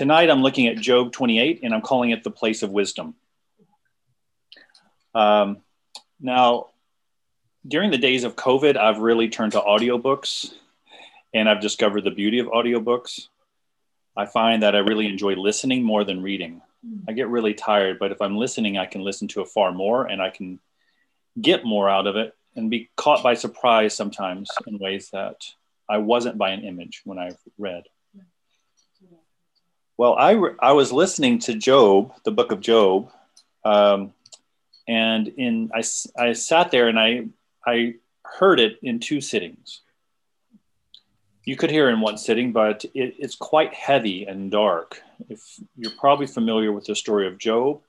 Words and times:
tonight 0.00 0.30
I'm 0.30 0.40
looking 0.40 0.66
at 0.66 0.78
Job 0.78 1.12
28 1.12 1.60
and 1.62 1.74
I'm 1.74 1.82
calling 1.82 2.08
it 2.08 2.24
the 2.24 2.30
place 2.30 2.62
of 2.62 2.70
wisdom. 2.70 3.16
Um, 5.14 5.58
now, 6.18 6.68
during 7.68 7.90
the 7.90 7.98
days 7.98 8.24
of 8.24 8.34
COVID, 8.34 8.78
I've 8.78 9.00
really 9.00 9.28
turned 9.28 9.52
to 9.52 9.60
audiobooks 9.60 10.54
and 11.34 11.50
I've 11.50 11.60
discovered 11.60 12.04
the 12.04 12.10
beauty 12.10 12.38
of 12.38 12.46
audiobooks. 12.46 13.28
I 14.16 14.24
find 14.24 14.62
that 14.62 14.74
I 14.74 14.78
really 14.78 15.06
enjoy 15.06 15.34
listening 15.34 15.82
more 15.82 16.02
than 16.02 16.22
reading. 16.22 16.62
I 17.06 17.12
get 17.12 17.28
really 17.28 17.52
tired, 17.52 17.98
but 17.98 18.10
if 18.10 18.22
I'm 18.22 18.38
listening, 18.38 18.78
I 18.78 18.86
can 18.86 19.02
listen 19.02 19.28
to 19.28 19.42
it 19.42 19.48
far 19.48 19.70
more 19.70 20.06
and 20.06 20.22
I 20.22 20.30
can 20.30 20.60
get 21.38 21.66
more 21.66 21.90
out 21.90 22.06
of 22.06 22.16
it 22.16 22.34
and 22.56 22.70
be 22.70 22.88
caught 22.96 23.22
by 23.22 23.34
surprise 23.34 23.94
sometimes 23.94 24.48
in 24.66 24.78
ways 24.78 25.10
that 25.12 25.44
I 25.90 25.98
wasn't 25.98 26.38
by 26.38 26.52
an 26.52 26.64
image 26.64 27.02
when 27.04 27.18
I've 27.18 27.36
read. 27.58 27.82
Well, 30.00 30.14
I, 30.14 30.30
re- 30.30 30.54
I 30.58 30.72
was 30.72 30.92
listening 30.92 31.40
to 31.40 31.54
Job, 31.54 32.14
the 32.24 32.30
book 32.30 32.52
of 32.52 32.62
Job, 32.62 33.10
um, 33.66 34.14
and 34.88 35.28
in 35.28 35.70
I, 35.74 35.82
I 36.18 36.32
sat 36.32 36.70
there 36.70 36.88
and 36.88 36.98
I, 36.98 37.26
I 37.66 37.96
heard 38.24 38.60
it 38.60 38.78
in 38.82 39.00
two 39.00 39.20
sittings. 39.20 39.82
You 41.44 41.54
could 41.54 41.70
hear 41.70 41.90
in 41.90 42.00
one 42.00 42.16
sitting, 42.16 42.50
but 42.50 42.86
it, 42.94 43.16
it's 43.18 43.34
quite 43.34 43.74
heavy 43.74 44.24
and 44.24 44.50
dark. 44.50 45.02
If 45.28 45.42
you're 45.76 45.92
probably 46.00 46.26
familiar 46.26 46.72
with 46.72 46.86
the 46.86 46.96
story 46.96 47.26
of 47.26 47.36
Job, 47.36 47.82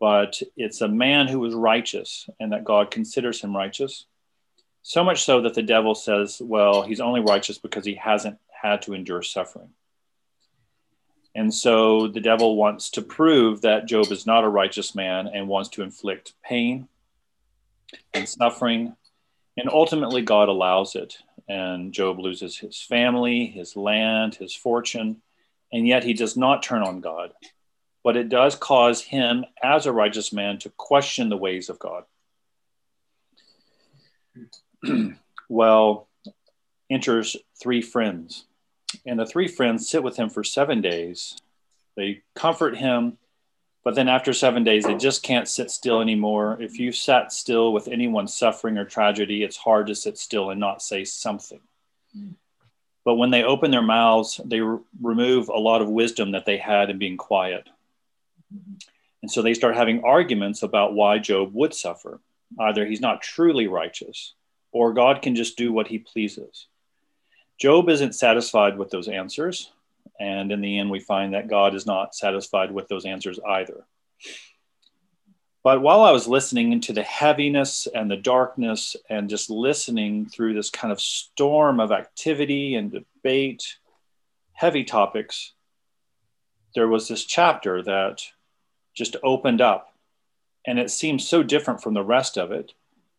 but 0.00 0.40
it's 0.56 0.80
a 0.80 0.88
man 0.88 1.28
who 1.28 1.38
was 1.38 1.54
righteous 1.54 2.30
and 2.40 2.52
that 2.52 2.64
God 2.64 2.90
considers 2.90 3.42
him 3.42 3.54
righteous. 3.54 4.06
So 4.80 5.04
much 5.04 5.22
so 5.22 5.42
that 5.42 5.52
the 5.52 5.62
devil 5.62 5.94
says, 5.94 6.40
well, 6.42 6.80
he's 6.80 7.00
only 7.00 7.20
righteous 7.20 7.58
because 7.58 7.84
he 7.84 7.96
hasn't 7.96 8.38
had 8.62 8.80
to 8.82 8.94
endure 8.94 9.20
suffering. 9.20 9.68
And 11.34 11.52
so 11.52 12.08
the 12.08 12.20
devil 12.20 12.56
wants 12.56 12.90
to 12.90 13.02
prove 13.02 13.62
that 13.62 13.86
Job 13.86 14.12
is 14.12 14.26
not 14.26 14.44
a 14.44 14.48
righteous 14.48 14.94
man 14.94 15.28
and 15.28 15.48
wants 15.48 15.70
to 15.70 15.82
inflict 15.82 16.34
pain 16.44 16.88
and 18.12 18.28
suffering. 18.28 18.94
And 19.56 19.70
ultimately, 19.70 20.22
God 20.22 20.48
allows 20.48 20.94
it. 20.94 21.16
And 21.48 21.92
Job 21.92 22.18
loses 22.18 22.58
his 22.58 22.80
family, 22.80 23.46
his 23.46 23.76
land, 23.76 24.34
his 24.34 24.54
fortune. 24.54 25.22
And 25.72 25.86
yet 25.86 26.04
he 26.04 26.12
does 26.12 26.36
not 26.36 26.62
turn 26.62 26.82
on 26.82 27.00
God. 27.00 27.32
But 28.04 28.16
it 28.16 28.28
does 28.28 28.54
cause 28.54 29.00
him, 29.00 29.44
as 29.62 29.86
a 29.86 29.92
righteous 29.92 30.32
man, 30.32 30.58
to 30.58 30.70
question 30.70 31.28
the 31.28 31.36
ways 31.36 31.70
of 31.70 31.78
God. 31.78 32.04
well, 35.48 36.08
enters 36.90 37.36
three 37.60 37.80
friends 37.80 38.44
and 39.06 39.18
the 39.18 39.26
three 39.26 39.48
friends 39.48 39.88
sit 39.88 40.02
with 40.02 40.16
him 40.16 40.30
for 40.30 40.44
seven 40.44 40.80
days. 40.80 41.36
They 41.96 42.22
comfort 42.34 42.76
him, 42.76 43.18
but 43.84 43.94
then 43.94 44.08
after 44.08 44.32
seven 44.32 44.64
days, 44.64 44.84
they 44.84 44.94
just 44.94 45.22
can't 45.22 45.48
sit 45.48 45.70
still 45.70 46.00
anymore. 46.00 46.56
If 46.60 46.78
you 46.78 46.92
sat 46.92 47.32
still 47.32 47.72
with 47.72 47.88
anyone 47.88 48.28
suffering 48.28 48.78
or 48.78 48.84
tragedy, 48.84 49.42
it's 49.42 49.56
hard 49.56 49.88
to 49.88 49.94
sit 49.94 50.18
still 50.18 50.50
and 50.50 50.60
not 50.60 50.82
say 50.82 51.04
something. 51.04 51.60
But 53.04 53.16
when 53.16 53.30
they 53.30 53.42
open 53.42 53.70
their 53.70 53.82
mouths, 53.82 54.40
they 54.44 54.60
re- 54.60 54.78
remove 55.00 55.48
a 55.48 55.58
lot 55.58 55.82
of 55.82 55.88
wisdom 55.88 56.32
that 56.32 56.46
they 56.46 56.56
had 56.56 56.90
in 56.90 56.98
being 56.98 57.16
quiet. 57.16 57.68
And 59.22 59.30
so 59.30 59.42
they 59.42 59.54
start 59.54 59.76
having 59.76 60.04
arguments 60.04 60.62
about 60.62 60.94
why 60.94 61.18
Job 61.18 61.52
would 61.52 61.74
suffer. 61.74 62.20
Either 62.60 62.86
he's 62.86 63.00
not 63.00 63.22
truly 63.22 63.66
righteous, 63.66 64.34
or 64.72 64.92
God 64.92 65.22
can 65.22 65.34
just 65.34 65.56
do 65.56 65.72
what 65.72 65.88
he 65.88 65.98
pleases. 65.98 66.66
Job 67.62 67.88
isn't 67.88 68.16
satisfied 68.16 68.76
with 68.76 68.90
those 68.90 69.06
answers. 69.06 69.70
And 70.18 70.50
in 70.50 70.60
the 70.60 70.80
end, 70.80 70.90
we 70.90 70.98
find 70.98 71.32
that 71.32 71.46
God 71.46 71.76
is 71.76 71.86
not 71.86 72.12
satisfied 72.12 72.72
with 72.72 72.88
those 72.88 73.06
answers 73.06 73.38
either. 73.48 73.86
But 75.62 75.80
while 75.80 76.00
I 76.00 76.10
was 76.10 76.26
listening 76.26 76.72
into 76.72 76.92
the 76.92 77.04
heaviness 77.04 77.86
and 77.94 78.10
the 78.10 78.16
darkness 78.16 78.96
and 79.08 79.30
just 79.30 79.48
listening 79.48 80.26
through 80.26 80.54
this 80.54 80.70
kind 80.70 80.90
of 80.90 81.00
storm 81.00 81.78
of 81.78 81.92
activity 81.92 82.74
and 82.74 82.90
debate, 82.90 83.76
heavy 84.54 84.82
topics, 84.82 85.52
there 86.74 86.88
was 86.88 87.06
this 87.06 87.24
chapter 87.24 87.80
that 87.84 88.22
just 88.92 89.14
opened 89.22 89.60
up. 89.60 89.94
And 90.66 90.80
it 90.80 90.90
seemed 90.90 91.22
so 91.22 91.44
different 91.44 91.80
from 91.80 91.94
the 91.94 92.02
rest 92.02 92.36
of 92.36 92.50
it 92.50 92.72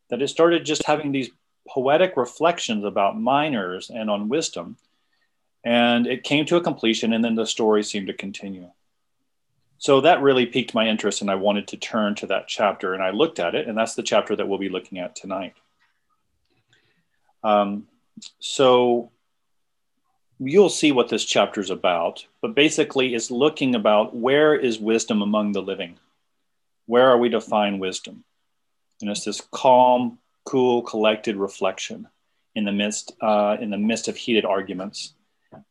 that 0.09 0.22
it 0.22 0.28
started 0.28 0.66
just 0.66 0.86
having 0.86 1.14
these 1.14 1.30
poetic 1.68 2.18
reflections 2.18 2.84
about 2.84 3.19
miners 3.19 3.90
and 3.90 4.09
on 4.09 4.29
wisdom. 4.29 4.78
And 5.63 6.07
it 6.07 6.24
came 6.24 6.46
to 6.47 6.57
a 6.57 6.62
completion, 6.62 7.13
and 7.13 7.24
then 7.24 7.35
the 7.35 7.46
story 7.46 7.84
seemed 7.84 8.07
to 8.07 8.13
continue. 8.13 8.69
So 9.78 10.02
that 10.02 10.22
really 10.22 10.46
piqued 10.46 10.73
my 10.73 10.88
interest, 10.88 11.22
and 11.22 11.31
I 11.31 11.35
wanted 11.35 11.68
to 11.69 11.78
turn 11.78 12.16
to 12.16 12.28
that 12.28 12.47
chapter. 12.47 12.94
And 12.94 13.03
I 13.03 13.12
looked 13.12 13.40
at 13.40 13.56
it, 13.56 13.68
and 13.68 13.78
that's 13.78 13.96
the 13.96 14.03
chapter 14.03 14.35
that 14.35 14.47
we'll 14.47 14.59
be 14.59 14.69
looking 14.69 15.00
at 15.00 15.16
tonight. 15.16 15.56
Um, 17.44 17.88
so 18.40 19.12
you'll 20.40 20.69
see 20.69 20.91
what 20.91 21.09
this 21.09 21.25
chapter 21.25 21.62
is 21.62 21.69
about, 21.69 22.25
but 22.41 22.56
basically, 22.56 23.13
it's 23.13 23.31
looking 23.31 23.75
about 23.75 24.16
where 24.16 24.56
is 24.56 24.79
wisdom 24.79 25.22
among 25.22 25.52
the 25.52 25.62
living? 25.62 25.97
Where 26.85 27.09
are 27.09 27.18
we 27.18 27.29
to 27.29 27.41
find 27.41 27.79
wisdom? 27.79 28.23
And 29.02 29.09
it's 29.09 29.25
this 29.25 29.41
calm, 29.52 30.19
cool, 30.46 30.81
collected 30.81 31.36
reflection 31.36 32.08
in 32.56 32.66
the 32.66 32.72
midst 32.72 33.12
uh, 33.22 33.58
in 33.59 33.70
the 33.70 33.78
midst 33.78 34.08
of 34.08 34.16
heated 34.16 34.46
arguments, 34.46 35.14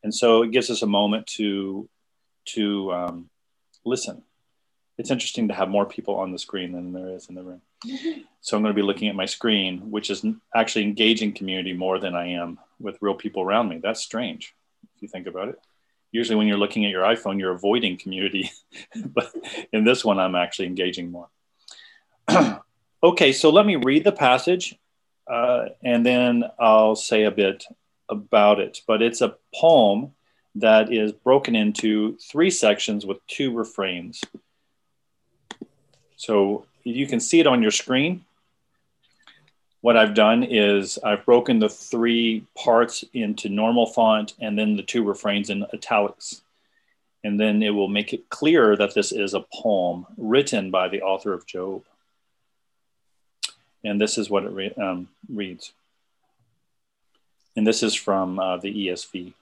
and 0.03 0.13
so 0.13 0.43
it 0.43 0.51
gives 0.51 0.69
us 0.69 0.81
a 0.81 0.87
moment 0.87 1.27
to 1.27 1.89
to 2.45 2.91
um, 2.91 3.29
listen. 3.85 4.23
It's 4.97 5.09
interesting 5.09 5.47
to 5.47 5.55
have 5.55 5.69
more 5.69 5.87
people 5.87 6.15
on 6.17 6.31
the 6.31 6.37
screen 6.37 6.71
than 6.73 6.93
there 6.93 7.09
is 7.09 7.27
in 7.27 7.35
the 7.35 7.41
room. 7.41 7.61
So 8.41 8.55
I'm 8.55 8.63
going 8.63 8.75
to 8.75 8.79
be 8.79 8.85
looking 8.85 9.09
at 9.09 9.15
my 9.15 9.25
screen, 9.25 9.89
which 9.89 10.11
is 10.11 10.23
actually 10.53 10.83
engaging 10.83 11.33
community 11.33 11.73
more 11.73 11.97
than 11.97 12.15
I 12.15 12.27
am 12.33 12.59
with 12.79 12.99
real 13.01 13.15
people 13.15 13.41
around 13.41 13.69
me. 13.69 13.79
That's 13.81 14.01
strange 14.01 14.53
if 14.95 15.01
you 15.01 15.07
think 15.07 15.25
about 15.25 15.49
it. 15.49 15.59
Usually, 16.11 16.35
when 16.35 16.47
you're 16.47 16.57
looking 16.57 16.85
at 16.85 16.91
your 16.91 17.03
iPhone, 17.03 17.39
you're 17.39 17.53
avoiding 17.53 17.97
community, 17.97 18.51
but 19.05 19.33
in 19.71 19.83
this 19.83 20.05
one, 20.05 20.19
I'm 20.19 20.35
actually 20.35 20.67
engaging 20.67 21.09
more. 21.09 21.29
Okay, 23.03 23.33
so 23.33 23.49
let 23.49 23.65
me 23.65 23.75
read 23.75 24.05
the 24.05 24.13
passage 24.13 24.79
uh, 25.27 25.65
and 25.83 26.05
then 26.05 26.45
I'll 26.57 26.95
say 26.95 27.23
a 27.25 27.31
bit 27.31 27.65
about 28.07 28.61
it. 28.61 28.79
But 28.87 29.01
it's 29.01 29.19
a 29.19 29.35
poem 29.53 30.13
that 30.55 30.93
is 30.93 31.11
broken 31.11 31.53
into 31.53 32.17
three 32.17 32.49
sections 32.49 33.05
with 33.05 33.25
two 33.27 33.53
refrains. 33.53 34.21
So 36.15 36.65
you 36.85 37.05
can 37.05 37.19
see 37.19 37.41
it 37.41 37.47
on 37.47 37.61
your 37.61 37.71
screen. 37.71 38.23
What 39.81 39.97
I've 39.97 40.13
done 40.13 40.43
is 40.43 40.97
I've 41.03 41.25
broken 41.25 41.59
the 41.59 41.67
three 41.67 42.45
parts 42.55 43.03
into 43.13 43.49
normal 43.49 43.87
font 43.87 44.33
and 44.39 44.57
then 44.57 44.77
the 44.77 44.83
two 44.83 45.03
refrains 45.03 45.49
in 45.49 45.65
italics. 45.73 46.41
And 47.25 47.37
then 47.37 47.61
it 47.63 47.71
will 47.71 47.89
make 47.89 48.13
it 48.13 48.29
clear 48.29 48.77
that 48.77 48.93
this 48.93 49.11
is 49.11 49.33
a 49.33 49.45
poem 49.53 50.05
written 50.15 50.71
by 50.71 50.87
the 50.87 51.01
author 51.01 51.33
of 51.33 51.45
Job. 51.45 51.83
And 53.83 53.99
this 53.99 54.17
is 54.17 54.29
what 54.29 54.43
it 54.43 54.51
re- 54.51 54.73
um, 54.73 55.09
reads. 55.29 55.73
And 57.55 57.67
this 57.67 57.83
is 57.83 57.93
from 57.93 58.39
uh, 58.39 58.57
the 58.57 58.87
ESV. 58.87 59.33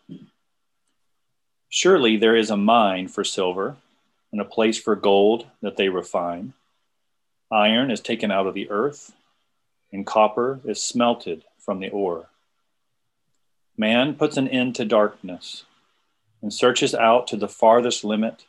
Surely 1.69 2.18
there 2.18 2.35
is 2.35 2.50
a 2.50 2.57
mine 2.57 3.07
for 3.07 3.24
silver 3.24 3.78
and 4.31 4.41
a 4.41 4.46
place 4.46 4.78
for 4.78 4.96
gold 4.96 5.46
that 5.62 5.78
they 5.78 5.90
refine. 5.90 6.53
Iron 7.52 7.91
is 7.91 8.02
taken 8.02 8.31
out 8.31 8.47
of 8.47 8.53
the 8.53 8.69
earth, 8.69 9.13
and 9.91 10.06
copper 10.06 10.59
is 10.66 10.81
smelted 10.81 11.44
from 11.59 11.79
the 11.79 11.90
ore. 11.90 12.28
Man 13.78 14.16
puts 14.16 14.38
an 14.38 14.47
end 14.47 14.75
to 14.75 14.85
darkness 14.85 15.63
and 16.41 16.53
searches 16.53 16.94
out 16.94 17.28
to 17.28 17.38
the 17.38 17.47
farthest 17.47 18.03
limit 18.03 18.46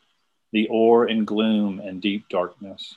the 0.53 0.69
ore 0.69 1.09
in 1.09 1.25
gloom 1.25 1.81
and 1.81 2.01
deep 2.01 2.29
darkness. 2.29 2.97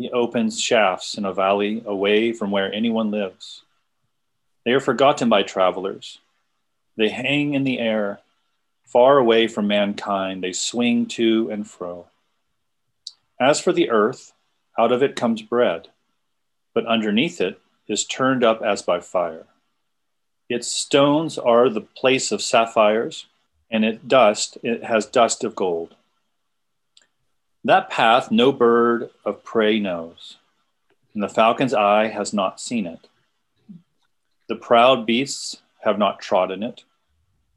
He 0.00 0.10
opens 0.12 0.58
shafts 0.58 1.18
in 1.18 1.26
a 1.26 1.34
valley 1.34 1.82
away 1.84 2.32
from 2.32 2.50
where 2.50 2.72
anyone 2.72 3.10
lives. 3.10 3.64
They 4.64 4.70
are 4.70 4.80
forgotten 4.80 5.28
by 5.28 5.42
travelers. 5.42 6.20
They 6.96 7.10
hang 7.10 7.52
in 7.52 7.64
the 7.64 7.78
air, 7.78 8.20
far 8.82 9.18
away 9.18 9.46
from 9.46 9.66
mankind. 9.66 10.42
They 10.42 10.54
swing 10.54 11.04
to 11.08 11.50
and 11.50 11.68
fro. 11.68 12.06
As 13.38 13.60
for 13.60 13.74
the 13.74 13.90
earth, 13.90 14.32
out 14.78 14.90
of 14.90 15.02
it 15.02 15.16
comes 15.16 15.42
bread, 15.42 15.88
but 16.72 16.86
underneath 16.86 17.38
it 17.38 17.60
is 17.86 18.06
turned 18.06 18.42
up 18.42 18.62
as 18.62 18.80
by 18.80 19.00
fire. 19.00 19.48
Its 20.48 20.66
stones 20.66 21.36
are 21.36 21.68
the 21.68 21.82
place 21.82 22.32
of 22.32 22.40
sapphires, 22.40 23.26
and 23.70 23.84
its 23.84 24.02
dust 24.02 24.56
it 24.62 24.82
has 24.82 25.04
dust 25.04 25.44
of 25.44 25.54
gold. 25.54 25.94
That 27.64 27.90
path 27.90 28.30
no 28.30 28.52
bird 28.52 29.10
of 29.22 29.44
prey 29.44 29.78
knows, 29.78 30.38
and 31.12 31.22
the 31.22 31.28
falcon's 31.28 31.74
eye 31.74 32.06
has 32.06 32.32
not 32.32 32.58
seen 32.58 32.86
it. 32.86 33.06
The 34.48 34.56
proud 34.56 35.04
beasts 35.04 35.60
have 35.84 35.98
not 35.98 36.20
trodden 36.20 36.62
it, 36.62 36.84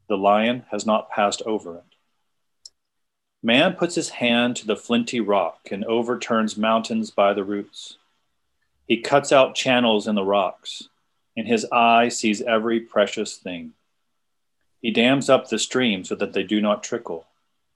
the 0.06 0.18
lion 0.18 0.66
has 0.70 0.84
not 0.84 1.10
passed 1.10 1.40
over 1.46 1.76
it. 1.76 1.84
Man 3.42 3.74
puts 3.74 3.94
his 3.94 4.10
hand 4.10 4.56
to 4.56 4.66
the 4.66 4.76
flinty 4.76 5.20
rock 5.20 5.68
and 5.70 5.84
overturns 5.86 6.58
mountains 6.58 7.10
by 7.10 7.32
the 7.32 7.44
roots. 7.44 7.96
He 8.86 9.00
cuts 9.00 9.32
out 9.32 9.54
channels 9.54 10.06
in 10.06 10.14
the 10.14 10.22
rocks, 10.22 10.88
and 11.34 11.48
his 11.48 11.66
eye 11.72 12.10
sees 12.10 12.42
every 12.42 12.78
precious 12.78 13.36
thing. 13.36 13.72
He 14.82 14.90
dams 14.90 15.30
up 15.30 15.48
the 15.48 15.58
stream 15.58 16.04
so 16.04 16.14
that 16.16 16.34
they 16.34 16.42
do 16.42 16.60
not 16.60 16.82
trickle, 16.82 17.26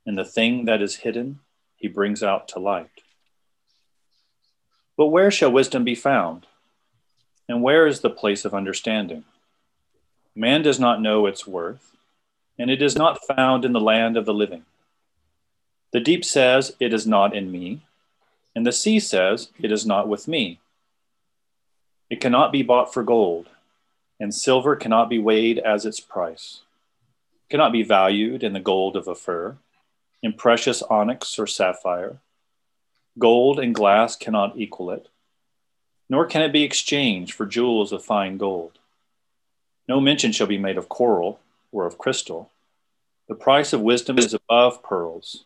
and 0.05 0.19
the 0.19 0.27
thing 0.27 0.67
that 0.67 0.83
is 0.83 0.97
hidden 0.97 1.41
he 1.79 1.89
brings 1.89 2.23
out 2.23 2.49
to 2.49 2.59
light. 2.59 2.91
But 4.97 5.07
where 5.07 5.31
shall 5.31 5.53
wisdom 5.53 5.85
be 5.85 5.95
found? 5.95 6.47
And 7.49 7.63
where 7.63 7.87
is 7.87 8.01
the 8.01 8.11
place 8.11 8.45
of 8.45 8.53
understanding? 8.53 9.25
Man 10.35 10.63
does 10.63 10.79
not 10.79 11.01
know 11.01 11.27
its 11.27 11.47
worth, 11.47 11.97
and 12.59 12.71
it 12.71 12.83
is 12.83 12.97
not 12.97 13.25
found 13.27 13.65
in 13.65 13.73
the 13.73 13.81
land 13.81 14.17
of 14.17 14.27
the 14.27 14.35
living. 14.35 14.65
The 15.93 16.01
deep 16.01 16.25
says, 16.25 16.75
It 16.79 16.93
is 16.93 17.07
not 17.07 17.35
in 17.35 17.51
me, 17.51 17.81
and 18.55 18.67
the 18.67 18.73
sea 18.73 19.01
says, 19.01 19.51
It 19.59 19.73
is 19.73 19.87
not 19.87 20.09
with 20.09 20.29
me. 20.29 20.59
It 22.11 22.21
cannot 22.21 22.53
be 22.53 22.63
bought 22.63 22.93
for 22.93 23.03
gold, 23.03 23.49
and 24.19 24.35
silver 24.35 24.75
cannot 24.75 25.09
be 25.09 25.19
weighed 25.19 25.59
as 25.59 25.87
its 25.87 26.01
price. 26.01 26.63
It 27.47 27.53
cannot 27.53 27.73
be 27.73 27.83
valued 27.83 28.43
in 28.43 28.53
the 28.53 28.61
gold 28.61 28.97
of 28.97 29.09
Ophir, 29.09 29.57
in 30.23 30.33
precious 30.33 30.83
onyx 30.83 31.39
or 31.39 31.47
sapphire. 31.47 32.19
Gold 33.19 33.59
and 33.59 33.75
glass 33.75 34.17
cannot 34.17 34.57
equal 34.57 34.91
it, 34.91 35.09
nor 36.09 36.27
can 36.27 36.43
it 36.43 36.53
be 36.53 36.63
exchanged 36.63 37.35
for 37.35 37.47
jewels 37.47 37.93
of 37.93 38.05
fine 38.05 38.39
gold. 38.39 38.79
No 39.89 40.01
mention 40.01 40.33
shall 40.33 40.47
be 40.47 40.59
made 40.59 40.77
of 40.77 40.89
coral 40.89 41.41
or 41.73 41.87
of 41.87 41.99
crystal. 41.99 42.51
The 43.29 43.35
price 43.35 43.73
of 43.73 43.81
wisdom 43.81 44.19
is 44.19 44.35
above 44.35 44.83
pearls 44.83 45.45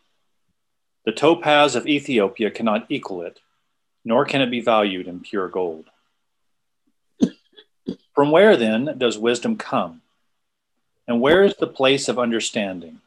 the 1.05 1.11
topaz 1.11 1.75
of 1.75 1.85
Ethiopia 1.85 2.49
cannot 2.49 2.85
equal 2.89 3.21
it, 3.21 3.41
nor 4.05 4.25
can 4.25 4.41
it 4.41 4.49
be 4.49 4.61
valued 4.61 5.07
in 5.07 5.19
pure 5.19 5.49
gold. 5.49 5.85
From 8.15 8.31
where 8.31 8.55
then 8.55 8.97
does 8.97 9.17
wisdom 9.17 9.57
come? 9.57 10.01
And 11.07 11.19
where 11.19 11.43
is 11.43 11.55
the 11.57 11.67
place 11.67 12.07
of 12.07 12.17
understanding? 12.17 13.01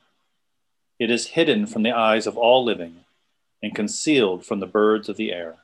It 0.99 1.11
is 1.11 1.29
hidden 1.29 1.67
from 1.67 1.83
the 1.83 1.93
eyes 1.93 2.27
of 2.27 2.37
all 2.37 2.65
living 2.65 3.05
and 3.63 3.75
concealed 3.75 4.45
from 4.45 4.61
the 4.61 4.67
birds 4.67 5.09
of 5.09 5.17
the 5.17 5.33
air. 5.33 5.57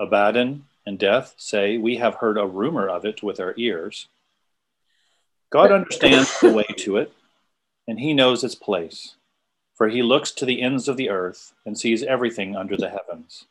Abaddon 0.00 0.64
and 0.86 0.98
Death 0.98 1.34
say, 1.36 1.78
We 1.78 1.96
have 1.96 2.16
heard 2.16 2.38
a 2.38 2.46
rumor 2.46 2.88
of 2.88 3.04
it 3.04 3.22
with 3.22 3.40
our 3.40 3.54
ears. 3.56 4.08
God 5.50 5.72
understands 5.72 6.40
the 6.40 6.52
way 6.52 6.66
to 6.78 6.96
it, 6.96 7.12
and 7.86 8.00
he 8.00 8.12
knows 8.12 8.44
its 8.44 8.54
place 8.54 9.14
for 9.78 9.88
he 9.88 10.02
looks 10.02 10.32
to 10.32 10.44
the 10.44 10.60
ends 10.60 10.88
of 10.88 10.96
the 10.96 11.08
earth 11.08 11.54
and 11.64 11.78
sees 11.78 12.02
everything 12.02 12.56
under 12.56 12.76
the 12.76 12.90
heavens. 12.90 13.44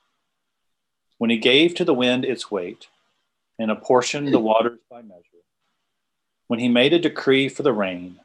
When 1.18 1.30
he 1.30 1.38
gave 1.38 1.74
to 1.75 1.86
the 1.86 1.94
wind 1.94 2.25
its 2.25 2.51
weight, 2.51 2.88
and 3.57 3.71
apportioned 3.71 4.33
the 4.33 4.39
waters 4.39 4.77
by 4.92 5.01
measure, 5.01 5.24
when 6.48 6.59
he 6.59 6.68
made 6.68 6.92
a 6.92 7.00
decree 7.00 7.48
for 7.48 7.63
the 7.63 7.71
rain, 7.71 8.19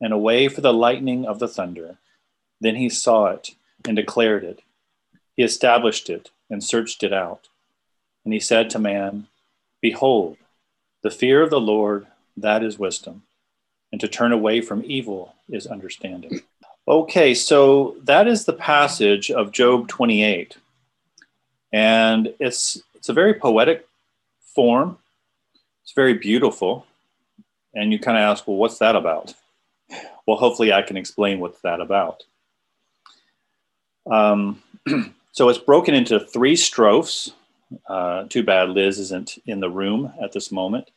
and 0.00 0.12
a 0.12 0.18
way 0.18 0.48
for 0.48 0.60
the 0.60 0.74
lightning 0.74 1.24
of 1.24 1.38
the 1.38 1.46
thunder, 1.46 1.96
then 2.60 2.76
he 2.76 2.88
saw 2.88 3.26
it 3.26 3.50
and 3.86 3.96
declared 3.96 4.44
it. 4.44 4.60
He 5.36 5.42
established 5.42 6.08
it 6.08 6.30
and 6.48 6.62
searched 6.62 7.02
it 7.02 7.12
out. 7.12 7.48
And 8.24 8.32
he 8.32 8.40
said 8.40 8.70
to 8.70 8.78
man, 8.78 9.26
Behold, 9.80 10.38
the 11.02 11.10
fear 11.10 11.42
of 11.42 11.50
the 11.50 11.60
Lord, 11.60 12.06
that 12.36 12.62
is 12.62 12.78
wisdom, 12.78 13.22
and 13.92 14.00
to 14.00 14.08
turn 14.08 14.32
away 14.32 14.60
from 14.60 14.82
evil 14.84 15.34
is 15.48 15.66
understanding. 15.66 16.40
Okay, 16.86 17.34
so 17.34 17.96
that 18.02 18.26
is 18.26 18.44
the 18.44 18.52
passage 18.52 19.30
of 19.30 19.52
Job 19.52 19.88
28. 19.88 20.56
And 21.72 22.34
it's 22.38 22.82
it's 22.94 23.08
a 23.08 23.12
very 23.12 23.34
poetic 23.34 23.86
form. 24.54 24.98
It's 25.82 25.92
very 25.92 26.14
beautiful. 26.14 26.86
And 27.74 27.92
you 27.92 27.98
kind 27.98 28.16
of 28.16 28.22
ask, 28.22 28.46
well, 28.46 28.56
what's 28.56 28.78
that 28.78 28.96
about? 28.96 29.34
Well, 30.26 30.38
hopefully 30.38 30.72
I 30.72 30.82
can 30.82 30.96
explain 30.96 31.40
what's 31.40 31.60
that 31.60 31.80
about. 31.80 32.24
Um, 34.10 34.62
so 35.32 35.48
it's 35.48 35.58
broken 35.58 35.94
into 35.94 36.20
three 36.20 36.56
strophes. 36.56 37.32
Uh, 37.88 38.24
too 38.28 38.42
bad 38.42 38.70
Liz 38.70 38.98
isn't 38.98 39.38
in 39.46 39.60
the 39.60 39.70
room 39.70 40.12
at 40.20 40.32
this 40.32 40.52
moment. 40.52 40.90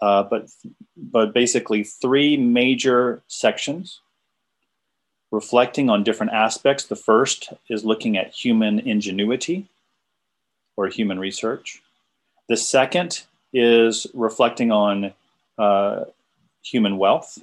Uh, 0.00 0.24
but 0.24 0.48
but 0.96 1.32
basically 1.32 1.84
three 1.84 2.36
major 2.36 3.22
sections 3.28 4.00
reflecting 5.30 5.88
on 5.88 6.04
different 6.04 6.32
aspects. 6.32 6.84
The 6.84 6.96
first 6.96 7.52
is 7.68 7.84
looking 7.84 8.16
at 8.16 8.32
human 8.32 8.80
ingenuity 8.80 9.68
or 10.76 10.88
human 10.88 11.18
research. 11.18 11.80
The 12.48 12.56
second 12.56 13.22
is 13.52 14.06
reflecting 14.14 14.72
on 14.72 15.12
uh, 15.58 16.04
human 16.62 16.98
wealth 16.98 17.38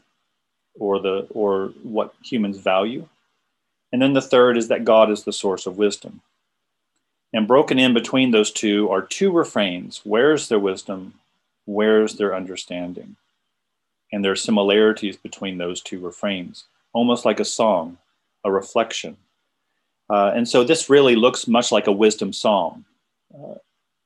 or 0.78 1.00
the 1.00 1.28
or 1.32 1.68
what 1.84 2.14
humans 2.24 2.58
value. 2.58 3.08
And 3.92 4.02
then 4.02 4.14
the 4.14 4.22
third 4.22 4.58
is 4.58 4.68
that 4.68 4.86
God 4.86 5.10
is 5.10 5.24
the 5.24 5.34
source 5.34 5.66
of 5.66 5.78
wisdom. 5.78 6.22
And 7.34 7.48
broken 7.48 7.78
in 7.78 7.94
between 7.94 8.32
those 8.32 8.52
two 8.52 8.90
are 8.90 9.02
two 9.02 9.32
refrains. 9.32 10.02
Where's 10.04 10.48
their 10.48 10.60
wisdom? 10.60 11.16
Where's 11.66 12.16
their 12.16 12.36
understanding? 12.36 13.16
And 14.12 14.24
there 14.24 14.32
are 14.32 14.36
similarities 14.36 15.18
between 15.18 15.58
those 15.58 15.82
two 15.82 16.00
refrains 16.00 16.66
almost 16.94 17.26
like 17.26 17.40
a 17.40 17.46
song, 17.46 17.98
a 18.44 18.52
reflection. 18.52 19.18
Uh, 20.10 20.32
and 20.36 20.48
so 20.48 20.64
this 20.64 20.90
really 20.90 21.16
looks 21.16 21.48
much 21.48 21.72
like 21.72 21.88
a 21.88 21.92
wisdom 21.92 22.34
psalm. 22.34 22.86
Uh, 23.34 23.56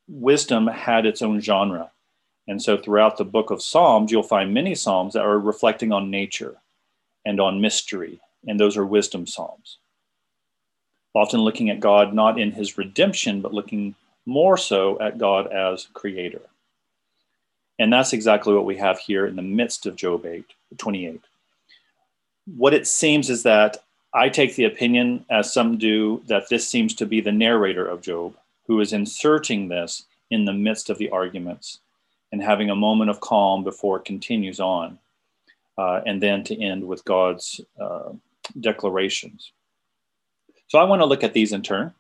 wisdom 0.07 0.68
had 0.68 1.06
its 1.06 1.21
own 1.21 1.39
genre. 1.39 1.89
And 2.47 2.62
so 2.62 2.77
throughout 2.77 3.18
the 3.18 3.24
book 3.24 3.51
of 3.51 3.62
Psalms, 3.62 4.12
you'll 4.12 4.21
find 4.21 4.53
many 4.53 4.75
psalms 4.75 5.13
that 5.13 5.24
are 5.24 5.39
reflecting 5.39 5.94
on 5.94 6.12
nature 6.12 6.57
and 7.25 7.39
on 7.39 7.62
mystery. 7.62 8.19
And 8.48 8.60
those 8.60 8.78
are 8.78 8.86
wisdom 8.86 9.25
psalms. 9.25 9.78
Often 11.13 11.42
looking 11.42 11.69
at 11.69 11.80
God 11.80 12.13
not 12.13 12.40
in 12.40 12.51
his 12.51 12.78
redemption, 12.78 13.42
but 13.42 13.54
looking 13.54 13.95
more 14.25 14.57
so 14.57 15.00
at 15.00 15.18
God 15.18 15.51
as 15.51 15.88
creator. 15.94 16.42
And 17.80 17.92
that's 17.92 18.13
exactly 18.13 18.54
what 18.54 18.66
we 18.66 18.78
have 18.78 19.00
here 19.00 19.25
in 19.25 19.36
the 19.36 19.42
midst 19.42 19.86
of 19.86 19.95
Job 19.95 20.25
8, 20.25 20.45
28 20.78 21.22
what 22.45 22.74
it 22.74 22.88
seems 22.88 23.30
is 23.30 23.44
that 23.44 23.84
I 24.13 24.30
take 24.30 24.56
the 24.56 24.66
opinion, 24.66 25.25
as 25.30 25.54
some 25.54 25.78
do, 25.78 26.22
that 26.28 26.50
this 26.50 26.68
seems 26.68 26.94
to 26.95 27.06
be 27.06 27.21
the 27.21 27.31
narrator 27.31 27.85
of 27.85 28.02
Job 28.02 28.35
who 28.68 28.80
is 28.80 28.94
inserting 28.94 29.68
this 29.68 30.06
in 30.30 30.45
the 30.45 30.54
midst 30.54 30.90
of 30.90 30.97
the 30.97 31.09
arguments 31.09 31.80
and 32.31 32.42
having 32.42 32.69
a 32.69 32.76
moment 32.76 33.09
of 33.09 33.19
calm 33.19 33.64
before 33.64 33.97
it 33.97 34.06
continues 34.06 34.59
on, 34.59 34.97
uh, 35.78 36.02
and 36.06 36.21
then 36.21 36.44
to 36.44 36.59
end 36.62 36.85
with 36.88 37.04
God's 37.06 37.62
uh, 37.80 38.12
declarations. 38.59 39.52
So 40.68 40.80
I 40.80 40.83
want 40.83 41.02
to 41.02 41.06
look 41.06 41.23
at 41.23 41.33
these 41.33 41.54
in 41.54 41.62
turn 41.62 41.94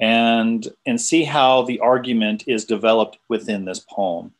and, 0.00 0.66
and 0.86 1.00
see 1.00 1.24
how 1.24 1.62
the 1.62 1.80
argument 1.80 2.44
is 2.46 2.64
developed 2.64 3.18
within 3.28 3.64
this 3.64 3.80
poem. 3.80 4.32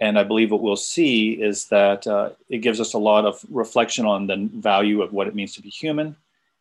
And 0.00 0.18
I 0.18 0.22
believe 0.22 0.52
what 0.52 0.62
we'll 0.62 0.76
see 0.76 1.32
is 1.32 1.66
that 1.68 2.06
uh, 2.06 2.30
it 2.48 2.58
gives 2.58 2.80
us 2.80 2.92
a 2.94 2.98
lot 2.98 3.24
of 3.24 3.44
reflection 3.50 4.06
on 4.06 4.28
the 4.28 4.48
value 4.54 5.02
of 5.02 5.12
what 5.12 5.26
it 5.26 5.34
means 5.34 5.54
to 5.54 5.62
be 5.62 5.70
human 5.70 6.14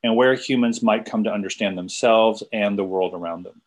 and 0.04 0.16
where 0.16 0.34
humans 0.34 0.82
might 0.82 1.06
come 1.06 1.24
to 1.24 1.32
understand 1.32 1.78
themselves 1.78 2.42
and 2.52 2.78
the 2.78 2.84
world 2.84 3.14
around 3.14 3.44
them. 3.44 3.62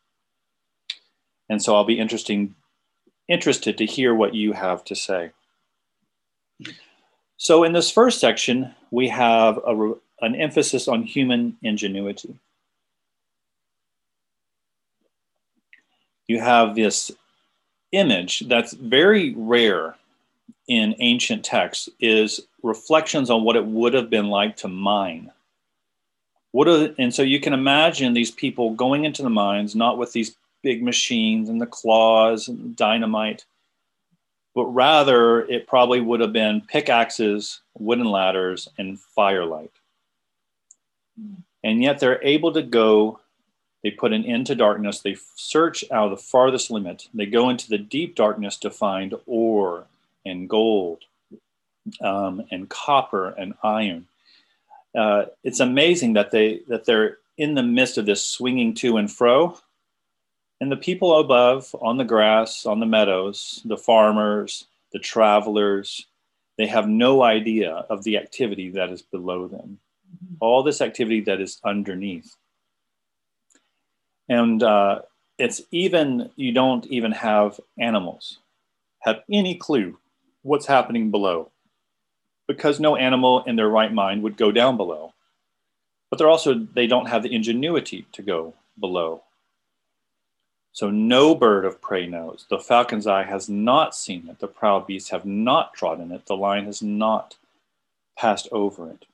And 1.48 1.62
so 1.62 1.74
I'll 1.76 1.84
be 1.84 1.98
interesting, 1.98 2.54
interested 3.28 3.78
to 3.78 3.86
hear 3.86 4.14
what 4.14 4.34
you 4.34 4.52
have 4.52 4.84
to 4.84 4.96
say. 4.96 5.30
So 7.42 7.64
in 7.64 7.72
this 7.72 7.90
first 7.90 8.20
section, 8.20 8.74
we 8.90 9.08
have 9.08 9.56
a, 9.66 9.94
an 10.20 10.34
emphasis 10.34 10.88
on 10.88 11.04
human 11.04 11.56
ingenuity. 11.62 12.34
You 16.28 16.38
have 16.38 16.74
this 16.74 17.10
image 17.92 18.40
that's 18.40 18.74
very 18.74 19.32
rare 19.34 19.96
in 20.68 20.94
ancient 20.98 21.42
texts 21.42 21.88
is 21.98 22.42
reflections 22.62 23.30
on 23.30 23.42
what 23.42 23.56
it 23.56 23.64
would 23.64 23.94
have 23.94 24.10
been 24.10 24.28
like 24.28 24.54
to 24.56 24.68
mine. 24.68 25.32
What 26.52 26.68
are, 26.68 26.94
and 26.98 27.14
so 27.14 27.22
you 27.22 27.40
can 27.40 27.54
imagine 27.54 28.12
these 28.12 28.30
people 28.30 28.74
going 28.74 29.06
into 29.06 29.22
the 29.22 29.30
mines, 29.30 29.74
not 29.74 29.96
with 29.96 30.12
these 30.12 30.36
big 30.62 30.82
machines 30.82 31.48
and 31.48 31.58
the 31.58 31.64
claws 31.64 32.48
and 32.48 32.76
dynamite, 32.76 33.46
but 34.60 34.66
rather 34.66 35.40
it 35.46 35.66
probably 35.66 36.02
would 36.02 36.20
have 36.20 36.34
been 36.34 36.60
pickaxes, 36.60 37.62
wooden 37.78 38.04
ladders, 38.04 38.68
and 38.76 39.00
firelight. 39.00 39.72
And 41.64 41.82
yet 41.82 41.98
they're 41.98 42.22
able 42.22 42.52
to 42.52 42.62
go 42.62 43.20
they 43.82 43.90
put 43.90 44.12
an 44.12 44.26
end 44.26 44.48
to 44.48 44.54
darkness. 44.54 45.00
They 45.00 45.16
search 45.34 45.82
out 45.90 46.10
the 46.10 46.18
farthest 46.18 46.70
limit. 46.70 47.08
They 47.14 47.24
go 47.24 47.48
into 47.48 47.70
the 47.70 47.78
deep 47.78 48.14
darkness 48.14 48.58
to 48.58 48.70
find 48.70 49.14
ore 49.24 49.86
and 50.26 50.46
gold 50.46 51.04
um, 52.02 52.44
and 52.50 52.68
copper 52.68 53.30
and 53.30 53.54
iron. 53.62 54.08
uh, 54.94 55.24
it's 55.42 55.60
amazing 55.60 56.12
that 56.12 56.32
they 56.32 56.60
that 56.68 56.84
they're 56.84 57.16
in 57.38 57.54
the 57.54 57.62
midst 57.62 57.96
of 57.96 58.04
this 58.04 58.22
swinging 58.22 58.74
to 58.74 58.98
and 58.98 59.10
fro, 59.10 59.58
and 60.60 60.70
the 60.70 60.76
people 60.76 61.18
above 61.18 61.74
on 61.80 61.96
the 61.96 62.04
grass, 62.04 62.66
on 62.66 62.80
the 62.80 62.86
meadows, 62.86 63.62
the 63.64 63.78
farmers, 63.78 64.66
the 64.92 64.98
travelers, 64.98 66.06
they 66.58 66.66
have 66.66 66.88
no 66.88 67.22
idea 67.22 67.86
of 67.88 68.04
the 68.04 68.18
activity 68.18 68.70
that 68.70 68.90
is 68.90 69.02
below 69.02 69.48
them, 69.48 69.78
mm-hmm. 70.14 70.34
all 70.40 70.62
this 70.62 70.80
activity 70.80 71.22
that 71.22 71.40
is 71.40 71.60
underneath. 71.64 72.36
And 74.28 74.62
uh, 74.62 75.00
it's 75.38 75.62
even, 75.70 76.30
you 76.36 76.52
don't 76.52 76.86
even 76.86 77.12
have 77.12 77.58
animals 77.78 78.38
have 79.00 79.22
any 79.30 79.54
clue 79.54 79.98
what's 80.42 80.66
happening 80.66 81.10
below 81.10 81.50
because 82.46 82.80
no 82.80 82.96
animal 82.96 83.42
in 83.44 83.56
their 83.56 83.68
right 83.68 83.92
mind 83.92 84.22
would 84.22 84.36
go 84.36 84.52
down 84.52 84.76
below. 84.76 85.12
But 86.10 86.18
they're 86.18 86.28
also, 86.28 86.54
they 86.54 86.86
don't 86.86 87.08
have 87.08 87.22
the 87.22 87.34
ingenuity 87.34 88.06
to 88.12 88.22
go 88.22 88.54
below. 88.78 89.22
So 90.72 90.90
no 90.90 91.34
bird 91.34 91.64
of 91.64 91.80
prey 91.80 92.06
knows. 92.06 92.46
The 92.48 92.58
falcon's 92.58 93.06
eye 93.06 93.24
has 93.24 93.48
not 93.48 93.94
seen 93.94 94.28
it. 94.28 94.38
The 94.38 94.46
proud 94.46 94.86
beasts 94.86 95.10
have 95.10 95.24
not 95.24 95.74
trodden 95.74 96.12
it. 96.12 96.26
The 96.26 96.36
lion 96.36 96.66
has 96.66 96.80
not 96.80 97.36
passed 98.16 98.48
over 98.52 98.90
it. 98.90 99.06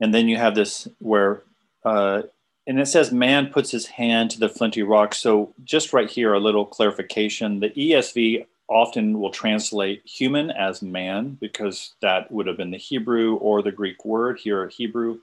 And 0.00 0.12
then 0.12 0.28
you 0.28 0.36
have 0.36 0.54
this 0.54 0.88
where 0.98 1.42
uh, 1.84 2.22
and 2.66 2.78
it 2.78 2.86
says 2.86 3.10
man 3.10 3.48
puts 3.48 3.70
his 3.70 3.86
hand 3.86 4.30
to 4.30 4.38
the 4.38 4.48
flinty 4.48 4.82
rock. 4.82 5.14
So 5.14 5.52
just 5.64 5.92
right 5.92 6.08
here, 6.08 6.32
a 6.32 6.40
little 6.40 6.64
clarification. 6.64 7.60
The 7.60 7.70
ESV 7.70 8.46
often 8.68 9.18
will 9.18 9.30
translate 9.30 10.02
human 10.04 10.50
as 10.50 10.82
man 10.82 11.36
because 11.40 11.94
that 12.00 12.30
would 12.30 12.46
have 12.46 12.56
been 12.56 12.70
the 12.70 12.78
Hebrew 12.78 13.34
or 13.36 13.62
the 13.62 13.72
Greek 13.72 14.04
word 14.04 14.38
here, 14.38 14.68
Hebrew, 14.68 15.18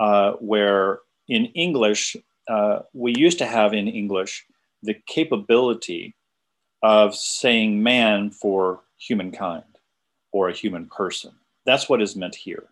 uh, 0.00 0.32
where 0.32 1.00
in 1.28 1.46
English, 1.46 2.16
uh, 2.48 2.80
we 2.92 3.14
used 3.16 3.38
to 3.38 3.46
have 3.46 3.74
in 3.74 3.88
English 3.88 4.46
the 4.82 4.94
capability 5.06 6.14
of 6.82 7.14
saying 7.14 7.82
man 7.82 8.30
for 8.30 8.80
humankind 8.98 9.64
or 10.32 10.48
a 10.48 10.52
human 10.52 10.86
person. 10.86 11.32
That's 11.64 11.88
what 11.88 12.02
is 12.02 12.16
meant 12.16 12.34
here. 12.34 12.68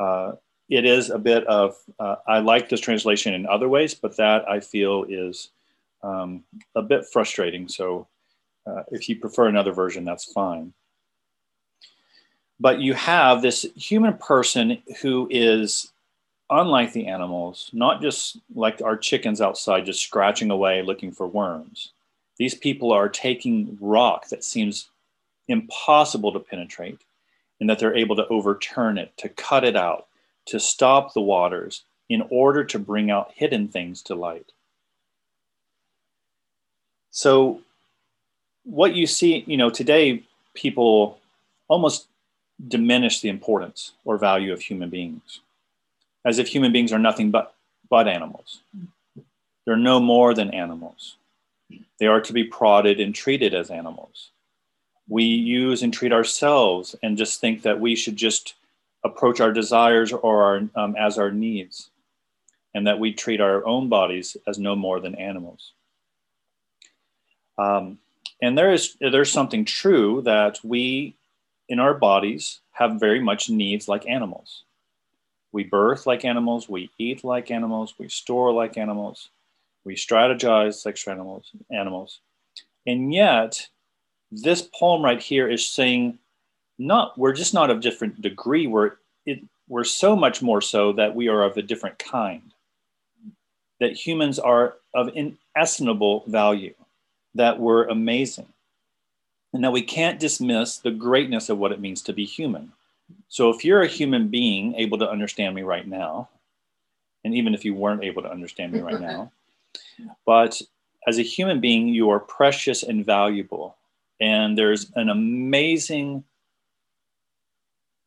Uh, 0.00 0.32
it 0.68 0.84
is 0.84 1.10
a 1.10 1.18
bit 1.18 1.46
of, 1.46 1.76
uh, 2.00 2.16
I 2.26 2.40
like 2.40 2.68
this 2.68 2.80
translation 2.80 3.34
in 3.34 3.46
other 3.46 3.68
ways, 3.68 3.94
but 3.94 4.16
that 4.16 4.48
I 4.48 4.60
feel 4.60 5.04
is 5.08 5.50
um, 6.02 6.42
a 6.74 6.82
bit 6.82 7.04
frustrating. 7.12 7.68
So 7.68 8.08
uh, 8.66 8.82
if 8.90 9.08
you 9.08 9.20
prefer 9.20 9.46
another 9.46 9.72
version, 9.72 10.04
that's 10.04 10.32
fine. 10.32 10.72
But 12.58 12.80
you 12.80 12.94
have 12.94 13.42
this 13.42 13.66
human 13.76 14.14
person 14.14 14.82
who 15.00 15.28
is 15.30 15.92
unlike 16.50 16.92
the 16.92 17.06
animals, 17.06 17.70
not 17.72 18.02
just 18.02 18.38
like 18.54 18.82
our 18.82 18.96
chickens 18.96 19.40
outside, 19.40 19.86
just 19.86 20.02
scratching 20.02 20.50
away 20.50 20.82
looking 20.82 21.12
for 21.12 21.26
worms. 21.26 21.90
These 22.36 22.54
people 22.54 22.92
are 22.92 23.08
taking 23.08 23.78
rock 23.80 24.28
that 24.28 24.44
seems 24.44 24.88
impossible 25.48 26.32
to 26.32 26.40
penetrate 26.40 27.00
and 27.60 27.70
that 27.70 27.78
they're 27.78 27.96
able 27.96 28.16
to 28.16 28.26
overturn 28.28 28.98
it, 28.98 29.16
to 29.18 29.28
cut 29.28 29.64
it 29.64 29.76
out, 29.76 30.06
to 30.46 30.60
stop 30.60 31.14
the 31.14 31.20
waters 31.20 31.84
in 32.08 32.26
order 32.30 32.64
to 32.64 32.78
bring 32.78 33.10
out 33.10 33.32
hidden 33.34 33.68
things 33.68 34.02
to 34.02 34.14
light. 34.14 34.52
So, 37.10 37.60
what 38.64 38.94
you 38.94 39.06
see, 39.06 39.44
you 39.46 39.56
know, 39.56 39.70
today 39.70 40.24
people 40.54 41.18
almost 41.68 42.06
diminish 42.68 43.20
the 43.20 43.28
importance 43.28 43.92
or 44.04 44.18
value 44.18 44.52
of 44.52 44.60
human 44.60 44.90
beings 44.90 45.40
as 46.24 46.38
if 46.38 46.48
human 46.48 46.72
beings 46.72 46.92
are 46.92 46.98
nothing 46.98 47.30
but, 47.30 47.54
but 47.88 48.08
animals. 48.08 48.60
They're 49.64 49.76
no 49.76 50.00
more 50.00 50.34
than 50.34 50.50
animals. 50.50 51.16
They 51.98 52.06
are 52.06 52.20
to 52.20 52.32
be 52.32 52.44
prodded 52.44 53.00
and 53.00 53.14
treated 53.14 53.54
as 53.54 53.70
animals. 53.70 54.30
We 55.08 55.24
use 55.24 55.82
and 55.82 55.92
treat 55.92 56.12
ourselves 56.12 56.96
and 57.02 57.16
just 57.16 57.40
think 57.40 57.62
that 57.62 57.80
we 57.80 57.94
should 57.94 58.16
just 58.16 58.54
approach 59.04 59.40
our 59.40 59.52
desires 59.52 60.12
or 60.12 60.42
our, 60.42 60.62
um, 60.74 60.96
as 60.96 61.18
our 61.18 61.30
needs, 61.30 61.90
and 62.74 62.86
that 62.86 62.98
we 62.98 63.12
treat 63.12 63.40
our 63.40 63.64
own 63.66 63.88
bodies 63.88 64.36
as 64.46 64.58
no 64.58 64.74
more 64.74 65.00
than 65.00 65.14
animals. 65.14 65.72
Um, 67.58 67.98
and 68.42 68.58
there 68.58 68.72
is 68.72 68.96
there's 69.00 69.30
something 69.30 69.64
true 69.64 70.22
that 70.22 70.58
we 70.64 71.14
in 71.68 71.78
our 71.78 71.94
bodies 71.94 72.60
have 72.72 72.98
very 73.00 73.20
much 73.20 73.48
needs 73.48 73.88
like 73.88 74.08
animals. 74.08 74.63
We 75.54 75.62
birth 75.62 76.04
like 76.04 76.24
animals, 76.24 76.68
we 76.68 76.90
eat 76.98 77.22
like 77.22 77.52
animals, 77.52 77.94
we 77.96 78.08
store 78.08 78.52
like 78.52 78.76
animals, 78.76 79.30
we 79.84 79.94
strategize 79.94 80.84
like 80.84 80.98
animals, 81.06 81.52
animals. 81.70 82.18
And 82.88 83.14
yet, 83.14 83.68
this 84.32 84.62
poem 84.62 85.04
right 85.04 85.22
here 85.22 85.48
is 85.48 85.64
saying 85.64 86.18
not 86.76 87.16
we're 87.16 87.34
just 87.34 87.54
not 87.54 87.70
of 87.70 87.80
different 87.80 88.20
degree 88.20 88.66
we're 88.66 88.94
it, 89.26 89.44
we're 89.68 89.84
so 89.84 90.16
much 90.16 90.42
more 90.42 90.60
so 90.60 90.92
that 90.94 91.14
we 91.14 91.28
are 91.28 91.44
of 91.44 91.56
a 91.56 91.62
different 91.62 92.00
kind. 92.00 92.52
That 93.78 93.92
humans 93.92 94.40
are 94.40 94.74
of 94.92 95.10
inestimable 95.14 96.24
value 96.26 96.74
that 97.36 97.60
we're 97.60 97.84
amazing. 97.84 98.48
And 99.52 99.62
that 99.62 99.70
we 99.70 99.82
can't 99.82 100.18
dismiss 100.18 100.78
the 100.78 100.90
greatness 100.90 101.48
of 101.48 101.58
what 101.58 101.70
it 101.70 101.80
means 101.80 102.02
to 102.02 102.12
be 102.12 102.24
human 102.24 102.72
so 103.28 103.50
if 103.50 103.64
you're 103.64 103.82
a 103.82 103.88
human 103.88 104.28
being 104.28 104.74
able 104.74 104.98
to 104.98 105.08
understand 105.08 105.54
me 105.54 105.62
right 105.62 105.86
now 105.86 106.28
and 107.24 107.34
even 107.34 107.54
if 107.54 107.64
you 107.64 107.74
weren't 107.74 108.04
able 108.04 108.22
to 108.22 108.30
understand 108.30 108.72
me 108.72 108.80
right 108.80 109.00
now 109.00 109.30
but 110.26 110.60
as 111.06 111.18
a 111.18 111.22
human 111.22 111.60
being 111.60 111.88
you 111.88 112.10
are 112.10 112.20
precious 112.20 112.82
and 112.82 113.04
valuable 113.04 113.76
and 114.20 114.56
there's 114.56 114.90
an 114.94 115.08
amazing 115.08 116.24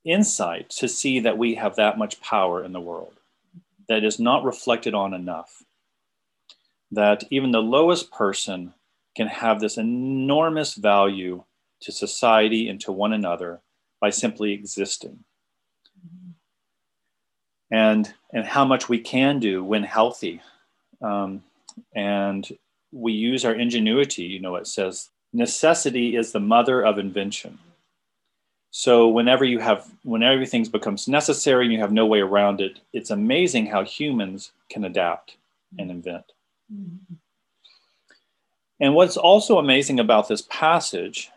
insight 0.07 0.69
to 0.69 0.87
see 0.87 1.19
that 1.19 1.37
we 1.37 1.55
have 1.55 1.75
that 1.75 1.97
much 1.97 2.19
power 2.21 2.63
in 2.63 2.71
the 2.71 2.79
world 2.79 3.13
that 3.89 4.03
is 4.03 4.19
not 4.19 4.43
reflected 4.43 4.93
on 4.93 5.13
enough. 5.13 5.63
That 6.91 7.23
even 7.29 7.51
the 7.51 7.61
lowest 7.61 8.11
person 8.11 8.73
can 9.15 9.27
have 9.27 9.59
this 9.59 9.77
enormous 9.77 10.75
value 10.75 11.43
to 11.81 11.91
society 11.91 12.69
and 12.69 12.79
to 12.81 12.91
one 12.91 13.13
another 13.13 13.61
by 13.99 14.09
simply 14.09 14.53
existing. 14.53 15.23
And, 17.69 18.13
and 18.31 18.45
how 18.45 18.63
much 18.63 18.87
we 18.87 18.99
can 18.99 19.39
do 19.39 19.63
when 19.63 19.83
healthy. 19.83 20.41
Um, 21.01 21.43
and 21.93 22.47
we 22.91 23.11
use 23.11 23.43
our 23.43 23.53
ingenuity. 23.53 24.23
You 24.23 24.39
know, 24.39 24.55
it 24.55 24.67
says 24.67 25.09
necessity 25.33 26.15
is 26.15 26.31
the 26.31 26.39
mother 26.39 26.85
of 26.85 26.97
invention. 26.97 27.59
So 28.71 29.07
whenever 29.07 29.43
you 29.43 29.59
have, 29.59 29.89
when 30.03 30.23
everything 30.23 30.63
becomes 30.65 31.07
necessary 31.07 31.65
and 31.65 31.73
you 31.73 31.79
have 31.79 31.91
no 31.91 32.05
way 32.05 32.19
around 32.19 32.61
it, 32.61 32.79
it's 32.93 33.09
amazing 33.09 33.67
how 33.67 33.83
humans 33.83 34.51
can 34.69 34.83
adapt 34.85 35.35
and 35.79 35.89
invent. 35.89 36.31
Mm-hmm. 36.73 37.15
And 38.79 38.93
what's 38.93 39.17
also 39.17 39.57
amazing 39.57 39.99
about 39.99 40.27
this 40.27 40.43
passage 40.43 41.31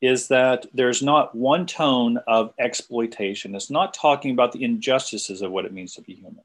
is 0.00 0.28
that 0.28 0.66
there's 0.72 1.02
not 1.02 1.34
one 1.34 1.66
tone 1.66 2.18
of 2.28 2.54
exploitation. 2.58 3.54
It's 3.54 3.70
not 3.70 3.94
talking 3.94 4.30
about 4.30 4.52
the 4.52 4.62
injustices 4.62 5.42
of 5.42 5.50
what 5.50 5.64
it 5.64 5.72
means 5.72 5.94
to 5.94 6.02
be 6.02 6.14
human. 6.14 6.44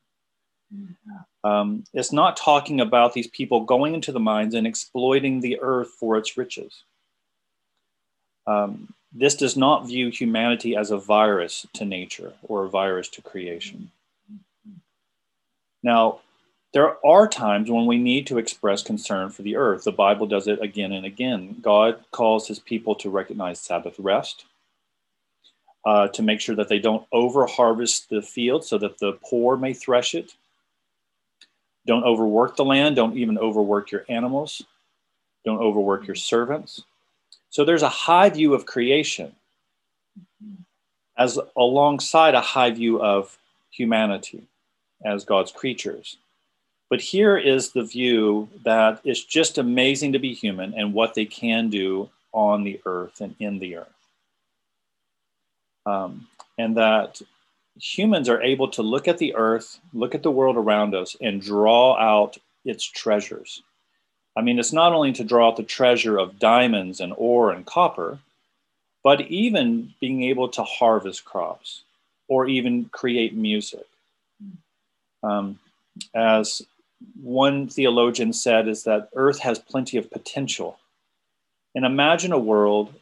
Mm-hmm. 0.75 1.49
Um, 1.49 1.83
it's 1.93 2.11
not 2.11 2.37
talking 2.37 2.79
about 2.81 3.13
these 3.13 3.27
people 3.27 3.61
going 3.61 3.93
into 3.93 4.11
the 4.11 4.19
mines 4.19 4.55
and 4.55 4.65
exploiting 4.65 5.39
the 5.39 5.59
earth 5.61 5.89
for 5.99 6.17
its 6.17 6.37
riches. 6.37 6.83
Um, 8.47 8.93
this 9.13 9.35
does 9.35 9.55
not 9.55 9.87
view 9.87 10.09
humanity 10.09 10.75
as 10.75 10.89
a 10.89 10.97
virus 10.97 11.67
to 11.73 11.85
nature 11.85 12.33
or 12.43 12.65
a 12.65 12.69
virus 12.69 13.07
to 13.09 13.21
creation. 13.21 13.91
Now, 15.83 16.21
there 16.73 17.05
are 17.05 17.27
times 17.27 17.69
when 17.69 17.85
we 17.85 17.99
need 17.99 18.25
to 18.27 18.39
express 18.39 18.81
concern 18.81 19.29
for 19.29 19.43
the 19.43 19.55
earth. 19.55 19.83
The 19.83 19.91
Bible 19.91 20.25
does 20.25 20.47
it 20.47 20.61
again 20.61 20.91
and 20.91 21.05
again. 21.05 21.57
God 21.61 22.03
calls 22.11 22.47
his 22.47 22.59
people 22.59 22.95
to 22.95 23.11
recognize 23.11 23.59
Sabbath 23.59 23.95
rest, 23.99 24.45
uh, 25.85 26.07
to 26.09 26.23
make 26.23 26.41
sure 26.41 26.55
that 26.55 26.69
they 26.69 26.79
don't 26.79 27.05
over 27.11 27.45
harvest 27.45 28.09
the 28.09 28.23
field 28.23 28.65
so 28.65 28.79
that 28.79 28.97
the 28.97 29.13
poor 29.23 29.55
may 29.55 29.73
thresh 29.73 30.15
it. 30.15 30.33
Don't 31.85 32.03
overwork 32.03 32.55
the 32.55 32.65
land. 32.65 32.95
Don't 32.95 33.17
even 33.17 33.37
overwork 33.37 33.91
your 33.91 34.05
animals. 34.09 34.63
Don't 35.45 35.59
overwork 35.59 36.07
your 36.07 36.15
servants. 36.15 36.81
So 37.49 37.63
there's 37.63 37.83
a 37.83 37.89
high 37.89 38.29
view 38.29 38.55
of 38.55 38.65
creation 38.65 39.35
as 41.17 41.37
alongside 41.55 42.33
a 42.33 42.41
high 42.41 42.71
view 42.71 42.99
of 42.99 43.37
humanity 43.69 44.47
as 45.05 45.23
God's 45.23 45.51
creatures. 45.51 46.17
But 46.93 47.01
here 47.01 47.35
is 47.39 47.71
the 47.71 47.85
view 47.85 48.49
that 48.65 49.01
it's 49.03 49.23
just 49.23 49.57
amazing 49.57 50.13
to 50.13 50.19
be 50.19 50.31
human 50.31 50.75
and 50.75 50.93
what 50.93 51.15
they 51.15 51.25
can 51.25 51.71
do 51.71 52.11
on 52.33 52.63
the 52.63 52.79
earth 52.85 53.19
and 53.19 53.33
in 53.39 53.57
the 53.57 53.77
earth. 53.77 53.87
Um, 55.87 56.27
and 56.59 56.77
that 56.77 57.19
humans 57.81 58.29
are 58.29 58.43
able 58.43 58.67
to 58.67 58.83
look 58.83 59.07
at 59.07 59.17
the 59.17 59.33
earth, 59.33 59.79
look 59.91 60.13
at 60.13 60.21
the 60.21 60.29
world 60.29 60.55
around 60.55 60.93
us, 60.93 61.17
and 61.19 61.41
draw 61.41 61.97
out 61.97 62.37
its 62.63 62.83
treasures. 62.83 63.63
I 64.37 64.41
mean, 64.41 64.59
it's 64.59 64.71
not 64.71 64.93
only 64.93 65.13
to 65.13 65.23
draw 65.23 65.47
out 65.47 65.57
the 65.57 65.63
treasure 65.63 66.19
of 66.19 66.37
diamonds 66.37 66.99
and 66.99 67.11
ore 67.17 67.51
and 67.51 67.65
copper, 67.65 68.19
but 69.03 69.21
even 69.21 69.95
being 69.99 70.21
able 70.25 70.49
to 70.49 70.63
harvest 70.63 71.25
crops 71.25 71.81
or 72.27 72.45
even 72.45 72.85
create 72.85 73.33
music. 73.33 73.87
Um, 75.23 75.57
as 76.13 76.61
one 77.21 77.67
theologian 77.67 78.33
said, 78.33 78.67
is 78.67 78.83
that 78.83 79.09
Earth 79.15 79.39
has 79.39 79.59
plenty 79.59 79.97
of 79.97 80.11
potential. 80.11 80.77
And 81.75 81.85
imagine 81.85 82.31
a 82.31 82.39
world 82.39 82.93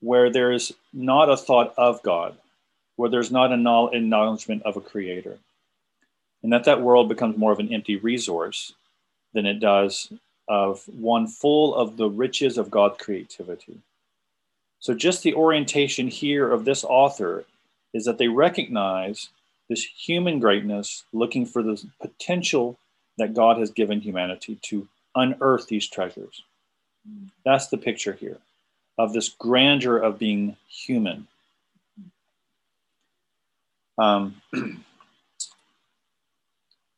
where 0.00 0.30
there's 0.30 0.72
not 0.92 1.30
a 1.30 1.36
thought 1.36 1.74
of 1.76 2.02
God, 2.02 2.36
where 2.96 3.10
there's 3.10 3.30
not 3.30 3.52
an 3.52 3.66
acknowledgement 3.66 4.62
of 4.62 4.76
a 4.76 4.80
creator, 4.80 5.38
and 6.42 6.52
that 6.52 6.64
that 6.64 6.82
world 6.82 7.08
becomes 7.08 7.36
more 7.36 7.52
of 7.52 7.58
an 7.58 7.72
empty 7.72 7.96
resource 7.96 8.72
than 9.34 9.46
it 9.46 9.60
does 9.60 10.12
of 10.48 10.82
one 10.88 11.26
full 11.26 11.74
of 11.74 11.96
the 11.96 12.08
riches 12.08 12.58
of 12.58 12.70
God's 12.70 12.98
creativity. 12.98 13.78
So, 14.80 14.94
just 14.94 15.22
the 15.22 15.34
orientation 15.34 16.08
here 16.08 16.50
of 16.50 16.64
this 16.64 16.82
author 16.84 17.44
is 17.92 18.04
that 18.06 18.18
they 18.18 18.28
recognize 18.28 19.28
this 19.68 19.84
human 19.84 20.40
greatness, 20.40 21.04
looking 21.12 21.46
for 21.46 21.62
the 21.62 21.80
potential 22.00 22.78
that 23.20 23.34
God 23.34 23.58
has 23.58 23.70
given 23.70 24.00
humanity 24.00 24.58
to 24.62 24.88
unearth 25.14 25.66
these 25.66 25.86
treasures. 25.86 26.42
That's 27.44 27.68
the 27.68 27.76
picture 27.76 28.14
here 28.14 28.38
of 28.96 29.12
this 29.12 29.28
grandeur 29.28 29.98
of 29.98 30.18
being 30.18 30.56
human. 30.68 31.26
Um, 33.98 34.40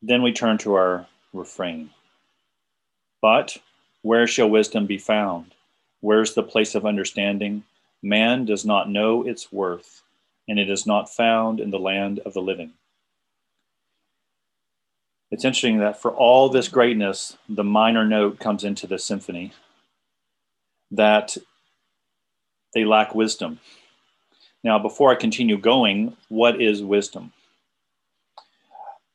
then 0.03 0.23
we 0.23 0.33
turn 0.33 0.59
to 0.59 0.75
our 0.75 1.07
refrain. 1.33 1.91
But 3.21 3.57
where 4.03 4.29
shall 4.29 4.49
wisdom 4.49 4.87
be 4.87 4.99
found? 4.99 5.55
Where's 6.01 6.35
the 6.35 6.45
place 6.45 6.77
of 6.77 6.87
understanding? 6.87 7.65
Man 8.01 8.45
does 8.45 8.65
not 8.65 8.89
know 8.89 9.27
its 9.27 9.53
worth, 9.53 10.03
and 10.49 10.61
it 10.61 10.71
is 10.71 10.87
not 10.87 11.13
found 11.13 11.59
in 11.59 11.71
the 11.71 11.81
land 11.81 12.21
of 12.21 12.33
the 12.33 12.43
living. 12.43 12.73
It's 15.33 15.47
interesting 15.47 15.79
that 15.79 16.01
for 16.01 16.11
all 16.11 16.51
this 16.51 16.69
greatness, 16.69 17.39
the 17.49 17.65
minor 17.65 18.05
note 18.05 18.39
comes 18.39 18.65
into 18.65 18.87
the 18.87 18.99
symphony 18.99 19.55
that 20.91 21.39
they 22.75 22.85
lack 22.85 23.15
wisdom. 23.15 23.59
Now, 24.63 24.79
before 24.79 25.11
I 25.11 25.15
continue 25.15 25.57
going, 25.57 26.19
what 26.29 26.61
is 26.61 26.83
wisdom? 26.83 27.33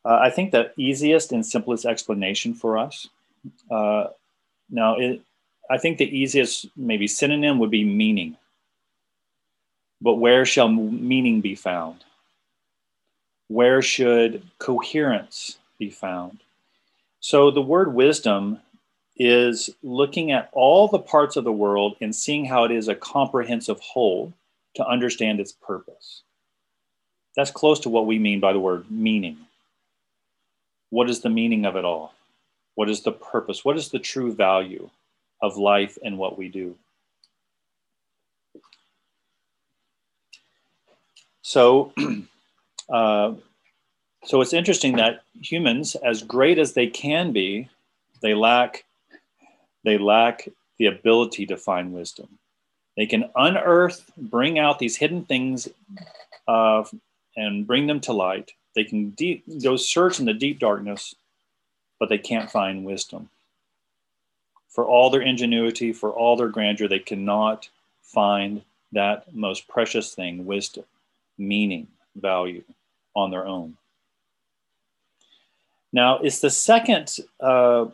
Uh, 0.04 0.18
I 0.20 0.32
think 0.32 0.52
the 0.52 0.72
easiest 0.76 1.32
and 1.32 1.46
simplest 1.46 1.86
explanation 1.86 2.56
for 2.56 2.80
us. 2.80 3.08
Uh, 3.70 4.08
now, 4.72 4.98
it, 4.98 5.22
I 5.70 5.78
think 5.78 6.00
the 6.00 6.18
easiest, 6.18 6.66
maybe 6.76 7.08
synonym 7.08 7.60
would 7.60 7.70
be 7.72 7.84
meaning. 7.84 8.38
But 10.02 10.16
where 10.16 10.46
shall 10.46 10.68
meaning 10.68 11.42
be 11.42 11.54
found? 11.54 12.04
Where 13.50 13.84
should 13.84 14.42
coherence 14.58 15.60
be 15.78 15.90
found? 15.90 16.40
So 17.20 17.52
the 17.52 17.62
word 17.62 17.94
wisdom 17.94 18.60
is 19.18 19.70
looking 19.82 20.32
at 20.32 20.50
all 20.52 20.88
the 20.88 21.00
parts 21.00 21.36
of 21.36 21.44
the 21.44 21.52
world 21.52 21.96
and 22.00 22.16
seeing 22.16 22.46
how 22.46 22.64
it 22.64 22.72
is 22.72 22.88
a 22.88 22.96
comprehensive 22.96 23.80
whole 23.80 24.34
to 24.76 24.86
understand 24.86 25.40
its 25.40 25.52
purpose. 25.52 26.22
That's 27.36 27.52
close 27.52 27.80
to 27.82 27.90
what 27.90 28.06
we 28.06 28.20
mean 28.20 28.40
by 28.40 28.54
the 28.54 28.60
word 28.60 28.90
meaning. 28.90 29.38
What 30.90 31.10
is 31.10 31.22
the 31.22 31.30
meaning 31.30 31.66
of 31.66 31.76
it 31.76 31.86
all? 31.86 32.14
What 32.76 32.90
is 32.90 33.02
the 33.02 33.12
purpose? 33.12 33.66
What 33.66 33.78
is 33.78 33.90
the 33.90 34.00
true 34.00 34.34
value 34.34 34.90
of 35.42 35.58
life 35.58 35.98
and 36.04 36.18
what 36.18 36.38
we 36.38 36.48
do? 36.48 36.76
So, 41.42 41.94
uh, 42.90 43.34
so 44.28 44.42
it's 44.42 44.54
interesting 44.54 44.98
that 44.98 45.24
humans, 45.42 45.96
as 45.96 46.22
great 46.22 46.60
as 46.60 46.74
they 46.74 46.88
can 46.88 47.32
be, 47.32 47.70
they 48.22 48.34
lack 48.34 48.84
they 49.84 49.98
lack 49.98 50.50
the 50.80 50.88
ability 50.88 51.46
to 51.46 51.56
find 51.56 51.94
wisdom. 51.94 52.28
They 52.98 53.06
can 53.06 53.30
unearth, 53.36 54.12
bring 54.18 54.60
out 54.60 54.80
these 54.80 54.98
hidden 54.98 55.24
things, 55.24 55.70
uh, 56.48 56.84
and 57.38 57.66
bring 57.66 57.88
them 57.88 58.02
to 58.02 58.12
light. 58.12 58.52
They 58.76 58.84
can 58.84 59.12
deep, 59.12 59.46
go 59.64 59.78
search 59.78 60.20
in 60.20 60.26
the 60.26 60.34
deep 60.34 60.60
darkness, 60.60 61.16
but 62.00 62.10
they 62.10 62.18
can't 62.18 62.52
find 62.52 62.84
wisdom. 62.84 63.30
For 64.68 64.84
all 64.86 65.10
their 65.10 65.22
ingenuity, 65.22 65.94
for 65.94 66.12
all 66.12 66.36
their 66.36 66.50
grandeur, 66.50 66.90
they 66.90 67.00
cannot 67.00 67.70
find 68.02 68.62
that 68.92 69.34
most 69.34 69.68
precious 69.68 70.14
thing, 70.14 70.46
wisdom 70.46 70.84
meaning, 71.38 71.88
value 72.16 72.64
on 73.16 73.32
their 73.32 73.46
own. 73.46 73.78
Now, 75.94 76.20
it's 76.20 76.40
the 76.40 76.50
second 76.50 77.18
uh, 77.40 77.86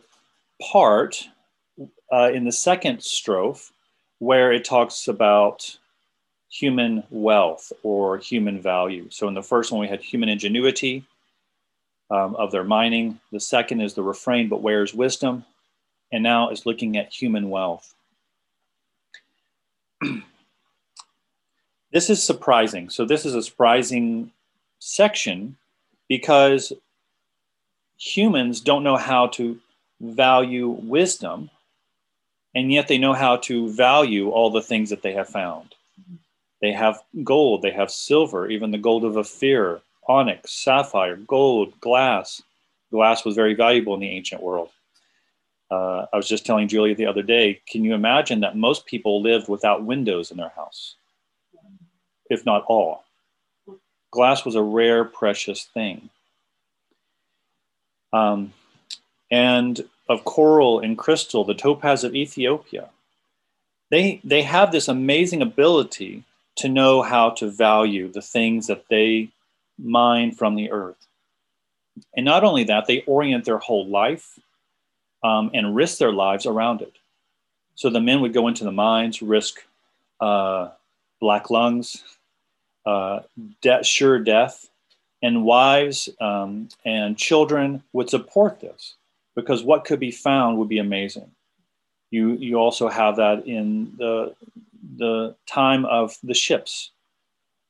part 0.60 1.28
uh, 2.12 2.30
in 2.32 2.44
the 2.44 2.52
second 2.52 2.98
strophe 2.98 3.70
where 4.18 4.52
it 4.52 4.64
talks 4.64 5.08
about 5.08 5.78
human 6.50 7.02
wealth 7.10 7.72
or 7.82 8.18
human 8.18 8.60
value. 8.60 9.08
So, 9.10 9.28
in 9.28 9.34
the 9.34 9.42
first 9.42 9.72
one, 9.72 9.80
we 9.80 9.88
had 9.88 10.02
human 10.02 10.28
ingenuity 10.28 11.04
um, 12.10 12.34
of 12.36 12.50
their 12.50 12.64
mining. 12.64 13.20
The 13.32 13.40
second 13.40 13.80
is 13.80 13.94
the 13.94 14.02
refrain, 14.02 14.48
but 14.48 14.62
where 14.62 14.82
is 14.82 14.94
wisdom? 14.94 15.44
And 16.12 16.22
now 16.22 16.50
it's 16.50 16.66
looking 16.66 16.96
at 16.96 17.12
human 17.12 17.50
wealth. 17.50 17.94
This 21.92 22.10
is 22.10 22.20
surprising. 22.20 22.90
So, 22.90 23.04
this 23.04 23.24
is 23.24 23.36
a 23.36 23.42
surprising 23.42 24.32
section 24.80 25.56
because 26.08 26.72
humans 27.98 28.60
don't 28.60 28.84
know 28.84 28.96
how 28.96 29.28
to 29.28 29.58
value 30.00 30.68
wisdom, 30.68 31.50
and 32.54 32.72
yet 32.72 32.88
they 32.88 32.98
know 32.98 33.12
how 33.12 33.36
to 33.36 33.68
value 33.72 34.30
all 34.30 34.50
the 34.50 34.62
things 34.62 34.90
that 34.90 35.02
they 35.02 35.12
have 35.12 35.28
found. 35.28 35.74
They 36.60 36.72
have 36.72 37.02
gold, 37.22 37.62
they 37.62 37.70
have 37.70 37.90
silver, 37.90 38.48
even 38.48 38.70
the 38.70 38.78
gold 38.78 39.04
of 39.04 39.16
Ophir, 39.16 39.80
onyx, 40.08 40.52
sapphire, 40.52 41.16
gold, 41.16 41.78
glass. 41.80 42.42
Glass 42.90 43.24
was 43.24 43.34
very 43.34 43.54
valuable 43.54 43.94
in 43.94 44.00
the 44.00 44.10
ancient 44.10 44.42
world. 44.42 44.70
Uh, 45.70 46.06
I 46.12 46.16
was 46.16 46.28
just 46.28 46.46
telling 46.46 46.68
Julia 46.68 46.94
the 46.94 47.06
other 47.06 47.22
day, 47.22 47.60
can 47.68 47.84
you 47.84 47.94
imagine 47.94 48.40
that 48.40 48.56
most 48.56 48.86
people 48.86 49.20
lived 49.20 49.48
without 49.48 49.84
windows 49.84 50.30
in 50.30 50.36
their 50.36 50.52
house? 50.54 50.96
if 52.30 52.44
not 52.44 52.64
all. 52.66 53.04
Glass 54.10 54.44
was 54.44 54.54
a 54.54 54.62
rare, 54.62 55.04
precious 55.04 55.64
thing. 55.64 56.10
Um, 58.14 58.52
and 59.30 59.84
of 60.08 60.24
coral 60.24 60.78
and 60.80 60.96
crystal, 60.96 61.44
the 61.44 61.54
topaz 61.54 62.04
of 62.04 62.14
Ethiopia, 62.14 62.90
they, 63.90 64.20
they 64.22 64.42
have 64.42 64.70
this 64.70 64.88
amazing 64.88 65.42
ability 65.42 66.22
to 66.56 66.68
know 66.68 67.02
how 67.02 67.30
to 67.30 67.50
value 67.50 68.10
the 68.10 68.22
things 68.22 68.68
that 68.68 68.84
they 68.88 69.30
mine 69.78 70.30
from 70.30 70.54
the 70.54 70.70
earth. 70.70 71.06
And 72.16 72.24
not 72.24 72.44
only 72.44 72.64
that, 72.64 72.86
they 72.86 73.02
orient 73.02 73.44
their 73.44 73.58
whole 73.58 73.86
life 73.86 74.38
um, 75.24 75.50
and 75.52 75.74
risk 75.74 75.98
their 75.98 76.12
lives 76.12 76.46
around 76.46 76.82
it. 76.82 76.94
So 77.74 77.90
the 77.90 78.00
men 78.00 78.20
would 78.20 78.32
go 78.32 78.46
into 78.46 78.64
the 78.64 78.72
mines, 78.72 79.22
risk 79.22 79.64
uh, 80.20 80.68
black 81.20 81.50
lungs, 81.50 82.04
uh, 82.86 83.20
de- 83.60 83.82
sure 83.82 84.18
death, 84.18 84.68
and 85.24 85.42
wives 85.42 86.10
um, 86.20 86.68
and 86.84 87.16
children 87.16 87.82
would 87.94 88.10
support 88.10 88.60
this 88.60 88.96
because 89.34 89.64
what 89.64 89.86
could 89.86 89.98
be 89.98 90.10
found 90.10 90.58
would 90.58 90.68
be 90.68 90.78
amazing. 90.78 91.30
You, 92.10 92.32
you 92.32 92.56
also 92.56 92.88
have 92.88 93.16
that 93.16 93.46
in 93.46 93.94
the, 93.96 94.34
the 94.98 95.34
time 95.46 95.86
of 95.86 96.18
the 96.22 96.34
ships, 96.34 96.90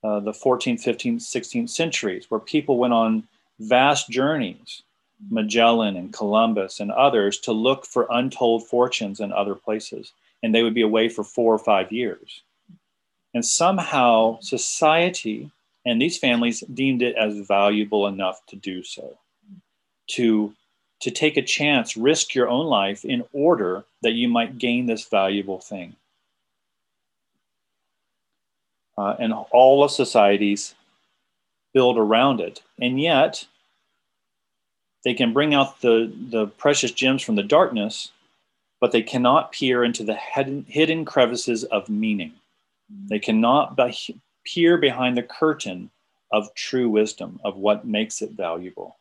uh, 0.02 0.18
the 0.18 0.32
14th, 0.32 0.82
15th, 0.82 1.22
16th 1.22 1.70
centuries, 1.70 2.28
where 2.28 2.40
people 2.40 2.76
went 2.76 2.92
on 2.92 3.22
vast 3.60 4.10
journeys, 4.10 4.82
Magellan 5.30 5.94
and 5.94 6.12
Columbus 6.12 6.80
and 6.80 6.90
others, 6.90 7.38
to 7.38 7.52
look 7.52 7.86
for 7.86 8.08
untold 8.10 8.66
fortunes 8.66 9.20
in 9.20 9.32
other 9.32 9.54
places. 9.54 10.12
And 10.42 10.52
they 10.52 10.64
would 10.64 10.74
be 10.74 10.82
away 10.82 11.08
for 11.08 11.22
four 11.22 11.54
or 11.54 11.60
five 11.60 11.92
years. 11.92 12.42
And 13.32 13.46
somehow 13.46 14.40
society 14.40 15.52
and 15.84 16.00
these 16.00 16.18
families 16.18 16.60
deemed 16.72 17.02
it 17.02 17.16
as 17.16 17.46
valuable 17.46 18.06
enough 18.06 18.44
to 18.46 18.56
do 18.56 18.82
so, 18.82 19.18
to, 20.10 20.54
to 21.00 21.10
take 21.10 21.36
a 21.36 21.42
chance, 21.42 21.96
risk 21.96 22.34
your 22.34 22.48
own 22.48 22.66
life 22.66 23.04
in 23.04 23.24
order 23.32 23.84
that 24.02 24.12
you 24.12 24.28
might 24.28 24.58
gain 24.58 24.86
this 24.86 25.06
valuable 25.08 25.60
thing. 25.60 25.96
Uh, 28.96 29.16
and 29.18 29.32
all 29.50 29.82
of 29.82 29.90
societies 29.90 30.74
build 31.72 31.98
around 31.98 32.40
it. 32.40 32.62
And 32.80 33.00
yet, 33.00 33.44
they 35.04 35.14
can 35.14 35.32
bring 35.32 35.52
out 35.52 35.80
the, 35.80 36.10
the 36.30 36.46
precious 36.46 36.92
gems 36.92 37.22
from 37.22 37.34
the 37.34 37.42
darkness, 37.42 38.12
but 38.80 38.92
they 38.92 39.02
cannot 39.02 39.52
peer 39.52 39.84
into 39.84 40.04
the 40.04 40.14
hidden 40.14 41.04
crevices 41.04 41.64
of 41.64 41.88
meaning. 41.88 42.32
They 43.08 43.18
cannot 43.18 43.76
peer 44.44 44.78
behind 44.78 45.16
the 45.16 45.22
curtain 45.22 45.90
of 46.30 46.54
true 46.54 46.88
wisdom, 46.88 47.40
of 47.44 47.56
what 47.56 47.86
makes 47.86 48.22
it 48.22 48.32
valuable. 48.32 48.96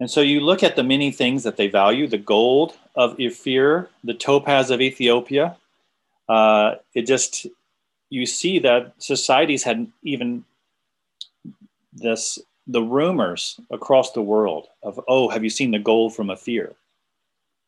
And 0.00 0.10
so 0.10 0.20
you 0.20 0.40
look 0.40 0.62
at 0.62 0.76
the 0.76 0.82
many 0.82 1.10
things 1.10 1.44
that 1.44 1.56
they 1.56 1.68
value 1.68 2.06
the 2.06 2.18
gold 2.18 2.76
of 2.94 3.18
Ophir, 3.20 3.88
the 4.02 4.14
topaz 4.14 4.70
of 4.70 4.80
Ethiopia. 4.80 5.56
Uh, 6.28 6.76
it 6.94 7.02
just, 7.02 7.46
you 8.10 8.26
see 8.26 8.58
that 8.58 8.92
societies 8.98 9.62
had 9.62 9.86
even 10.02 10.44
this, 11.92 12.38
the 12.66 12.82
rumors 12.82 13.60
across 13.70 14.12
the 14.12 14.22
world 14.22 14.68
of, 14.82 15.00
oh, 15.06 15.28
have 15.28 15.44
you 15.44 15.50
seen 15.50 15.70
the 15.70 15.78
gold 15.78 16.14
from 16.14 16.30
Ophir? 16.30 16.74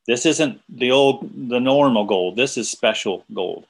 This 0.07 0.27
isn't 0.27 0.61
the 0.69 0.91
old, 0.91 1.31
the 1.49 1.61
normal 1.61 2.05
gold. 2.05 2.37
This 2.37 2.57
is 2.57 2.71
special 2.71 3.25
gold. 3.35 3.67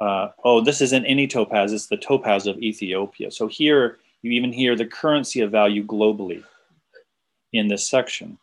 Uh, 0.00 0.28
oh, 0.44 0.60
this 0.60 0.80
isn't 0.80 1.06
any 1.06 1.26
topaz. 1.26 1.72
It's 1.72 1.86
the 1.86 1.96
topaz 1.96 2.46
of 2.46 2.58
Ethiopia. 2.58 3.30
So 3.30 3.46
here 3.46 3.98
you 4.22 4.32
even 4.32 4.52
hear 4.52 4.74
the 4.76 4.86
currency 4.86 5.40
of 5.40 5.50
value 5.50 5.84
globally 5.84 6.42
in 7.52 7.68
this 7.68 7.88
section. 7.88 8.38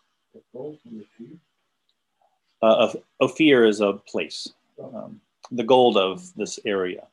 Uh, 2.62 2.94
Ophir 3.20 3.66
is 3.66 3.82
a 3.82 3.94
place, 3.94 4.48
um, 4.82 5.20
the 5.52 5.64
gold 5.64 5.98
of 5.98 6.34
this 6.36 6.60
area. 6.66 7.04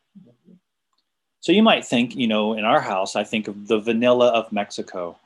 So 1.40 1.52
you 1.52 1.62
might 1.62 1.84
think, 1.84 2.14
you 2.14 2.26
know, 2.26 2.52
in 2.54 2.64
our 2.64 2.80
house, 2.80 3.16
I 3.16 3.24
think 3.24 3.48
of 3.48 3.68
the 3.68 3.78
vanilla 3.78 4.28
of 4.28 4.52
Mexico. 4.52 5.16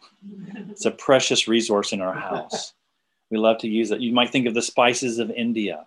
It's 0.70 0.84
a 0.84 0.90
precious 0.90 1.48
resource 1.48 1.92
in 1.92 2.00
our 2.00 2.14
house. 2.14 2.74
We 3.30 3.38
love 3.38 3.58
to 3.58 3.68
use 3.68 3.90
it. 3.90 4.00
You 4.00 4.12
might 4.12 4.30
think 4.30 4.46
of 4.46 4.54
the 4.54 4.62
spices 4.62 5.18
of 5.18 5.30
India 5.30 5.86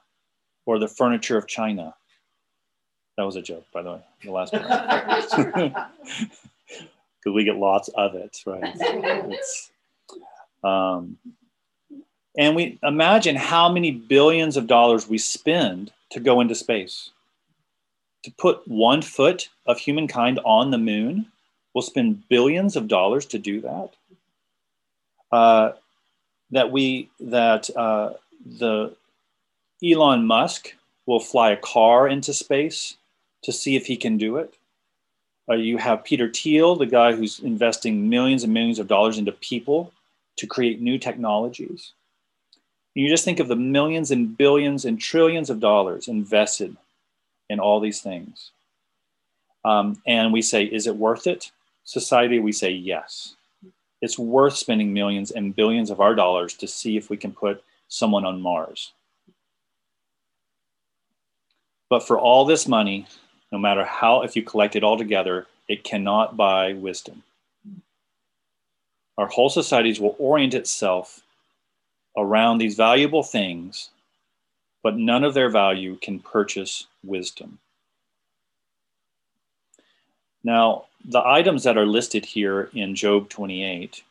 or 0.65 0.77
the 0.77 0.87
furniture 0.87 1.37
of 1.37 1.47
China. 1.47 1.95
That 3.17 3.23
was 3.23 3.35
a 3.35 3.41
joke, 3.41 3.65
by 3.73 3.81
the 3.81 3.93
way, 3.93 4.01
the 4.23 4.31
last 4.31 4.53
one. 4.53 4.63
Because 6.03 6.33
we 7.33 7.43
get 7.43 7.55
lots 7.55 7.87
of 7.89 8.15
it, 8.15 8.37
right? 8.45 8.75
It's, 8.75 9.71
um, 10.63 11.17
and 12.37 12.55
we 12.55 12.77
imagine 12.83 13.35
how 13.35 13.71
many 13.71 13.91
billions 13.91 14.57
of 14.57 14.67
dollars 14.67 15.07
we 15.07 15.17
spend 15.17 15.91
to 16.11 16.19
go 16.19 16.41
into 16.41 16.55
space. 16.55 17.11
To 18.23 18.31
put 18.31 18.67
one 18.67 19.01
foot 19.01 19.49
of 19.65 19.77
humankind 19.77 20.39
on 20.43 20.71
the 20.71 20.77
moon, 20.77 21.27
we'll 21.73 21.83
spend 21.83 22.27
billions 22.27 22.75
of 22.75 22.87
dollars 22.87 23.25
to 23.27 23.39
do 23.39 23.61
that. 23.61 23.91
Uh, 25.31 25.71
that 26.51 26.71
we 26.71 27.09
that 27.19 27.69
uh, 27.75 28.13
the 28.45 28.95
Elon 29.83 30.25
Musk 30.25 30.73
will 31.05 31.19
fly 31.19 31.51
a 31.51 31.57
car 31.57 32.07
into 32.07 32.33
space 32.33 32.97
to 33.45 33.51
see 33.51 33.75
if 33.75 33.85
he 33.85 33.95
can 33.95 34.17
do 34.17 34.37
it. 34.37 34.55
Uh, 35.47 35.53
you 35.53 35.77
have 35.77 36.03
Peter 36.03 36.31
Thiel, 36.31 36.75
the 36.75 36.87
guy 36.87 37.13
who's 37.13 37.39
investing 37.39 38.09
millions 38.09 38.43
and 38.43 38.51
millions 38.51 38.79
of 38.79 38.87
dollars 38.87 39.19
into 39.19 39.31
people 39.31 39.93
to 40.37 40.47
create 40.47 40.81
new 40.81 40.97
technologies. 40.97 41.93
You 42.95 43.07
just 43.07 43.23
think 43.23 43.39
of 43.39 43.47
the 43.47 43.55
millions 43.55 44.09
and 44.09 44.35
billions 44.35 44.85
and 44.85 44.99
trillions 44.99 45.51
of 45.51 45.59
dollars 45.59 46.07
invested 46.07 46.75
in 47.47 47.59
all 47.59 47.79
these 47.79 48.01
things. 48.01 48.51
Um, 49.63 50.01
and 50.07 50.33
we 50.33 50.41
say, 50.41 50.63
is 50.63 50.87
it 50.87 50.95
worth 50.95 51.27
it? 51.27 51.51
Society, 51.83 52.39
we 52.39 52.51
say 52.51 52.71
yes. 52.71 53.35
It's 54.01 54.17
worth 54.17 54.55
spending 54.55 54.91
millions 54.91 55.29
and 55.29 55.55
billions 55.55 55.91
of 55.91 55.99
our 56.01 56.15
dollars 56.15 56.55
to 56.55 56.67
see 56.67 56.97
if 56.97 57.11
we 57.11 57.17
can 57.17 57.31
put 57.31 57.63
someone 57.89 58.25
on 58.25 58.41
Mars. 58.41 58.93
But 61.89 62.07
for 62.07 62.17
all 62.19 62.45
this 62.45 62.67
money, 62.67 63.05
no 63.51 63.57
matter 63.57 63.85
how, 63.85 64.21
if 64.21 64.35
you 64.35 64.43
collect 64.43 64.75
it 64.75 64.83
all 64.83 64.97
together, 64.97 65.47
it 65.67 65.83
cannot 65.83 66.37
buy 66.37 66.73
wisdom 66.73 67.23
our 69.17 69.27
whole 69.27 69.49
societies 69.49 69.99
will 69.99 70.15
orient 70.19 70.53
itself 70.53 71.21
around 72.17 72.57
these 72.57 72.75
valuable 72.75 73.23
things, 73.23 73.89
but 74.83 74.97
none 74.97 75.23
of 75.23 75.33
their 75.33 75.49
value 75.49 75.97
can 76.01 76.19
purchase 76.19 76.87
wisdom. 77.03 77.59
Now, 80.43 80.85
the 81.03 81.25
items 81.25 81.63
that 81.63 81.77
are 81.77 81.85
listed 81.85 82.25
here 82.25 82.69
in 82.73 82.95
Job 82.95 83.29
28 83.29 84.03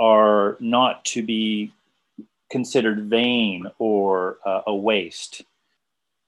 are 0.00 0.56
not 0.60 1.04
to 1.06 1.22
be 1.22 1.72
considered 2.50 3.04
vain 3.04 3.66
or 3.78 4.38
uh, 4.44 4.62
a 4.66 4.74
waste. 4.74 5.42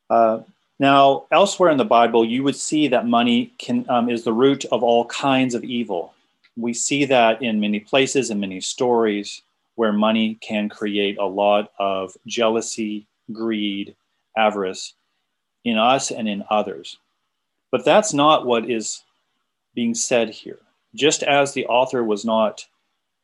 Uh, 0.08 0.40
now, 0.80 1.26
elsewhere 1.30 1.70
in 1.70 1.76
the 1.76 1.84
Bible, 1.84 2.24
you 2.24 2.42
would 2.42 2.56
see 2.56 2.88
that 2.88 3.06
money 3.06 3.52
can, 3.58 3.88
um, 3.88 4.10
is 4.10 4.24
the 4.24 4.32
root 4.32 4.64
of 4.72 4.82
all 4.82 5.04
kinds 5.04 5.54
of 5.54 5.62
evil 5.62 6.12
we 6.60 6.74
see 6.74 7.04
that 7.06 7.42
in 7.42 7.60
many 7.60 7.80
places 7.80 8.30
and 8.30 8.40
many 8.40 8.60
stories 8.60 9.42
where 9.76 9.92
money 9.92 10.36
can 10.40 10.68
create 10.68 11.18
a 11.18 11.24
lot 11.24 11.72
of 11.78 12.16
jealousy, 12.26 13.06
greed, 13.32 13.94
avarice 14.36 14.94
in 15.64 15.78
us 15.78 16.10
and 16.10 16.28
in 16.28 16.44
others. 16.50 16.98
But 17.70 17.84
that's 17.84 18.12
not 18.12 18.46
what 18.46 18.68
is 18.68 19.02
being 19.74 19.94
said 19.94 20.30
here. 20.30 20.58
Just 20.94 21.22
as 21.22 21.52
the 21.52 21.66
author 21.66 22.02
was 22.02 22.24
not 22.24 22.66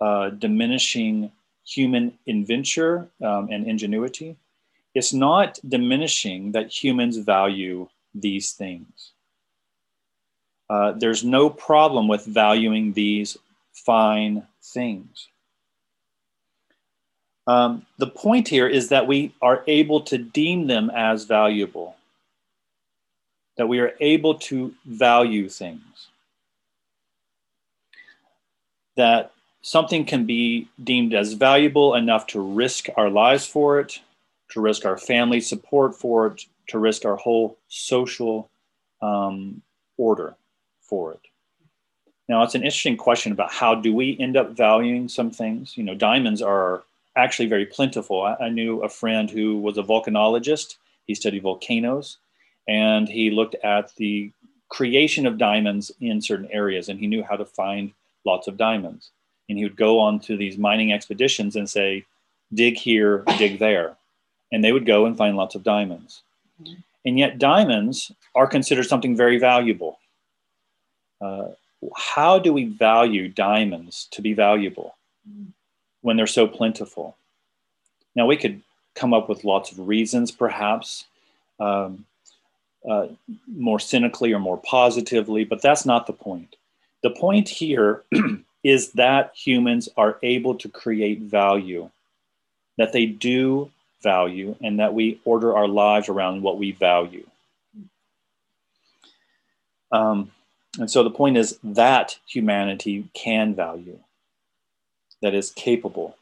uh, 0.00 0.30
diminishing 0.30 1.32
human 1.66 2.16
inventure 2.26 3.08
um, 3.22 3.48
and 3.50 3.66
ingenuity, 3.66 4.36
it's 4.96 5.12
not 5.12 5.58
diminishing 5.68 6.52
that 6.52 6.72
humans 6.72 7.18
value 7.18 7.86
these 8.14 8.52
things. 8.52 9.12
Uh, 10.70 10.92
there's 10.92 11.22
no 11.22 11.50
problem 11.50 12.08
with 12.08 12.24
valuing 12.24 12.94
these 12.94 13.36
fine 13.74 14.46
things. 14.62 15.28
Um, 17.46 17.84
the 17.98 18.06
point 18.06 18.48
here 18.48 18.66
is 18.66 18.88
that 18.88 19.06
we 19.06 19.34
are 19.42 19.62
able 19.66 20.00
to 20.00 20.16
deem 20.16 20.66
them 20.66 20.88
as 20.88 21.24
valuable, 21.24 21.94
that 23.58 23.68
we 23.68 23.80
are 23.80 23.92
able 24.00 24.36
to 24.48 24.74
value 24.86 25.50
things, 25.50 26.08
that 28.96 29.32
something 29.60 30.06
can 30.06 30.24
be 30.24 30.68
deemed 30.82 31.12
as 31.12 31.34
valuable 31.34 31.94
enough 31.94 32.26
to 32.28 32.40
risk 32.40 32.88
our 32.96 33.10
lives 33.10 33.46
for 33.46 33.78
it, 33.78 34.00
to 34.50 34.60
risk 34.60 34.84
our 34.84 34.96
family 34.96 35.40
support 35.40 35.94
for 35.94 36.26
it, 36.28 36.44
to 36.68 36.78
risk 36.78 37.04
our 37.04 37.16
whole 37.16 37.58
social 37.68 38.48
um, 39.02 39.62
order 39.96 40.36
for 40.80 41.12
it. 41.12 41.20
Now, 42.28 42.42
it's 42.42 42.54
an 42.54 42.62
interesting 42.62 42.96
question 42.96 43.32
about 43.32 43.52
how 43.52 43.74
do 43.74 43.94
we 43.94 44.16
end 44.18 44.36
up 44.36 44.50
valuing 44.56 45.08
some 45.08 45.30
things. 45.30 45.76
You 45.76 45.84
know, 45.84 45.94
diamonds 45.94 46.42
are 46.42 46.82
actually 47.16 47.46
very 47.46 47.66
plentiful. 47.66 48.22
I, 48.22 48.34
I 48.46 48.48
knew 48.48 48.82
a 48.82 48.88
friend 48.88 49.30
who 49.30 49.58
was 49.58 49.78
a 49.78 49.82
volcanologist. 49.82 50.76
He 51.06 51.14
studied 51.14 51.42
volcanoes, 51.42 52.18
and 52.66 53.08
he 53.08 53.30
looked 53.30 53.54
at 53.62 53.94
the 53.96 54.32
creation 54.68 55.26
of 55.26 55.38
diamonds 55.38 55.92
in 56.00 56.20
certain 56.20 56.48
areas, 56.50 56.88
and 56.88 56.98
he 56.98 57.06
knew 57.06 57.22
how 57.22 57.36
to 57.36 57.44
find 57.44 57.92
lots 58.24 58.48
of 58.48 58.56
diamonds. 58.56 59.10
And 59.48 59.56
he 59.56 59.64
would 59.64 59.76
go 59.76 60.00
on 60.00 60.18
to 60.20 60.36
these 60.36 60.58
mining 60.58 60.92
expeditions 60.92 61.54
and 61.54 61.70
say, 61.70 62.04
dig 62.52 62.76
here, 62.76 63.22
dig 63.38 63.60
there. 63.60 63.96
And 64.52 64.62
they 64.62 64.72
would 64.72 64.86
go 64.86 65.06
and 65.06 65.16
find 65.16 65.36
lots 65.36 65.54
of 65.54 65.64
diamonds. 65.64 66.22
And 67.04 67.18
yet, 67.18 67.38
diamonds 67.38 68.12
are 68.34 68.46
considered 68.46 68.84
something 68.84 69.16
very 69.16 69.38
valuable. 69.38 69.98
Uh, 71.20 71.48
how 71.96 72.38
do 72.38 72.52
we 72.52 72.64
value 72.64 73.28
diamonds 73.28 74.08
to 74.12 74.22
be 74.22 74.32
valuable 74.32 74.94
when 76.00 76.16
they're 76.16 76.26
so 76.26 76.46
plentiful? 76.46 77.16
Now, 78.14 78.26
we 78.26 78.36
could 78.36 78.62
come 78.94 79.12
up 79.12 79.28
with 79.28 79.44
lots 79.44 79.70
of 79.70 79.86
reasons, 79.86 80.30
perhaps, 80.30 81.04
um, 81.60 82.06
uh, 82.88 83.08
more 83.46 83.78
cynically 83.78 84.32
or 84.32 84.38
more 84.38 84.58
positively, 84.58 85.44
but 85.44 85.62
that's 85.62 85.84
not 85.84 86.06
the 86.06 86.12
point. 86.12 86.56
The 87.02 87.10
point 87.10 87.48
here 87.48 88.04
is 88.64 88.92
that 88.92 89.32
humans 89.34 89.88
are 89.96 90.18
able 90.22 90.54
to 90.56 90.68
create 90.68 91.20
value, 91.20 91.90
that 92.78 92.92
they 92.92 93.06
do 93.06 93.70
value, 94.06 94.54
and 94.62 94.78
that 94.78 94.94
we 94.94 95.20
order 95.24 95.56
our 95.56 95.66
lives 95.66 96.08
around 96.08 96.42
what 96.42 96.58
we 96.58 96.70
value. 96.70 97.26
Um, 99.90 100.30
and 100.78 100.90
so 100.90 101.02
the 101.02 101.10
point 101.10 101.36
is 101.36 101.58
that 101.64 102.18
humanity 102.26 103.08
can 103.14 103.54
value, 103.54 103.98
that 105.22 105.34
is 105.34 105.50
capable. 105.50 106.16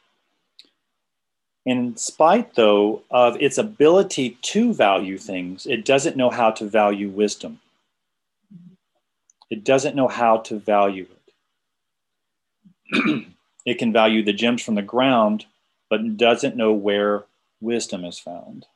In 1.66 1.96
spite, 1.96 2.54
though, 2.54 3.02
of 3.10 3.36
its 3.40 3.58
ability 3.58 4.38
to 4.52 4.72
value 4.72 5.18
things, 5.18 5.66
it 5.66 5.84
doesn't 5.84 6.16
know 6.16 6.30
how 6.30 6.50
to 6.52 6.64
value 6.66 7.08
wisdom. 7.08 7.60
It 9.50 9.64
doesn't 9.64 9.96
know 9.96 10.08
how 10.08 10.38
to 10.48 10.58
value 10.58 11.06
it. 12.92 13.26
it 13.66 13.78
can 13.78 13.92
value 13.92 14.22
the 14.22 14.32
gems 14.32 14.62
from 14.62 14.74
the 14.74 14.82
ground, 14.94 15.46
but 15.88 16.16
doesn't 16.16 16.56
know 16.56 16.72
where 16.72 17.24
wisdom 17.60 18.04
is 18.04 18.18
found 18.18 18.66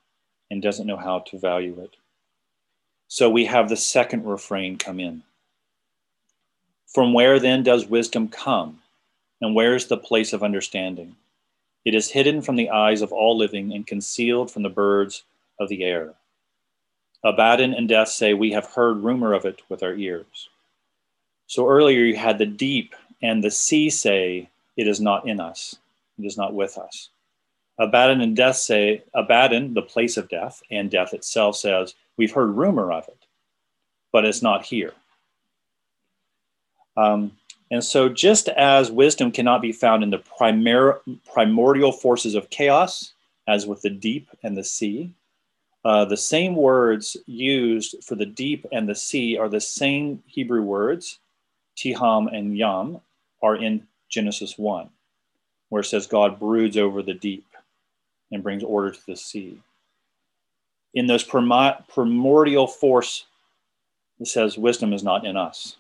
and 0.51 0.63
doesn't 0.63 0.87
know 0.87 0.97
how 0.97 1.21
to 1.21 1.39
value 1.39 1.79
it. 1.81 1.97
So 3.09 3.31
we 3.31 3.47
have 3.47 3.69
the 3.69 3.77
second 3.77 4.25
refrain 4.25 4.77
come 4.77 5.01
in. 5.01 5.23
From 6.87 7.13
where 7.13 7.39
then 7.39 7.63
does 7.63 7.87
wisdom 7.87 8.29
come? 8.29 8.81
And 9.41 9.55
where 9.55 9.75
is 9.75 9.87
the 9.87 9.97
place 9.97 10.33
of 10.33 10.43
understanding? 10.43 11.17
It 11.85 11.95
is 11.95 12.11
hidden 12.11 12.43
from 12.43 12.57
the 12.57 12.71
eyes 12.71 13.03
of 13.03 13.13
all 13.13 13.37
living 13.37 13.73
and 13.73 13.87
concealed 13.87 14.51
from 14.51 14.63
the 14.63 14.69
birds 14.69 15.23
of 15.61 15.69
the 15.69 15.85
air. 15.85 16.15
Abaddon 17.25 17.75
and 17.75 17.89
death 17.89 18.09
say, 18.09 18.35
We 18.35 18.53
have 18.53 18.67
heard 18.67 19.03
rumor 19.03 19.33
of 19.33 19.45
it 19.45 19.61
with 19.69 19.83
our 19.83 19.95
ears. 19.95 20.49
So 21.47 21.69
earlier 21.69 22.05
you 22.05 22.17
had 22.17 22.39
the 22.39 22.47
deep 22.47 22.95
and 23.23 23.43
the 23.43 23.51
sea 23.51 23.91
say, 23.91 24.51
It 24.77 24.87
is 24.87 25.01
not 25.01 25.27
in 25.27 25.41
us, 25.41 25.77
it 26.19 26.27
is 26.27 26.37
not 26.37 26.55
with 26.55 26.79
us. 26.79 27.09
Abaddon 27.79 28.21
and 28.21 28.35
death 28.35 28.57
say, 28.57 29.03
Abaddon, 29.15 29.75
the 29.75 29.83
place 29.83 30.17
of 30.17 30.29
death, 30.29 30.63
and 30.71 30.91
death 30.91 31.15
itself 31.15 31.57
says, 31.57 31.95
We've 32.17 32.33
heard 32.33 32.57
rumor 32.57 32.91
of 32.91 33.07
it, 33.07 33.27
but 34.13 34.25
it's 34.25 34.43
not 34.43 34.65
here. 34.65 34.93
Um, 36.97 37.33
and 37.71 37.85
so, 37.85 38.09
just 38.09 38.49
as 38.49 38.91
wisdom 38.91 39.31
cannot 39.31 39.63
be 39.63 39.73
found 39.73 40.03
in 40.03 40.11
the 40.11 40.19
primar- 40.19 41.01
primordial 41.33 41.93
forces 41.93 42.35
of 42.35 42.51
chaos, 42.51 43.13
as 43.47 43.67
with 43.67 43.83
the 43.83 43.91
deep 43.91 44.29
and 44.43 44.57
the 44.57 44.65
sea, 44.65 45.13
uh, 45.85 46.05
the 46.05 46.17
same 46.17 46.57
words 46.57 47.17
used 47.27 48.03
for 48.05 48.15
the 48.15 48.27
deep 48.27 48.67
and 48.73 48.89
the 48.89 48.95
sea 48.95 49.39
are 49.39 49.49
the 49.49 49.61
same 49.61 50.23
Hebrew 50.27 50.63
words, 50.63 51.21
tehom 51.77 52.37
and 52.37 52.57
yam, 52.57 53.01
are 53.43 53.57
in 53.57 53.87
Genesis 54.09 54.59
1, 54.59 54.91
where 55.69 55.81
it 55.81 55.87
says 55.87 56.07
God 56.07 56.41
broods 56.41 56.77
over 56.77 57.03
the 57.03 57.15
deep 57.15 57.47
and 58.31 58.43
brings 58.43 58.63
order 58.63 58.91
to 58.91 59.07
the 59.07 59.17
sea. 59.17 59.59
In 60.95 61.07
those 61.07 61.25
primordial 61.25 62.67
force, 62.67 63.25
it 64.21 64.27
says 64.27 64.59
wisdom 64.59 64.93
is 64.93 65.03
not 65.03 65.27
in 65.27 65.37
us. 65.37 65.77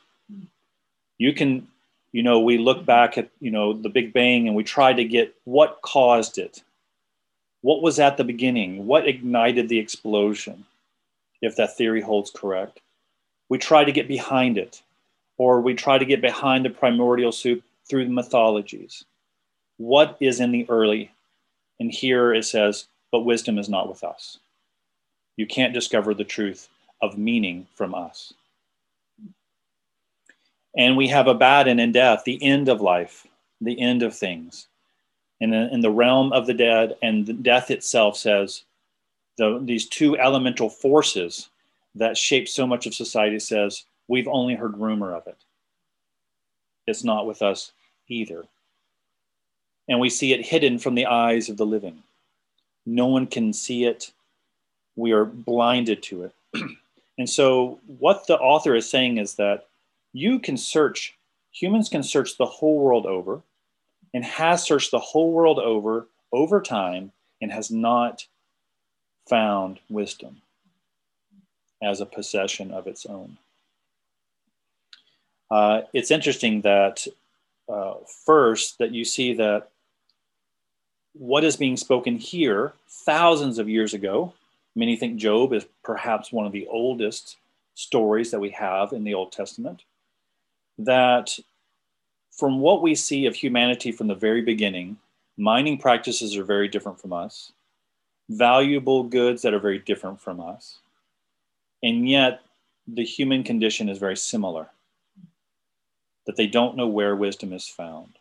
You 1.18 1.32
can 1.32 1.66
you 2.12 2.22
know, 2.22 2.40
we 2.40 2.58
look 2.58 2.84
back 2.84 3.18
at, 3.18 3.28
you 3.40 3.50
know, 3.50 3.72
the 3.72 3.88
Big 3.88 4.12
Bang 4.12 4.46
and 4.46 4.56
we 4.56 4.64
try 4.64 4.92
to 4.92 5.04
get 5.04 5.34
what 5.44 5.80
caused 5.82 6.38
it. 6.38 6.62
What 7.60 7.82
was 7.82 7.98
at 7.98 8.16
the 8.16 8.24
beginning? 8.24 8.86
What 8.86 9.06
ignited 9.06 9.68
the 9.68 9.78
explosion, 9.78 10.64
if 11.42 11.56
that 11.56 11.76
theory 11.76 12.00
holds 12.00 12.30
correct? 12.30 12.80
We 13.48 13.58
try 13.58 13.84
to 13.84 13.92
get 13.92 14.08
behind 14.08 14.58
it, 14.58 14.82
or 15.36 15.60
we 15.60 15.74
try 15.74 15.98
to 15.98 16.04
get 16.04 16.20
behind 16.20 16.64
the 16.64 16.70
primordial 16.70 17.32
soup 17.32 17.62
through 17.88 18.04
the 18.04 18.12
mythologies. 18.12 19.04
What 19.76 20.16
is 20.20 20.40
in 20.40 20.52
the 20.52 20.66
early? 20.68 21.10
And 21.80 21.92
here 21.92 22.34
it 22.34 22.44
says, 22.44 22.86
but 23.12 23.20
wisdom 23.20 23.58
is 23.58 23.68
not 23.68 23.88
with 23.88 24.04
us. 24.04 24.38
You 25.36 25.46
can't 25.46 25.72
discover 25.72 26.14
the 26.14 26.24
truth 26.24 26.68
of 27.00 27.16
meaning 27.16 27.66
from 27.74 27.94
us. 27.94 28.34
And 30.76 30.96
we 30.96 31.08
have 31.08 31.26
Abaddon 31.26 31.72
and 31.72 31.80
in 31.80 31.92
death, 31.92 32.22
the 32.24 32.42
end 32.42 32.68
of 32.68 32.80
life, 32.80 33.26
the 33.60 33.80
end 33.80 34.02
of 34.02 34.14
things. 34.14 34.68
And 35.40 35.54
in, 35.54 35.68
in 35.70 35.80
the 35.80 35.90
realm 35.90 36.32
of 36.32 36.46
the 36.46 36.54
dead, 36.54 36.96
and 37.02 37.42
death 37.42 37.70
itself 37.70 38.16
says, 38.16 38.64
the, 39.36 39.60
these 39.62 39.86
two 39.86 40.18
elemental 40.18 40.68
forces 40.68 41.48
that 41.94 42.16
shape 42.16 42.48
so 42.48 42.66
much 42.66 42.86
of 42.86 42.94
society 42.94 43.38
says, 43.38 43.84
we've 44.08 44.28
only 44.28 44.54
heard 44.54 44.76
rumor 44.76 45.14
of 45.14 45.26
it. 45.26 45.38
It's 46.86 47.04
not 47.04 47.26
with 47.26 47.42
us 47.42 47.72
either. 48.08 48.44
And 49.88 50.00
we 50.00 50.10
see 50.10 50.32
it 50.32 50.44
hidden 50.44 50.78
from 50.78 50.94
the 50.94 51.06
eyes 51.06 51.48
of 51.48 51.56
the 51.56 51.66
living. 51.66 52.02
No 52.84 53.06
one 53.06 53.26
can 53.26 53.52
see 53.52 53.84
it. 53.84 54.12
We 54.96 55.12
are 55.12 55.24
blinded 55.24 56.02
to 56.04 56.24
it. 56.24 56.34
and 57.18 57.28
so, 57.28 57.78
what 57.98 58.26
the 58.26 58.38
author 58.38 58.74
is 58.74 58.88
saying 58.88 59.18
is 59.18 59.34
that 59.34 59.66
you 60.12 60.38
can 60.38 60.56
search, 60.56 61.16
humans 61.52 61.88
can 61.88 62.02
search 62.02 62.36
the 62.36 62.46
whole 62.46 62.78
world 62.78 63.06
over 63.06 63.40
and 64.14 64.24
has 64.24 64.62
searched 64.62 64.90
the 64.90 64.98
whole 64.98 65.32
world 65.32 65.58
over 65.58 66.06
over 66.32 66.60
time 66.60 67.12
and 67.40 67.52
has 67.52 67.70
not 67.70 68.26
found 69.28 69.78
wisdom 69.88 70.40
as 71.82 72.00
a 72.00 72.06
possession 72.06 72.70
of 72.70 72.86
its 72.86 73.06
own. 73.06 73.38
Uh, 75.50 75.82
it's 75.92 76.10
interesting 76.10 76.60
that 76.62 77.06
uh, 77.68 77.94
first 78.24 78.78
that 78.78 78.92
you 78.92 79.04
see 79.04 79.34
that 79.34 79.70
what 81.18 81.44
is 81.44 81.56
being 81.56 81.76
spoken 81.76 82.16
here 82.16 82.72
thousands 82.88 83.58
of 83.58 83.68
years 83.68 83.92
ago. 83.92 84.32
Many 84.76 84.96
think 84.96 85.16
Job 85.16 85.52
is 85.52 85.66
perhaps 85.82 86.32
one 86.32 86.46
of 86.46 86.52
the 86.52 86.66
oldest 86.68 87.36
stories 87.74 88.30
that 88.30 88.40
we 88.40 88.50
have 88.50 88.92
in 88.92 89.04
the 89.04 89.14
Old 89.14 89.32
Testament 89.32 89.82
that 90.78 91.38
from 92.30 92.60
what 92.60 92.82
we 92.82 92.94
see 92.94 93.26
of 93.26 93.34
humanity 93.34 93.90
from 93.90 94.06
the 94.06 94.14
very 94.14 94.42
beginning, 94.42 94.96
mining 95.36 95.78
practices 95.78 96.36
are 96.36 96.44
very 96.44 96.68
different 96.68 97.00
from 97.00 97.12
us, 97.12 97.52
valuable 98.28 99.02
goods 99.02 99.42
that 99.42 99.54
are 99.54 99.58
very 99.58 99.78
different 99.80 100.20
from 100.20 100.40
us, 100.40 100.78
and 101.82 102.08
yet 102.08 102.42
the 102.86 103.04
human 103.04 103.42
condition 103.42 103.88
is 103.88 103.98
very 103.98 104.16
similar, 104.16 104.68
that 106.26 106.36
they 106.36 106.46
don't 106.46 106.76
know 106.76 106.86
where 106.86 107.16
wisdom 107.16 107.52
is 107.52 107.68
found. 107.68 108.17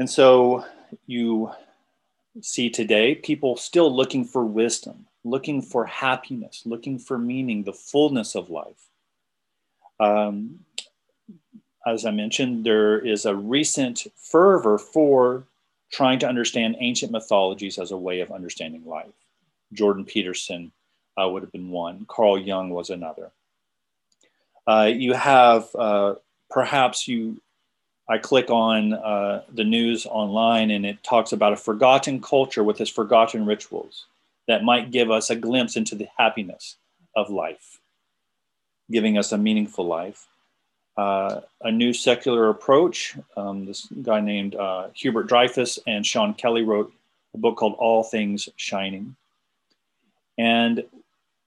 And 0.00 0.08
so 0.08 0.64
you 1.06 1.50
see 2.40 2.70
today 2.70 3.14
people 3.14 3.54
still 3.58 3.94
looking 3.94 4.24
for 4.24 4.46
wisdom, 4.46 5.04
looking 5.24 5.60
for 5.60 5.84
happiness, 5.84 6.62
looking 6.64 6.98
for 6.98 7.18
meaning, 7.18 7.64
the 7.64 7.74
fullness 7.74 8.34
of 8.34 8.48
life. 8.48 8.88
Um, 10.00 10.60
as 11.86 12.06
I 12.06 12.12
mentioned, 12.12 12.64
there 12.64 12.98
is 12.98 13.26
a 13.26 13.34
recent 13.34 14.06
fervor 14.16 14.78
for 14.78 15.44
trying 15.92 16.18
to 16.20 16.28
understand 16.28 16.76
ancient 16.80 17.12
mythologies 17.12 17.78
as 17.78 17.90
a 17.90 17.96
way 17.98 18.20
of 18.20 18.32
understanding 18.32 18.86
life. 18.86 19.12
Jordan 19.74 20.06
Peterson 20.06 20.72
uh, 21.20 21.28
would 21.28 21.42
have 21.42 21.52
been 21.52 21.68
one, 21.68 22.06
Carl 22.08 22.38
Jung 22.38 22.70
was 22.70 22.88
another. 22.88 23.32
Uh, 24.66 24.90
you 24.90 25.12
have 25.12 25.68
uh, 25.74 26.14
perhaps 26.48 27.06
you, 27.06 27.42
I 28.10 28.18
click 28.18 28.50
on 28.50 28.92
uh, 28.92 29.42
the 29.54 29.64
news 29.64 30.04
online 30.04 30.70
and 30.70 30.84
it 30.84 31.02
talks 31.02 31.32
about 31.32 31.52
a 31.52 31.56
forgotten 31.56 32.20
culture 32.20 32.64
with 32.64 32.80
its 32.80 32.90
forgotten 32.90 33.46
rituals 33.46 34.06
that 34.48 34.64
might 34.64 34.90
give 34.90 35.10
us 35.10 35.30
a 35.30 35.36
glimpse 35.36 35.76
into 35.76 35.94
the 35.94 36.08
happiness 36.18 36.76
of 37.14 37.30
life 37.30 37.80
giving 38.90 39.16
us 39.16 39.32
a 39.32 39.38
meaningful 39.38 39.86
life. 39.86 40.26
Uh, 40.96 41.40
a 41.62 41.70
new 41.70 41.92
secular 41.92 42.50
approach. 42.50 43.16
Um, 43.36 43.64
this 43.64 43.86
guy 44.02 44.20
named 44.20 44.54
uh, 44.54 44.88
Hubert 44.94 45.28
Dreyfus 45.28 45.78
and 45.86 46.04
Sean 46.04 46.34
Kelly 46.34 46.62
wrote 46.62 46.92
a 47.32 47.38
book 47.38 47.56
called 47.56 47.76
All 47.78 48.02
Things 48.02 48.48
Shining. 48.56 49.16
And 50.36 50.84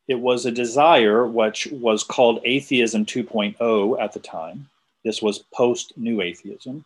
it 0.08 0.20
was 0.20 0.46
a 0.46 0.52
desire, 0.52 1.28
which 1.28 1.68
was 1.72 2.04
called 2.04 2.42
Atheism 2.44 3.06
2.0 3.06 4.02
at 4.02 4.14
the 4.14 4.20
time. 4.20 4.70
This 5.04 5.22
was 5.22 5.40
post 5.54 5.94
New 5.98 6.22
Atheism. 6.22 6.86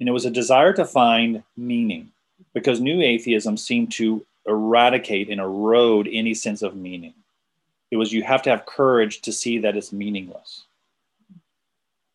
And 0.00 0.08
it 0.08 0.12
was 0.12 0.24
a 0.24 0.30
desire 0.30 0.72
to 0.74 0.84
find 0.84 1.42
meaning 1.56 2.10
because 2.54 2.80
New 2.80 3.02
Atheism 3.02 3.56
seemed 3.56 3.92
to 3.92 4.24
eradicate 4.46 5.28
and 5.28 5.40
erode 5.40 6.08
any 6.10 6.34
sense 6.34 6.62
of 6.62 6.76
meaning. 6.76 7.14
It 7.90 7.96
was 7.96 8.12
you 8.12 8.22
have 8.22 8.42
to 8.42 8.50
have 8.50 8.66
courage 8.66 9.20
to 9.22 9.32
see 9.32 9.58
that 9.58 9.76
it's 9.76 9.92
meaningless. 9.92 10.64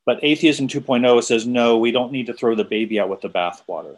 But 0.06 0.20
Atheism 0.22 0.68
2.0 0.68 1.24
says, 1.24 1.48
no, 1.48 1.78
we 1.78 1.92
don't 1.92 2.12
need 2.12 2.26
to 2.28 2.34
throw 2.34 2.56
the 2.56 2.64
baby 2.64 3.00
out 3.00 3.10
with 3.10 3.22
the 3.22 3.30
bathwater. 3.30 3.98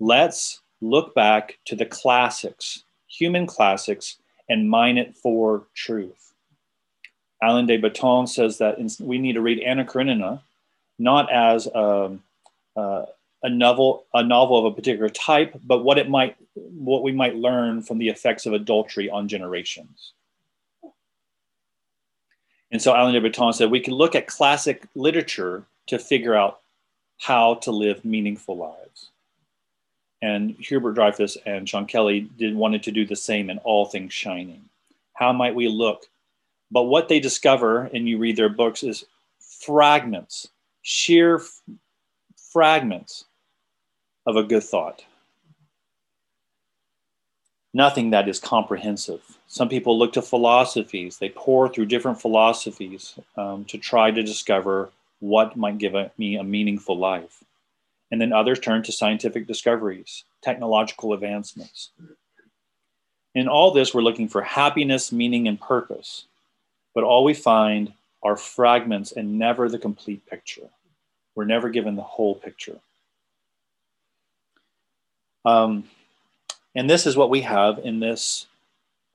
Let's 0.00 0.60
look 0.80 1.14
back 1.14 1.58
to 1.66 1.76
the 1.76 1.86
classics, 1.86 2.84
human 3.08 3.46
classics, 3.46 4.16
and 4.48 4.68
mine 4.68 4.98
it 4.98 5.16
for 5.16 5.64
truth. 5.74 6.32
Alain 7.42 7.66
de 7.66 7.76
Botton 7.76 8.26
says 8.26 8.58
that 8.58 8.78
we 9.00 9.18
need 9.18 9.34
to 9.34 9.40
read 9.40 9.60
Anna 9.60 9.84
Karenina 9.84 10.40
not 11.02 11.32
as 11.32 11.68
um, 11.74 12.22
uh, 12.76 13.04
a 13.42 13.50
novel, 13.50 14.04
a 14.14 14.22
novel 14.22 14.58
of 14.58 14.64
a 14.64 14.74
particular 14.74 15.08
type, 15.08 15.58
but 15.64 15.84
what 15.84 15.98
it 15.98 16.08
might, 16.08 16.36
what 16.54 17.02
we 17.02 17.12
might 17.12 17.36
learn 17.36 17.82
from 17.82 17.98
the 17.98 18.08
effects 18.08 18.46
of 18.46 18.52
adultery 18.52 19.10
on 19.10 19.28
generations. 19.28 20.12
And 22.70 22.80
so 22.80 22.92
Alain 22.92 23.14
de 23.14 23.20
Botton 23.20 23.52
said 23.52 23.70
we 23.70 23.80
can 23.80 23.94
look 23.94 24.14
at 24.14 24.26
classic 24.26 24.86
literature 24.94 25.64
to 25.88 25.98
figure 25.98 26.34
out 26.34 26.60
how 27.18 27.56
to 27.56 27.70
live 27.70 28.04
meaningful 28.04 28.56
lives. 28.56 29.10
And 30.22 30.52
Hubert 30.58 30.94
Dreyfus 30.94 31.36
and 31.44 31.68
Sean 31.68 31.86
Kelly 31.86 32.30
did 32.38 32.54
wanted 32.54 32.84
to 32.84 32.92
do 32.92 33.04
the 33.04 33.16
same 33.16 33.50
in 33.50 33.58
all 33.58 33.86
things 33.86 34.12
shining. 34.12 34.62
How 35.14 35.32
might 35.32 35.54
we 35.54 35.68
look 35.68 36.06
But 36.72 36.84
what 36.84 37.08
they 37.08 37.20
discover, 37.20 37.90
and 37.92 38.08
you 38.08 38.16
read 38.16 38.36
their 38.36 38.48
books, 38.48 38.82
is 38.82 39.04
fragments, 39.38 40.48
sheer 40.82 41.36
f- 41.36 41.62
fragments 42.52 43.24
of 44.26 44.36
a 44.36 44.42
good 44.42 44.62
thought. 44.62 45.04
Nothing 47.74 48.10
that 48.10 48.28
is 48.28 48.38
comprehensive. 48.38 49.22
Some 49.46 49.68
people 49.68 49.98
look 49.98 50.12
to 50.12 50.22
philosophies, 50.22 51.18
they 51.18 51.30
pour 51.30 51.68
through 51.68 51.86
different 51.86 52.20
philosophies 52.20 53.14
um, 53.36 53.64
to 53.66 53.78
try 53.78 54.10
to 54.10 54.22
discover 54.22 54.90
what 55.20 55.56
might 55.56 55.78
give 55.78 55.94
a, 55.94 56.10
me 56.18 56.36
a 56.36 56.44
meaningful 56.44 56.98
life. 56.98 57.42
And 58.10 58.20
then 58.20 58.32
others 58.32 58.60
turn 58.60 58.82
to 58.82 58.92
scientific 58.92 59.46
discoveries, 59.46 60.24
technological 60.42 61.14
advancements. 61.14 61.90
In 63.34 63.48
all 63.48 63.70
this, 63.70 63.94
we're 63.94 64.02
looking 64.02 64.28
for 64.28 64.42
happiness, 64.42 65.10
meaning, 65.10 65.48
and 65.48 65.58
purpose. 65.58 66.26
But 66.94 67.04
all 67.04 67.24
we 67.24 67.32
find 67.32 67.94
are 68.22 68.36
fragments 68.36 69.12
and 69.12 69.38
never 69.38 69.68
the 69.68 69.78
complete 69.78 70.24
picture. 70.26 70.68
We're 71.34 71.44
never 71.44 71.70
given 71.70 71.96
the 71.96 72.02
whole 72.02 72.34
picture. 72.34 72.78
Um, 75.44 75.84
and 76.74 76.88
this 76.88 77.06
is 77.06 77.16
what 77.16 77.30
we 77.30 77.40
have 77.42 77.78
in 77.78 78.00
this 78.00 78.46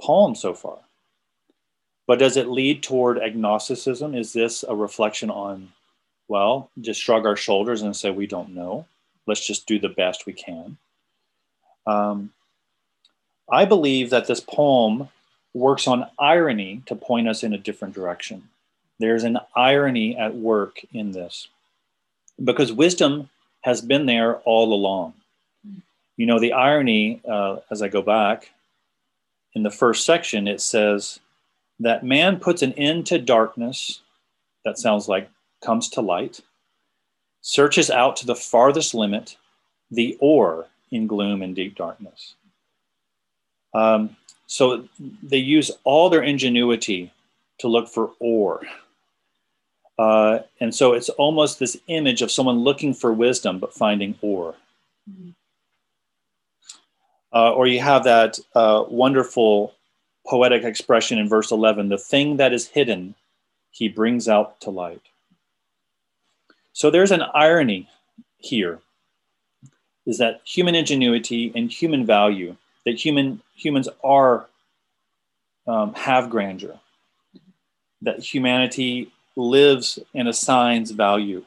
poem 0.02 0.36
so 0.36 0.54
far. 0.54 0.78
But 2.06 2.20
does 2.20 2.38
it 2.38 2.48
lead 2.48 2.84
toward 2.84 3.18
agnosticism? 3.18 4.16
Is 4.16 4.34
this 4.34 4.64
a 4.68 4.76
reflection 4.76 5.30
on, 5.30 5.72
well, 6.28 6.70
just 6.80 7.02
shrug 7.02 7.26
our 7.26 7.36
shoulders 7.36 7.82
and 7.82 7.96
say, 7.96 8.12
we 8.12 8.28
don't 8.28 8.56
know? 8.56 8.86
Let's 9.26 9.46
just 9.46 9.68
do 9.68 9.78
the 9.80 9.90
best 9.90 10.26
we 10.26 10.34
can. 10.34 10.78
Um, 11.86 12.32
I 13.52 13.66
believe 13.66 14.10
that 14.10 14.28
this 14.28 14.40
poem 14.40 15.10
works 15.54 15.88
on 15.88 16.10
irony 16.20 16.84
to 16.86 16.96
point 16.96 17.28
us 17.28 17.44
in 17.44 17.54
a 17.54 17.58
different 17.58 17.94
direction. 17.94 18.50
There's 19.00 19.24
an 19.24 19.40
irony 19.56 20.18
at 20.18 20.36
work 20.36 20.80
in 20.94 21.12
this 21.12 21.48
because 22.44 22.72
wisdom 22.74 23.30
has 23.62 23.82
been 23.82 24.06
there 24.06 24.38
all 24.38 24.74
along. 24.74 25.14
You 26.16 26.26
know, 26.26 26.40
the 26.40 26.54
irony, 26.54 27.22
uh, 27.30 27.58
as 27.70 27.82
I 27.82 27.90
go 27.90 28.02
back 28.02 28.52
in 29.54 29.64
the 29.64 29.72
first 29.72 30.06
section, 30.06 30.48
it 30.48 30.62
says 30.62 31.20
that 31.80 32.04
man 32.04 32.40
puts 32.40 32.62
an 32.62 32.74
end 32.74 33.06
to 33.08 33.20
darkness, 33.20 34.02
that 34.66 34.80
sounds 34.80 35.08
like 35.08 35.30
comes 35.64 35.90
to 35.90 36.02
light, 36.02 36.42
searches 37.42 37.90
out 37.90 38.16
to 38.18 38.26
the 38.26 38.36
farthest 38.36 38.94
limit, 38.94 39.38
the 39.92 40.18
ore 40.20 40.68
in 40.92 41.08
gloom 41.08 41.42
and 41.42 41.56
deep 41.56 41.76
darkness. 41.76 42.36
Um, 43.74 44.16
so 44.48 44.88
they 45.22 45.38
use 45.38 45.72
all 45.84 46.10
their 46.10 46.24
ingenuity 46.24 47.12
to 47.60 47.68
look 47.68 47.90
for 47.90 48.12
ore. 48.20 48.62
Uh, 49.98 50.40
and 50.60 50.76
so 50.76 50.94
it's 50.94 51.10
almost 51.10 51.60
this 51.60 51.78
image 51.88 52.22
of 52.22 52.32
someone 52.32 52.60
looking 52.60 52.94
for 52.94 53.12
wisdom 53.12 53.60
but 53.60 53.74
finding 53.74 54.16
ore. 54.22 54.56
Mm-hmm. 55.10 55.30
Uh, 57.34 57.52
or 57.52 57.68
you 57.68 57.80
have 57.80 58.04
that 58.04 58.40
uh, 58.56 58.84
wonderful 58.88 59.74
poetic 60.26 60.64
expression 60.64 61.18
in 61.18 61.28
verse 61.28 61.52
11 61.52 61.90
the 61.90 61.98
thing 61.98 62.38
that 62.38 62.54
is 62.54 62.68
hidden, 62.68 63.16
he 63.72 63.88
brings 63.88 64.28
out 64.28 64.60
to 64.62 64.70
light. 64.70 65.02
So 66.74 66.90
there's 66.90 67.12
an 67.12 67.24
irony 67.34 67.90
here 68.38 68.80
is 70.06 70.18
that 70.20 70.42
human 70.46 70.74
ingenuity 70.74 71.52
and 71.54 71.72
human 71.72 72.06
value, 72.06 72.56
that 72.86 72.96
human 72.96 73.42
humans 73.56 73.90
are 74.04 74.48
um, 75.68 75.94
have 75.96 76.30
grandeur, 76.30 76.80
that 78.02 78.20
humanity 78.20 79.12
lives 79.38 80.00
and 80.14 80.28
assigns 80.28 80.92
value, 80.92 81.46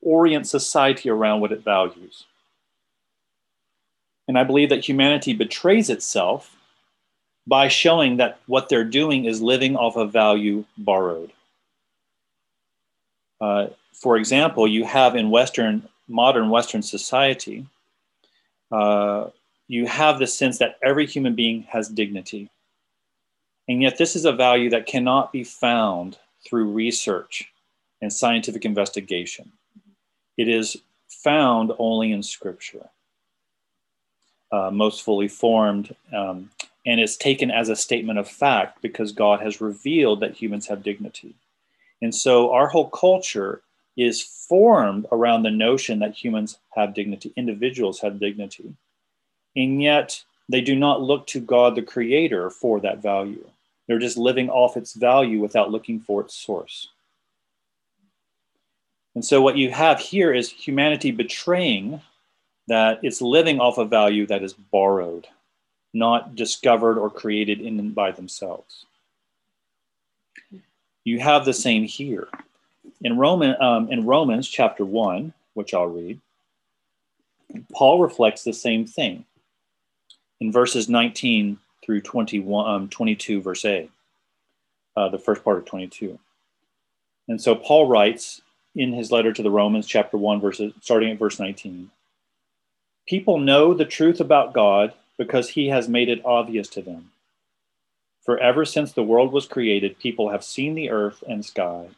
orients 0.00 0.50
society 0.50 1.10
around 1.10 1.40
what 1.40 1.52
it 1.52 1.64
values. 1.64 2.24
And 4.28 4.38
I 4.38 4.44
believe 4.44 4.68
that 4.68 4.86
humanity 4.86 5.34
betrays 5.34 5.90
itself 5.90 6.54
by 7.46 7.66
showing 7.68 8.18
that 8.18 8.38
what 8.46 8.68
they're 8.68 8.84
doing 8.84 9.24
is 9.24 9.42
living 9.42 9.74
off 9.76 9.96
a 9.96 10.06
value 10.06 10.64
borrowed. 10.76 11.32
Uh, 13.40 13.68
for 13.92 14.16
example, 14.16 14.68
you 14.68 14.84
have 14.84 15.16
in 15.16 15.30
Western, 15.30 15.82
modern 16.06 16.50
Western 16.50 16.82
society, 16.82 17.66
uh, 18.70 19.28
you 19.66 19.86
have 19.86 20.18
the 20.18 20.26
sense 20.26 20.58
that 20.58 20.78
every 20.82 21.06
human 21.06 21.34
being 21.34 21.62
has 21.62 21.88
dignity. 21.88 22.50
And 23.66 23.82
yet, 23.82 23.98
this 23.98 24.14
is 24.14 24.24
a 24.24 24.32
value 24.32 24.70
that 24.70 24.86
cannot 24.86 25.32
be 25.32 25.44
found 25.44 26.18
through 26.48 26.72
research 26.72 27.52
and 28.00 28.12
scientific 28.12 28.64
investigation. 28.64 29.52
It 30.36 30.48
is 30.48 30.76
found 31.08 31.72
only 31.78 32.12
in 32.12 32.22
Scripture 32.22 32.88
uh, 34.50 34.70
most 34.70 35.02
fully 35.02 35.28
formed. 35.28 35.94
Um, 36.14 36.50
and 36.86 37.00
it's 37.00 37.16
taken 37.16 37.50
as 37.50 37.68
a 37.68 37.76
statement 37.76 38.18
of 38.18 38.28
fact 38.28 38.80
because 38.82 39.12
God 39.12 39.40
has 39.40 39.60
revealed 39.60 40.20
that 40.20 40.34
humans 40.34 40.66
have 40.68 40.82
dignity. 40.82 41.34
And 42.00 42.14
so 42.14 42.52
our 42.52 42.68
whole 42.68 42.88
culture 42.88 43.62
is 43.96 44.22
formed 44.22 45.06
around 45.10 45.42
the 45.42 45.50
notion 45.50 45.98
that 45.98 46.14
humans 46.14 46.58
have 46.74 46.94
dignity, 46.94 47.32
individuals 47.36 48.00
have 48.00 48.20
dignity. 48.20 48.72
And 49.56 49.82
yet 49.82 50.22
they 50.48 50.60
do 50.60 50.76
not 50.76 51.02
look 51.02 51.26
to 51.28 51.40
God, 51.40 51.74
the 51.74 51.82
creator, 51.82 52.48
for 52.48 52.80
that 52.80 53.02
value. 53.02 53.44
They're 53.88 53.98
just 53.98 54.18
living 54.18 54.50
off 54.50 54.76
its 54.76 54.92
value 54.92 55.40
without 55.40 55.72
looking 55.72 55.98
for 55.98 56.20
its 56.20 56.34
source. 56.34 56.88
And 59.14 59.24
so 59.24 59.42
what 59.42 59.56
you 59.56 59.72
have 59.72 59.98
here 59.98 60.32
is 60.32 60.48
humanity 60.48 61.10
betraying 61.10 62.00
that 62.68 63.00
it's 63.02 63.22
living 63.22 63.58
off 63.58 63.78
a 63.78 63.84
value 63.84 64.26
that 64.26 64.42
is 64.42 64.52
borrowed, 64.52 65.26
not 65.94 66.36
discovered 66.36 66.98
or 66.98 67.08
created 67.10 67.60
in 67.60 67.80
and 67.80 67.94
by 67.94 68.12
themselves. 68.12 68.84
You 71.04 71.18
have 71.20 71.46
the 71.46 71.54
same 71.54 71.84
here. 71.84 72.28
In, 73.00 73.16
Roman, 73.16 73.60
um, 73.60 73.90
in 73.90 74.04
Romans 74.04 74.46
chapter 74.46 74.84
1, 74.84 75.32
which 75.54 75.72
I'll 75.72 75.86
read, 75.86 76.20
Paul 77.72 78.00
reflects 78.00 78.44
the 78.44 78.52
same 78.52 78.86
thing 78.86 79.24
in 80.40 80.52
verses 80.52 80.88
19 80.88 81.58
through 81.88 82.02
21, 82.02 82.70
um, 82.70 82.88
22, 82.90 83.40
verse 83.40 83.64
A, 83.64 83.88
uh, 84.94 85.08
the 85.08 85.18
first 85.18 85.42
part 85.42 85.56
of 85.56 85.64
22. 85.64 86.18
And 87.28 87.40
so 87.40 87.54
Paul 87.54 87.88
writes 87.88 88.42
in 88.76 88.92
his 88.92 89.10
letter 89.10 89.32
to 89.32 89.42
the 89.42 89.50
Romans, 89.50 89.86
chapter 89.86 90.18
1, 90.18 90.38
verses, 90.38 90.74
starting 90.82 91.10
at 91.10 91.18
verse 91.18 91.40
19 91.40 91.90
People 93.06 93.38
know 93.38 93.72
the 93.72 93.86
truth 93.86 94.20
about 94.20 94.52
God 94.52 94.92
because 95.16 95.48
he 95.48 95.68
has 95.68 95.88
made 95.88 96.10
it 96.10 96.20
obvious 96.26 96.68
to 96.68 96.82
them. 96.82 97.10
For 98.22 98.38
ever 98.38 98.66
since 98.66 98.92
the 98.92 99.02
world 99.02 99.32
was 99.32 99.46
created, 99.46 99.98
people 99.98 100.28
have 100.28 100.44
seen 100.44 100.74
the 100.74 100.90
earth 100.90 101.24
and 101.26 101.42
sky. 101.42 101.88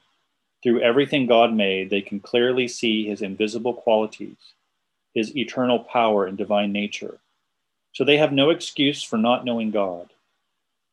Through 0.62 0.83
everything 0.83 1.26
God 1.26 1.53
made, 1.53 1.90
they 1.90 2.00
can 2.00 2.20
clearly 2.20 2.68
see 2.68 3.09
his 3.09 3.22
invisible 3.22 3.74
qualities, 3.74 4.37
his 5.14 5.37
eternal 5.37 5.81
power 5.81 6.26
and 6.26 6.38
divine 6.38 6.70
nature. 6.70 7.18
So 7.92 8.05
they 8.05 8.16
have 8.18 8.33
no 8.33 8.50
excuse 8.50 9.03
for 9.03 9.16
not 9.16 9.44
knowing 9.44 9.70
God. 9.70 10.11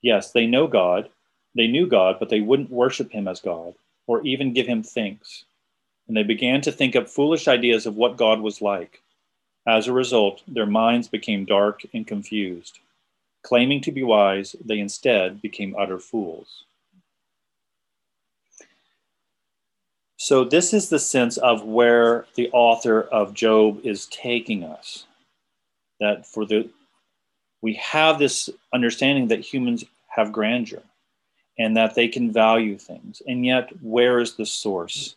Yes, 0.02 0.32
they 0.32 0.48
know 0.48 0.68
God, 0.68 1.10
they 1.56 1.68
knew 1.68 1.88
God, 1.88 2.18
but 2.20 2.30
they 2.30 2.42
wouldn't 2.42 2.72
worship 2.72 3.12
him 3.12 3.28
as 3.28 3.40
God 3.40 3.74
or 4.06 4.26
even 4.26 4.54
give 4.54 4.68
him 4.68 4.84
thanks. 4.84 5.46
And 6.08 6.16
they 6.16 6.24
began 6.24 6.62
to 6.62 6.72
think 6.72 6.96
up 6.96 7.10
foolish 7.10 7.48
ideas 7.48 7.86
of 7.86 7.96
what 7.96 8.18
God 8.18 8.40
was 8.40 8.62
like. 8.62 9.02
As 9.68 9.88
a 9.88 9.94
result, 9.94 10.44
their 10.48 10.66
minds 10.66 11.10
became 11.10 11.44
dark 11.44 11.82
and 11.94 12.08
confused. 12.08 12.80
Claiming 13.44 13.82
to 13.82 13.92
be 13.92 14.04
wise, 14.04 14.56
they 14.64 14.80
instead 14.80 15.42
became 15.42 15.76
utter 15.78 16.00
fools. 16.00 16.64
So, 20.16 20.44
this 20.44 20.74
is 20.74 20.90
the 20.90 21.00
sense 21.00 21.38
of 21.38 21.64
where 21.64 22.26
the 22.36 22.50
author 22.52 23.02
of 23.04 23.34
Job 23.34 23.82
is 23.84 24.08
taking 24.08 24.64
us. 24.64 25.06
That 26.00 26.26
for 26.26 26.46
the 26.46 26.70
we 27.62 27.74
have 27.74 28.20
this 28.20 28.50
understanding 28.74 29.28
that 29.28 29.40
humans 29.40 29.84
have 30.08 30.32
grandeur 30.32 30.82
and 31.60 31.76
that 31.76 31.96
they 31.96 32.08
can 32.08 32.32
value 32.32 32.78
things. 32.78 33.22
And 33.28 33.46
yet, 33.46 33.72
where 33.82 34.20
is 34.20 34.36
the 34.36 34.46
source? 34.46 35.16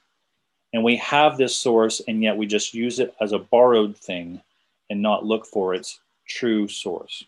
And 0.72 0.84
we 0.84 0.97
have 0.97 1.36
this 1.36 1.55
source, 1.55 2.01
and 2.07 2.22
yet 2.22 2.36
we 2.36 2.47
just 2.47 2.74
use 2.74 2.99
it 2.99 3.14
as 3.20 3.32
a 3.32 3.38
borrowed 3.38 3.97
thing 3.97 4.41
and 4.88 5.03
not 5.03 5.24
look 5.24 5.47
for 5.47 5.74
its 5.74 6.01
true 6.26 6.68
source. 6.68 7.24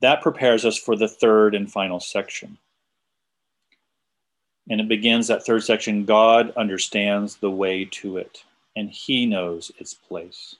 That 0.00 0.22
prepares 0.22 0.64
us 0.64 0.76
for 0.76 0.96
the 0.96 1.08
third 1.08 1.54
and 1.54 1.70
final 1.70 2.00
section. 2.00 2.58
And 4.68 4.80
it 4.80 4.88
begins 4.88 5.26
that 5.26 5.44
third 5.44 5.62
section 5.62 6.04
God 6.04 6.52
understands 6.56 7.36
the 7.36 7.50
way 7.50 7.86
to 7.92 8.18
it, 8.18 8.44
and 8.76 8.90
he 8.90 9.26
knows 9.26 9.72
its 9.78 9.94
place. 9.94 10.56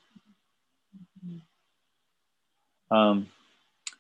Um, 2.90 3.28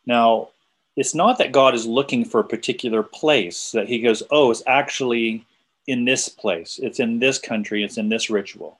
now, 0.06 0.48
it's 0.96 1.14
not 1.14 1.38
that 1.38 1.52
God 1.52 1.74
is 1.74 1.86
looking 1.86 2.24
for 2.24 2.40
a 2.40 2.44
particular 2.44 3.02
place 3.02 3.72
that 3.72 3.88
he 3.88 4.00
goes, 4.00 4.22
oh, 4.30 4.50
it's 4.50 4.62
actually 4.66 5.44
in 5.86 6.04
this 6.04 6.28
place, 6.28 6.78
it's 6.82 7.00
in 7.00 7.18
this 7.18 7.38
country, 7.38 7.82
it's 7.82 7.98
in 7.98 8.08
this 8.08 8.30
ritual. 8.30 8.78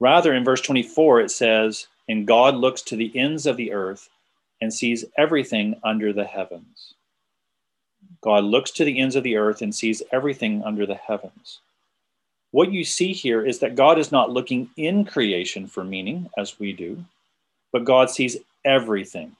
Rather, 0.00 0.34
in 0.34 0.44
verse 0.44 0.60
24, 0.60 1.20
it 1.20 1.30
says, 1.30 1.86
And 2.08 2.26
God 2.26 2.56
looks 2.56 2.82
to 2.82 2.96
the 2.96 3.16
ends 3.16 3.46
of 3.46 3.56
the 3.56 3.72
earth 3.72 4.08
and 4.60 4.72
sees 4.72 5.04
everything 5.16 5.78
under 5.84 6.12
the 6.12 6.24
heavens. 6.24 6.94
God 8.20 8.44
looks 8.44 8.70
to 8.72 8.84
the 8.84 8.98
ends 8.98 9.16
of 9.16 9.22
the 9.22 9.36
earth 9.36 9.60
and 9.60 9.74
sees 9.74 10.02
everything 10.10 10.62
under 10.64 10.86
the 10.86 10.94
heavens. 10.94 11.60
What 12.50 12.72
you 12.72 12.84
see 12.84 13.12
here 13.12 13.44
is 13.44 13.58
that 13.58 13.74
God 13.74 13.98
is 13.98 14.12
not 14.12 14.30
looking 14.30 14.70
in 14.76 15.04
creation 15.04 15.66
for 15.66 15.84
meaning, 15.84 16.30
as 16.38 16.58
we 16.58 16.72
do, 16.72 17.04
but 17.72 17.84
God 17.84 18.10
sees 18.10 18.38
everything. 18.64 19.36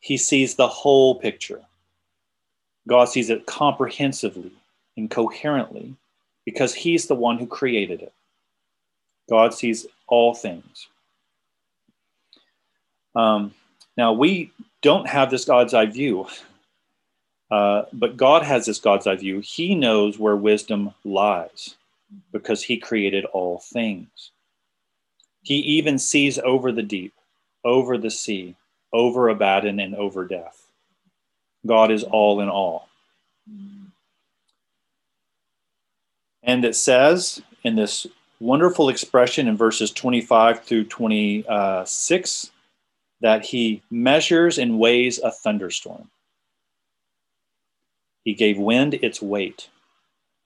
He 0.00 0.16
sees 0.16 0.54
the 0.54 0.68
whole 0.68 1.14
picture. 1.14 1.62
God 2.88 3.06
sees 3.06 3.30
it 3.30 3.46
comprehensively 3.46 4.52
and 4.96 5.10
coherently 5.10 5.94
because 6.44 6.74
He's 6.74 7.06
the 7.06 7.14
one 7.14 7.38
who 7.38 7.46
created 7.46 8.02
it. 8.02 8.12
God 9.28 9.52
sees 9.52 9.86
all 10.06 10.34
things. 10.34 10.88
Um, 13.14 13.54
now, 13.96 14.12
we 14.12 14.52
don't 14.80 15.08
have 15.08 15.30
this 15.30 15.44
God's 15.44 15.74
eye 15.74 15.86
view, 15.86 16.26
uh, 17.50 17.82
but 17.92 18.16
God 18.16 18.42
has 18.42 18.66
this 18.66 18.78
God's 18.78 19.06
eye 19.06 19.16
view. 19.16 19.40
He 19.40 19.74
knows 19.74 20.18
where 20.18 20.36
wisdom 20.36 20.94
lies 21.04 21.74
because 22.32 22.62
He 22.62 22.78
created 22.78 23.24
all 23.26 23.58
things. 23.58 24.30
He 25.42 25.56
even 25.56 25.98
sees 25.98 26.38
over 26.38 26.72
the 26.72 26.82
deep, 26.82 27.14
over 27.64 27.98
the 27.98 28.10
sea, 28.10 28.54
over 28.92 29.28
Abaddon, 29.28 29.80
and 29.80 29.94
over 29.94 30.24
death. 30.24 30.66
God 31.66 31.90
is 31.90 32.04
all 32.04 32.40
in 32.40 32.48
all. 32.48 32.88
And 36.42 36.64
it 36.64 36.76
says 36.76 37.42
in 37.62 37.76
this 37.76 38.06
wonderful 38.40 38.88
expression 38.88 39.48
in 39.48 39.56
verses 39.56 39.90
25 39.90 40.64
through 40.64 40.84
26 40.84 42.50
that 43.20 43.44
he 43.44 43.82
measures 43.90 44.58
and 44.58 44.78
weighs 44.78 45.18
a 45.18 45.30
thunderstorm. 45.30 46.08
He 48.24 48.34
gave 48.34 48.58
wind 48.58 48.94
its 48.94 49.20
weight, 49.20 49.68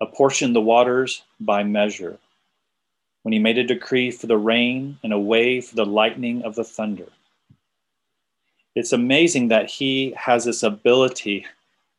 apportioned 0.01 0.57
the 0.57 0.61
waters 0.61 1.23
by 1.39 1.65
measure, 1.65 2.19
when 3.23 3.33
he 3.33 3.39
made 3.39 3.59
a 3.59 3.65
decree 3.65 4.11
for 4.11 4.27
the 4.27 4.39
rain 4.39 4.99
and 5.03 5.13
a 5.13 5.19
way 5.19 5.61
for 5.61 5.77
the 5.77 5.87
lightning 5.87 6.43
of 6.43 6.55
the 6.55 6.65
thunder. 6.65 7.09
It's 8.75 8.93
amazing 8.93 9.49
that 9.49 9.71
he 9.71 10.15
has 10.17 10.45
this 10.45 10.63
ability 10.63 11.47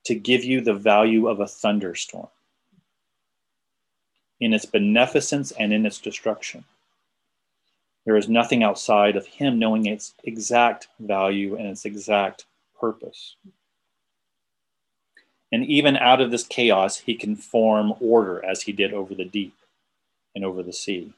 to 0.06 0.16
give 0.16 0.44
you 0.44 0.62
the 0.62 0.74
value 0.74 1.28
of 1.28 1.40
a 1.40 1.48
thunderstorm 1.48 2.28
in 4.40 4.54
its 4.54 4.66
beneficence 4.66 5.52
and 5.52 5.72
in 5.72 5.86
its 5.86 6.00
destruction. 6.00 6.66
There 8.06 8.18
is 8.18 8.28
nothing 8.28 8.64
outside 8.64 9.16
of 9.16 9.26
him 9.26 9.60
knowing 9.60 9.86
its 9.86 10.14
exact 10.24 10.90
value 11.00 11.56
and 11.56 11.68
its 11.68 11.86
exact 11.86 12.46
purpose. 12.78 13.36
And 15.52 15.66
even 15.68 15.96
out 15.98 16.20
of 16.20 16.32
this 16.32 16.44
chaos, 16.44 16.98
he 16.98 17.14
can 17.16 17.36
form 17.36 17.94
order 18.00 18.44
as 18.44 18.64
he 18.64 18.72
did 18.72 18.94
over 18.94 19.14
the 19.14 19.24
deep 19.24 19.56
and 20.36 20.44
over 20.44 20.64
the 20.64 20.74
sea. 20.74 21.14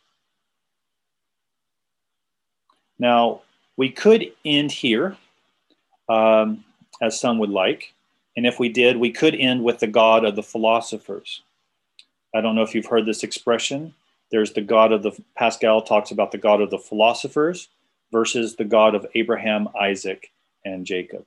Now, 3.00 3.42
we 3.78 3.90
could 3.90 4.32
end 4.44 4.72
here, 4.72 5.18
um, 6.10 6.64
as 7.02 7.20
some 7.20 7.40
would 7.40 7.50
like. 7.50 7.94
And 8.38 8.46
if 8.46 8.60
we 8.60 8.70
did, 8.70 8.98
we 8.98 9.12
could 9.12 9.36
end 9.36 9.64
with 9.64 9.80
the 9.80 9.88
God 9.88 10.26
of 10.26 10.36
the 10.36 10.44
philosophers. 10.44 11.42
I 12.34 12.42
don't 12.42 12.56
know 12.56 12.64
if 12.64 12.76
you've 12.76 12.86
heard 12.86 13.06
this 13.06 13.24
expression. 13.24 13.94
There's 14.32 14.52
the 14.52 14.62
God 14.62 14.92
of 14.92 15.04
the, 15.04 15.12
Pascal 15.36 15.82
talks 15.82 16.12
about 16.12 16.32
the 16.32 16.38
God 16.38 16.62
of 16.62 16.70
the 16.70 16.78
philosophers 16.78 17.70
versus 18.12 18.56
the 18.56 18.66
God 18.66 18.96
of 18.96 19.08
Abraham, 19.16 19.70
Isaac, 19.80 20.32
and 20.66 20.86
Jacob. 20.86 21.26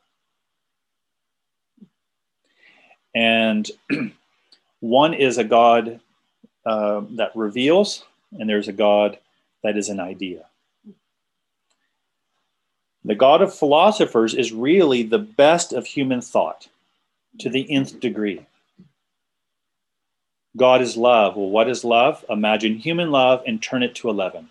And 3.14 3.70
one 4.80 5.14
is 5.14 5.38
a 5.38 5.44
God 5.44 6.00
uh, 6.66 7.02
that 7.12 7.34
reveals, 7.34 8.04
and 8.38 8.48
there's 8.48 8.68
a 8.68 8.72
God 8.72 9.18
that 9.62 9.76
is 9.76 9.88
an 9.88 10.00
idea. 10.00 10.47
The 13.04 13.14
God 13.14 13.42
of 13.42 13.54
philosophers 13.54 14.34
is 14.34 14.52
really 14.52 15.02
the 15.02 15.18
best 15.18 15.72
of 15.72 15.86
human 15.86 16.20
thought 16.20 16.68
to 17.38 17.48
the 17.48 17.70
nth 17.70 18.00
degree. 18.00 18.46
God 20.56 20.82
is 20.82 20.96
love. 20.96 21.36
Well, 21.36 21.50
what 21.50 21.68
is 21.68 21.84
love? 21.84 22.24
Imagine 22.28 22.76
human 22.76 23.10
love 23.10 23.42
and 23.46 23.62
turn 23.62 23.82
it 23.82 23.94
to 23.96 24.10
11. 24.10 24.48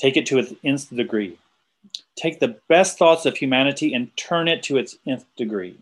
Take 0.00 0.16
it 0.16 0.26
to 0.26 0.38
its 0.38 0.54
nth 0.64 0.94
degree. 0.94 1.38
Take 2.16 2.40
the 2.40 2.56
best 2.68 2.98
thoughts 2.98 3.26
of 3.26 3.36
humanity 3.36 3.92
and 3.92 4.16
turn 4.16 4.48
it 4.48 4.62
to 4.64 4.78
its 4.78 4.96
nth 5.06 5.26
degree. 5.36 5.76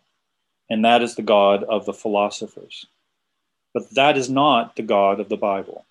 And 0.69 0.85
that 0.85 1.03
is 1.03 1.15
the 1.15 1.23
God 1.23 1.65
of 1.65 1.87
the 1.87 1.93
philosophers. 1.93 2.87
But 3.73 3.91
that 3.91 4.19
is 4.19 4.29
not 4.29 4.77
the 4.77 4.83
God 4.83 5.21
of 5.21 5.29
the 5.29 5.37
Bible. 5.37 5.85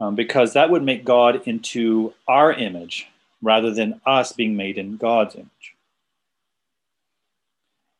Um, 0.00 0.14
because 0.14 0.52
that 0.52 0.70
would 0.70 0.82
make 0.82 1.04
God 1.04 1.46
into 1.46 2.12
our 2.26 2.52
image 2.52 3.08
rather 3.40 3.70
than 3.72 4.00
us 4.04 4.32
being 4.32 4.56
made 4.56 4.76
in 4.76 4.96
God's 4.96 5.34
image. 5.36 5.74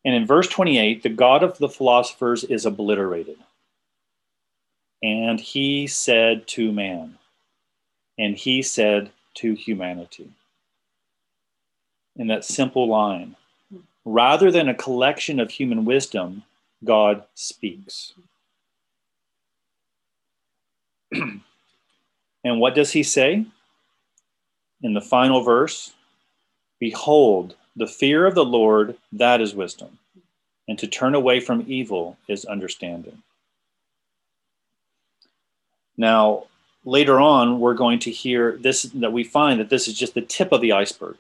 And 0.05 0.15
in 0.15 0.27
verse 0.27 0.49
28, 0.49 1.03
the 1.03 1.09
God 1.09 1.43
of 1.43 1.59
the 1.59 1.69
philosophers 1.69 2.45
is 2.45 2.67
obliterated. 2.67 3.39
And 5.03 5.41
he 5.41 5.87
said 5.87 6.47
to 6.49 6.73
man, 6.73 7.19
and 8.19 8.37
he 8.37 8.63
said 8.63 9.11
to 9.35 9.55
humanity. 9.55 10.31
In 12.17 12.29
that 12.29 12.45
simple 12.45 12.89
line, 12.89 13.37
rather 14.05 14.51
than 14.51 14.69
a 14.69 14.75
collection 14.75 15.41
of 15.41 15.51
human 15.51 15.85
wisdom, 15.85 16.45
God 16.85 17.25
speaks. 17.35 18.15
and 22.45 22.61
what 22.61 22.75
does 22.75 22.93
he 22.93 23.03
say? 23.03 23.47
In 24.83 24.93
the 24.93 25.01
final 25.01 25.43
verse, 25.43 25.95
Behold, 26.79 27.55
the 27.75 27.87
fear 27.87 28.27
of 28.27 28.35
the 28.35 28.45
Lord, 28.45 28.99
that 29.13 29.41
is 29.41 29.55
wisdom, 29.55 29.99
and 30.69 30.79
to 30.79 30.87
turn 30.87 31.15
away 31.15 31.41
from 31.41 31.65
evil 31.67 32.19
is 32.29 32.45
understanding. 32.45 33.23
Now, 35.97 36.45
later 36.85 37.19
on, 37.21 37.61
we're 37.61 37.73
going 37.73 38.01
to 38.01 38.11
hear 38.11 38.59
this 38.61 38.83
that 38.83 39.15
we 39.15 39.25
find 39.25 39.61
that 39.61 39.71
this 39.71 39.89
is 39.89 39.99
just 39.99 40.13
the 40.13 40.21
tip 40.21 40.53
of 40.53 40.61
the 40.61 40.73
iceberg. 40.73 41.17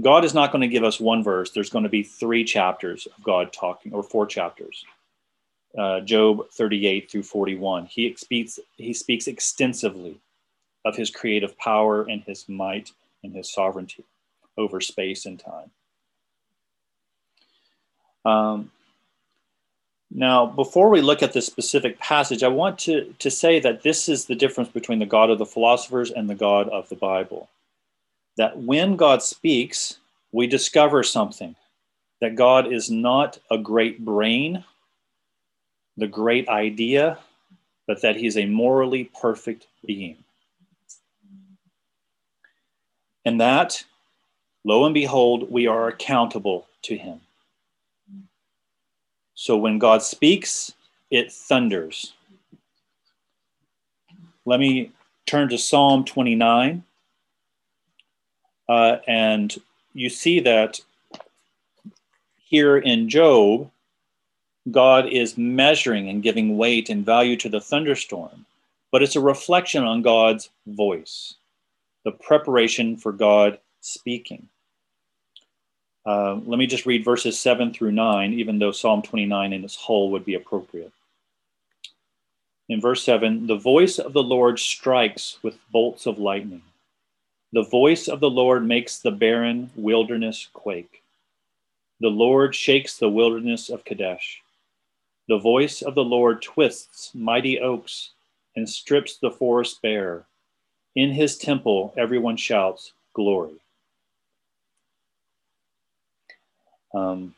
God 0.00 0.24
is 0.24 0.34
not 0.34 0.52
going 0.52 0.60
to 0.62 0.68
give 0.68 0.84
us 0.84 1.00
one 1.00 1.22
verse. 1.22 1.50
There's 1.50 1.70
going 1.70 1.84
to 1.84 1.88
be 1.88 2.02
three 2.02 2.44
chapters 2.44 3.06
of 3.06 3.24
God 3.24 3.52
talking, 3.52 3.92
or 3.94 4.02
four 4.02 4.26
chapters. 4.26 4.84
Uh, 5.78 6.00
Job 6.00 6.50
38 6.50 7.10
through 7.10 7.22
41. 7.22 7.86
He 7.86 8.14
speaks, 8.16 8.58
he 8.76 8.92
speaks 8.92 9.28
extensively 9.28 10.20
of 10.84 10.96
his 10.96 11.10
creative 11.10 11.56
power 11.58 12.02
and 12.02 12.22
his 12.22 12.48
might 12.48 12.92
and 13.22 13.34
his 13.34 13.52
sovereignty 13.52 14.04
over 14.56 14.80
space 14.80 15.26
and 15.26 15.38
time. 15.38 15.70
Um, 18.24 18.70
now, 20.10 20.46
before 20.46 20.88
we 20.88 21.00
look 21.00 21.22
at 21.22 21.32
this 21.32 21.46
specific 21.46 21.98
passage, 22.00 22.42
I 22.42 22.48
want 22.48 22.78
to, 22.80 23.14
to 23.20 23.30
say 23.30 23.60
that 23.60 23.82
this 23.82 24.08
is 24.08 24.24
the 24.24 24.34
difference 24.34 24.68
between 24.68 24.98
the 24.98 25.06
God 25.06 25.30
of 25.30 25.38
the 25.38 25.46
philosophers 25.46 26.10
and 26.10 26.28
the 26.28 26.34
God 26.34 26.68
of 26.68 26.88
the 26.88 26.96
Bible. 26.96 27.48
That 28.36 28.58
when 28.58 28.96
God 28.96 29.22
speaks, 29.22 29.98
we 30.32 30.46
discover 30.46 31.02
something 31.02 31.54
that 32.20 32.34
God 32.34 32.72
is 32.72 32.90
not 32.90 33.38
a 33.50 33.56
great 33.56 34.04
brain, 34.04 34.64
the 35.96 36.06
great 36.06 36.48
idea, 36.48 37.18
but 37.86 38.02
that 38.02 38.16
he's 38.16 38.36
a 38.36 38.46
morally 38.46 39.10
perfect 39.20 39.66
being. 39.86 40.22
And 43.24 43.40
that, 43.40 43.84
lo 44.64 44.84
and 44.84 44.94
behold, 44.94 45.50
we 45.50 45.66
are 45.66 45.88
accountable 45.88 46.66
to 46.82 46.96
him. 46.96 47.20
So 49.34 49.56
when 49.56 49.78
God 49.78 50.02
speaks, 50.02 50.74
it 51.10 51.32
thunders. 51.32 52.12
Let 54.44 54.60
me 54.60 54.92
turn 55.26 55.48
to 55.48 55.58
Psalm 55.58 56.04
29. 56.04 56.82
Uh, 58.68 58.96
and 59.06 59.56
you 59.94 60.08
see 60.08 60.40
that 60.40 60.80
here 62.36 62.78
in 62.78 63.08
Job, 63.08 63.70
God 64.70 65.06
is 65.06 65.38
measuring 65.38 66.08
and 66.08 66.22
giving 66.22 66.56
weight 66.56 66.90
and 66.90 67.04
value 67.04 67.36
to 67.38 67.48
the 67.48 67.60
thunderstorm, 67.60 68.44
but 68.92 69.02
it's 69.02 69.16
a 69.16 69.20
reflection 69.20 69.84
on 69.84 70.02
God's 70.02 70.50
voice, 70.66 71.34
the 72.04 72.12
preparation 72.12 72.96
for 72.96 73.12
God 73.12 73.58
speaking. 73.80 74.48
Uh, 76.06 76.36
let 76.46 76.58
me 76.58 76.66
just 76.66 76.86
read 76.86 77.04
verses 77.04 77.38
7 77.38 77.72
through 77.72 77.92
9, 77.92 78.32
even 78.32 78.58
though 78.58 78.72
Psalm 78.72 79.02
29 79.02 79.52
in 79.52 79.64
its 79.64 79.76
whole 79.76 80.10
would 80.10 80.24
be 80.24 80.34
appropriate. 80.34 80.92
In 82.68 82.80
verse 82.80 83.02
7, 83.02 83.46
the 83.46 83.56
voice 83.56 83.98
of 83.98 84.12
the 84.12 84.22
Lord 84.22 84.58
strikes 84.58 85.38
with 85.42 85.58
bolts 85.70 86.06
of 86.06 86.18
lightning. 86.18 86.62
The 87.52 87.64
voice 87.64 88.06
of 88.06 88.20
the 88.20 88.30
Lord 88.30 88.64
makes 88.64 88.98
the 88.98 89.10
barren 89.10 89.70
wilderness 89.74 90.48
quake. 90.52 91.02
The 91.98 92.08
Lord 92.08 92.54
shakes 92.54 92.96
the 92.96 93.08
wilderness 93.08 93.68
of 93.68 93.84
Kadesh. 93.84 94.40
The 95.28 95.38
voice 95.38 95.82
of 95.82 95.94
the 95.94 96.04
Lord 96.04 96.42
twists 96.42 97.14
mighty 97.14 97.60
oaks 97.60 98.10
and 98.56 98.68
strips 98.68 99.18
the 99.18 99.30
forest 99.30 99.82
bare. 99.82 100.26
In 100.96 101.12
his 101.12 101.38
temple, 101.38 101.94
everyone 101.96 102.36
shouts, 102.36 102.92
Glory. 103.14 103.54
Um, 106.94 107.34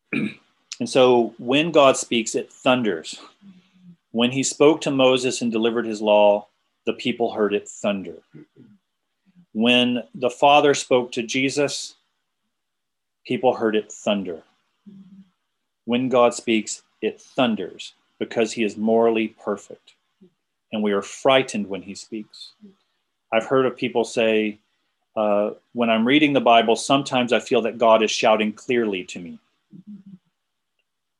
and 0.12 0.88
so 0.88 1.34
when 1.38 1.70
God 1.70 1.96
speaks, 1.96 2.34
it 2.34 2.52
thunders. 2.52 3.18
When 4.12 4.30
he 4.30 4.42
spoke 4.42 4.80
to 4.82 4.90
Moses 4.90 5.42
and 5.42 5.52
delivered 5.52 5.86
his 5.86 6.02
law, 6.02 6.48
the 6.86 6.92
people 6.94 7.32
heard 7.32 7.54
it 7.54 7.68
thunder. 7.68 8.16
When 9.52 10.02
the 10.14 10.30
Father 10.30 10.74
spoke 10.74 11.12
to 11.12 11.22
Jesus, 11.22 11.94
people 13.26 13.54
heard 13.54 13.76
it 13.76 13.92
thunder. 13.92 14.42
When 15.84 16.08
God 16.08 16.34
speaks, 16.34 16.82
it 17.00 17.20
thunders 17.20 17.94
because 18.18 18.52
he 18.52 18.64
is 18.64 18.76
morally 18.76 19.28
perfect. 19.28 19.94
And 20.72 20.82
we 20.82 20.92
are 20.92 21.02
frightened 21.02 21.68
when 21.68 21.82
he 21.82 21.94
speaks. 21.94 22.52
I've 23.32 23.46
heard 23.46 23.66
of 23.66 23.76
people 23.76 24.04
say, 24.04 24.58
uh, 25.16 25.50
when 25.72 25.90
I'm 25.90 26.06
reading 26.06 26.32
the 26.32 26.40
Bible, 26.40 26.76
sometimes 26.76 27.32
I 27.32 27.40
feel 27.40 27.62
that 27.62 27.78
God 27.78 28.02
is 28.02 28.10
shouting 28.10 28.52
clearly 28.52 29.04
to 29.04 29.18
me. 29.18 29.38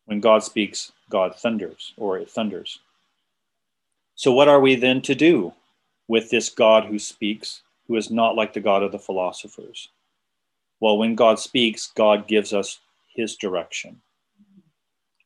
When 0.07 0.21
God 0.21 0.43
speaks, 0.43 0.93
God 1.11 1.35
thunders, 1.35 1.95
or 1.97 2.19
it 2.19 2.31
thunders. 2.31 2.81
So, 4.15 4.33
what 4.33 4.49
are 4.49 4.61
we 4.61 4.75
then 4.75 5.03
to 5.03 5.15
do 5.15 5.53
with 6.07 6.31
this 6.31 6.49
God 6.49 6.85
who 6.87 6.99
speaks, 6.99 7.63
who 7.87 7.97
is 7.97 8.11
not 8.11 8.37
like 8.37 8.53
the 8.53 8.61
God 8.61 8.83
of 8.83 8.93
the 8.93 8.99
philosophers? 8.99 9.91
Well, 10.81 10.97
when 10.99 11.15
God 11.15 11.39
speaks, 11.39 11.93
God 11.95 12.29
gives 12.29 12.53
us 12.53 12.81
his 13.15 13.37
direction. 13.37 14.01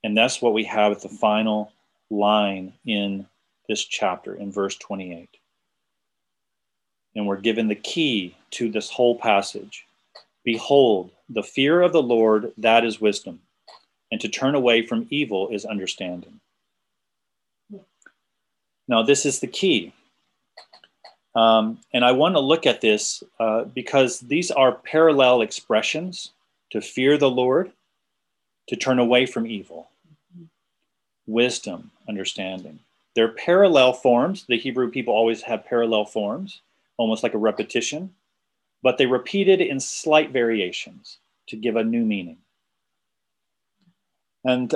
And 0.03 0.17
that's 0.17 0.43
what 0.43 0.55
we 0.55 0.65
have 0.65 0.93
at 0.93 1.01
the 1.01 1.09
final 1.09 1.73
line 2.11 2.73
in 2.87 3.27
this 3.69 3.85
chapter, 3.85 4.35
in 4.35 4.53
verse 4.53 4.77
28 4.77 5.29
and 7.15 7.27
we're 7.27 7.37
given 7.37 7.69
the 7.69 7.75
key 7.75 8.35
to 8.51 8.71
this 8.71 8.91
whole 8.91 9.19
passage. 9.19 9.87
Behold, 10.45 11.11
the 11.29 11.43
fear 11.43 11.83
of 11.83 11.93
the 11.93 12.03
Lord, 12.03 12.53
that 12.59 12.85
is 12.85 13.01
wisdom, 13.01 13.41
and 14.11 14.21
to 14.21 14.29
turn 14.29 14.55
away 14.55 14.85
from 14.85 15.07
evil 15.11 15.49
is 15.49 15.65
understanding. 15.65 16.41
Now, 18.89 19.03
this 19.03 19.25
is 19.25 19.41
the 19.41 19.47
key. 19.47 19.93
Um, 21.35 21.79
and 21.95 22.05
I 22.05 22.13
want 22.13 22.35
to 22.35 22.41
look 22.41 22.67
at 22.67 22.81
this 22.81 23.23
uh, 23.41 23.65
because 23.65 24.21
these 24.21 24.51
are 24.51 24.73
parallel 24.73 25.41
expressions 25.41 26.33
to 26.71 26.81
fear 26.81 27.17
the 27.17 27.31
Lord, 27.31 27.73
to 28.69 28.77
turn 28.77 28.99
away 28.99 29.25
from 29.25 29.47
evil. 29.47 29.89
Wisdom, 31.27 31.91
understanding. 32.09 32.81
They're 33.15 33.29
parallel 33.29 33.93
forms. 33.93 34.45
The 34.47 34.59
Hebrew 34.59 34.91
people 34.91 35.15
always 35.15 35.43
have 35.43 35.65
parallel 35.65 36.05
forms 36.05 36.61
almost 36.97 37.23
like 37.23 37.35
a 37.35 37.39
repetition, 37.39 38.15
but 38.83 38.99
they 38.99 39.07
repeated 39.07 39.61
in 39.61 39.81
slight 39.81 40.31
variations 40.31 41.19
to 41.49 41.57
give 41.57 41.77
a 41.77 41.85
new 41.85 42.05
meaning. 42.05 42.39
And, 44.45 44.75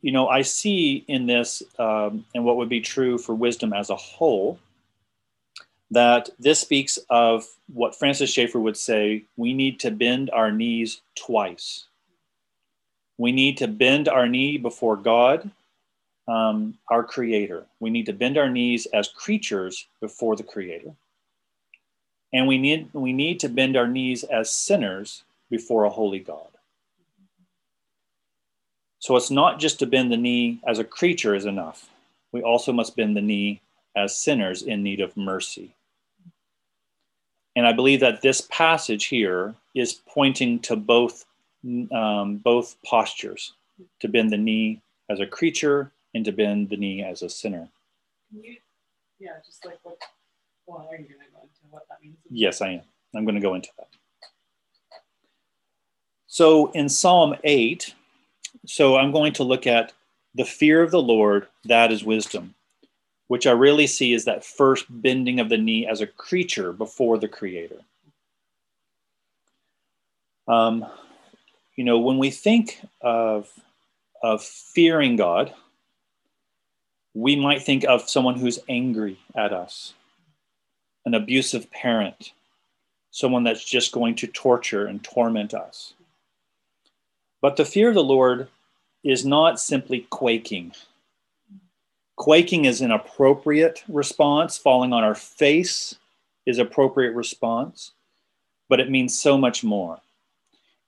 you 0.00 0.12
know, 0.12 0.28
I 0.28 0.42
see 0.42 1.04
in 1.08 1.26
this, 1.26 1.62
um, 1.78 2.24
and 2.34 2.44
what 2.44 2.56
would 2.56 2.68
be 2.68 2.80
true 2.80 3.18
for 3.18 3.34
wisdom 3.34 3.72
as 3.72 3.90
a 3.90 3.96
whole, 3.96 4.58
that 5.90 6.28
this 6.38 6.60
speaks 6.60 6.98
of 7.10 7.46
what 7.72 7.96
Francis 7.96 8.30
Schaeffer 8.30 8.58
would 8.58 8.76
say 8.76 9.24
we 9.36 9.54
need 9.54 9.80
to 9.80 9.90
bend 9.90 10.30
our 10.30 10.50
knees 10.50 11.00
twice. 11.14 11.86
We 13.18 13.32
need 13.32 13.56
to 13.58 13.68
bend 13.68 14.08
our 14.08 14.28
knee 14.28 14.58
before 14.58 14.96
God, 14.96 15.50
um, 16.28 16.76
our 16.90 17.04
Creator. 17.04 17.66
We 17.80 17.90
need 17.90 18.06
to 18.06 18.12
bend 18.12 18.38
our 18.38 18.50
knees 18.50 18.86
as 18.86 19.08
creatures 19.08 19.86
before 20.00 20.36
the 20.36 20.42
Creator. 20.42 20.92
And 22.32 22.46
we 22.46 22.58
need, 22.58 22.88
we 22.92 23.12
need 23.12 23.40
to 23.40 23.48
bend 23.48 23.76
our 23.76 23.86
knees 23.86 24.24
as 24.24 24.50
sinners 24.50 25.22
before 25.50 25.84
a 25.84 25.90
holy 25.90 26.18
God. 26.18 26.48
So 28.98 29.16
it's 29.16 29.30
not 29.30 29.60
just 29.60 29.78
to 29.78 29.86
bend 29.86 30.10
the 30.10 30.16
knee 30.16 30.60
as 30.66 30.78
a 30.78 30.84
creature 30.84 31.34
is 31.34 31.44
enough. 31.44 31.88
We 32.32 32.42
also 32.42 32.72
must 32.72 32.96
bend 32.96 33.16
the 33.16 33.22
knee 33.22 33.60
as 33.94 34.18
sinners 34.18 34.62
in 34.62 34.82
need 34.82 35.00
of 35.00 35.16
mercy. 35.16 35.74
And 37.54 37.66
I 37.66 37.72
believe 37.72 38.00
that 38.00 38.20
this 38.20 38.42
passage 38.50 39.06
here 39.06 39.54
is 39.74 39.94
pointing 40.06 40.58
to 40.60 40.76
both, 40.76 41.24
um, 41.92 42.36
both 42.38 42.76
postures 42.84 43.54
to 44.00 44.08
bend 44.08 44.30
the 44.30 44.36
knee 44.36 44.82
as 45.08 45.20
a 45.20 45.26
creature 45.26 45.92
and 46.14 46.24
to 46.24 46.32
bend 46.32 46.70
the 46.70 46.76
knee 46.76 47.02
as 47.02 47.22
a 47.22 47.28
sinner. 47.28 47.68
You, 48.32 48.56
yeah, 49.18 49.32
just 49.44 49.64
like 49.64 49.78
what, 49.82 49.96
well, 50.66 50.88
are 50.90 50.96
you 50.96 51.04
going 51.04 51.20
to 51.20 51.32
go 51.32 51.42
into 51.42 51.60
what 51.70 51.86
that 51.88 52.02
means? 52.02 52.16
Yes, 52.30 52.60
I 52.60 52.68
am. 52.68 52.82
I'm 53.14 53.24
going 53.24 53.34
to 53.34 53.40
go 53.40 53.54
into 53.54 53.70
that. 53.78 53.88
So 56.26 56.70
in 56.72 56.88
Psalm 56.88 57.34
8, 57.44 57.94
so 58.66 58.96
I'm 58.96 59.12
going 59.12 59.32
to 59.34 59.44
look 59.44 59.66
at 59.66 59.92
the 60.34 60.44
fear 60.44 60.82
of 60.82 60.90
the 60.90 61.00
Lord, 61.00 61.46
that 61.64 61.90
is 61.90 62.04
wisdom, 62.04 62.54
which 63.28 63.46
I 63.46 63.52
really 63.52 63.86
see 63.86 64.12
is 64.12 64.26
that 64.26 64.44
first 64.44 64.84
bending 64.90 65.40
of 65.40 65.48
the 65.48 65.56
knee 65.56 65.86
as 65.86 66.02
a 66.02 66.06
creature 66.06 66.72
before 66.72 67.16
the 67.16 67.28
Creator. 67.28 67.80
Um, 70.46 70.84
you 71.74 71.84
know, 71.84 71.98
when 71.98 72.18
we 72.18 72.30
think 72.30 72.80
of, 73.00 73.50
of 74.22 74.42
fearing 74.42 75.16
God, 75.16 75.54
we 77.16 77.34
might 77.34 77.62
think 77.62 77.82
of 77.84 78.10
someone 78.10 78.38
who's 78.38 78.58
angry 78.68 79.18
at 79.34 79.50
us 79.50 79.94
an 81.06 81.14
abusive 81.14 81.70
parent, 81.70 82.32
someone 83.10 83.44
that's 83.44 83.64
just 83.64 83.92
going 83.92 84.14
to 84.14 84.26
torture 84.26 84.86
and 84.86 85.02
torment 85.02 85.54
us. 85.54 85.94
But 87.40 87.56
the 87.56 87.64
fear 87.64 87.88
of 87.88 87.94
the 87.94 88.02
Lord 88.02 88.48
is 89.04 89.24
not 89.24 89.60
simply 89.60 90.00
quaking. 90.10 90.72
Quaking 92.16 92.64
is 92.64 92.80
an 92.80 92.90
appropriate 92.90 93.84
response, 93.88 94.58
falling 94.58 94.92
on 94.92 95.04
our 95.04 95.14
face 95.14 95.94
is 96.44 96.58
appropriate 96.58 97.14
response, 97.14 97.92
but 98.68 98.80
it 98.80 98.90
means 98.90 99.18
so 99.18 99.38
much 99.38 99.62
more. 99.64 100.00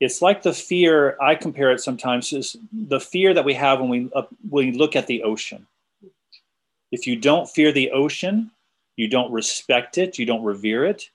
It's 0.01 0.21
like 0.21 0.43
the 0.43 0.53
fear, 0.53 1.17
I 1.23 1.37
compare 1.37 1.71
it 1.71 1.81
sometimes, 1.81 2.33
is 2.33 2.57
the 2.73 3.01
fear 3.01 3.33
that 3.33 3.45
we 3.45 3.55
have 3.55 3.81
when 3.81 3.89
we, 3.89 4.11
uh, 4.15 4.23
when 4.51 4.67
we 4.67 4.73
look 4.73 4.95
at 4.95 5.07
the 5.07 5.23
ocean. 5.23 5.67
If 6.91 7.07
you 7.07 7.17
don't 7.17 7.49
fear 7.49 7.71
the 7.71 7.91
ocean, 7.91 8.51
you 8.97 9.09
don't 9.09 9.33
respect 9.33 9.99
it, 9.99 10.19
you 10.19 10.27
don't 10.27 10.43
revere 10.43 10.85
it, 10.85 11.11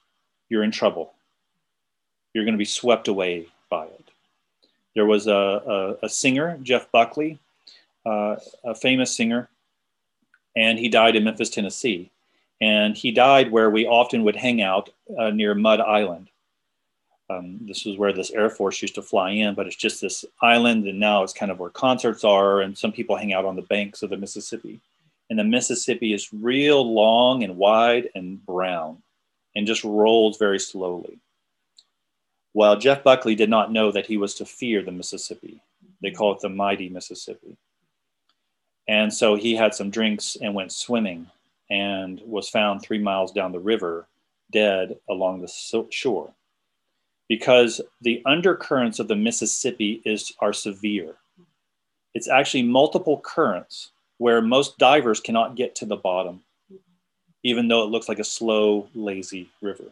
you're 0.50 0.64
in 0.64 0.72
trouble. 0.72 1.14
You're 2.34 2.46
going 2.46 2.54
to 2.54 2.60
be 2.60 2.66
swept 2.66 3.08
away 3.08 3.48
by 3.70 3.86
it. 3.86 4.06
There 4.96 5.06
was 5.06 5.28
a, 5.28 5.34
a, 5.34 6.06
a 6.06 6.10
singer, 6.10 6.60
Jeff 6.62 6.92
Buckley, 6.92 7.40
uh, 8.06 8.36
a 8.64 8.76
famous 8.76 9.16
singer, 9.16 9.50
and 10.56 10.78
he 10.78 10.90
died 10.90 11.16
in 11.16 11.24
Memphis, 11.24 11.50
Tennessee. 11.50 12.12
And 12.62 12.96
he 12.96 13.12
died 13.12 13.52
where 13.52 13.70
we 13.70 13.88
often 13.88 14.24
would 14.24 14.36
hang 14.36 14.62
out 14.62 14.90
uh, 15.18 15.32
near 15.32 15.56
Mud 15.56 15.82
Island. 15.82 16.30
Um, 17.30 17.58
this 17.62 17.84
was 17.84 17.98
where 17.98 18.14
this 18.14 18.32
Air 18.32 18.50
Force 18.50 18.82
used 18.82 18.96
to 18.96 19.02
fly 19.02 19.32
in, 19.32 19.56
but 19.56 19.66
it's 19.66 19.76
just 19.76 20.02
this 20.02 20.24
island, 20.42 20.88
and 20.88 21.00
now 21.00 21.24
it's 21.24 21.34
kind 21.34 21.52
of 21.52 21.60
where 21.60 21.72
concerts 21.72 22.24
are, 22.24 22.62
and 22.62 22.78
some 22.78 22.92
people 22.92 23.16
hang 23.16 23.34
out 23.34 23.46
on 23.46 23.56
the 23.56 23.64
banks 23.64 24.04
of 24.04 24.12
the 24.12 24.18
Mississippi 24.18 24.80
and 25.30 25.40
the 25.40 25.44
Mississippi 25.44 26.14
is 26.14 26.34
real 26.34 26.94
long 26.94 27.44
and 27.44 27.58
wide 27.58 28.10
and 28.16 28.44
brown 28.46 29.02
and 29.56 29.68
just 29.68 29.84
rolls 29.84 30.38
very 30.38 30.60
slowly. 30.60 31.20
While 32.54 32.78
Jeff 32.78 33.04
Buckley 33.04 33.36
did 33.36 33.50
not 33.50 33.72
know 33.72 33.92
that 33.92 34.06
he 34.06 34.18
was 34.18 34.36
to 34.36 34.46
fear 34.46 34.84
the 34.84 34.92
Mississippi, 34.92 35.62
they 36.02 36.12
call 36.12 36.34
it 36.34 36.42
the 36.42 36.50
mighty 36.50 36.90
Mississippi. 36.90 37.58
And 38.88 39.14
so 39.14 39.36
he 39.36 39.56
had 39.56 39.74
some 39.74 39.90
drinks 39.90 40.38
and 40.42 40.54
went 40.54 40.72
swimming 40.72 41.28
and 41.70 42.22
was 42.26 42.50
found 42.50 42.82
three 42.82 43.00
miles 43.00 43.32
down 43.32 43.52
the 43.52 43.60
river 43.60 44.08
dead 44.52 44.98
along 45.10 45.42
the 45.42 45.88
shore 45.90 46.34
because 47.28 47.82
the 48.02 48.22
undercurrents 48.26 49.00
of 49.00 49.08
the 49.08 49.16
Mississippi 49.16 50.02
is, 50.06 50.34
are 50.40 50.54
severe. 50.54 51.16
It's 52.14 52.28
actually 52.28 52.64
multiple 52.64 53.22
currents 53.22 53.92
where 54.18 54.42
most 54.42 54.78
divers 54.78 55.20
cannot 55.20 55.56
get 55.56 55.76
to 55.76 55.86
the 55.86 55.96
bottom, 55.96 56.42
even 57.44 57.68
though 57.68 57.84
it 57.84 57.90
looks 57.90 58.08
like 58.08 58.20
a 58.20 58.24
slow, 58.24 58.88
lazy 58.96 59.50
river. 59.62 59.86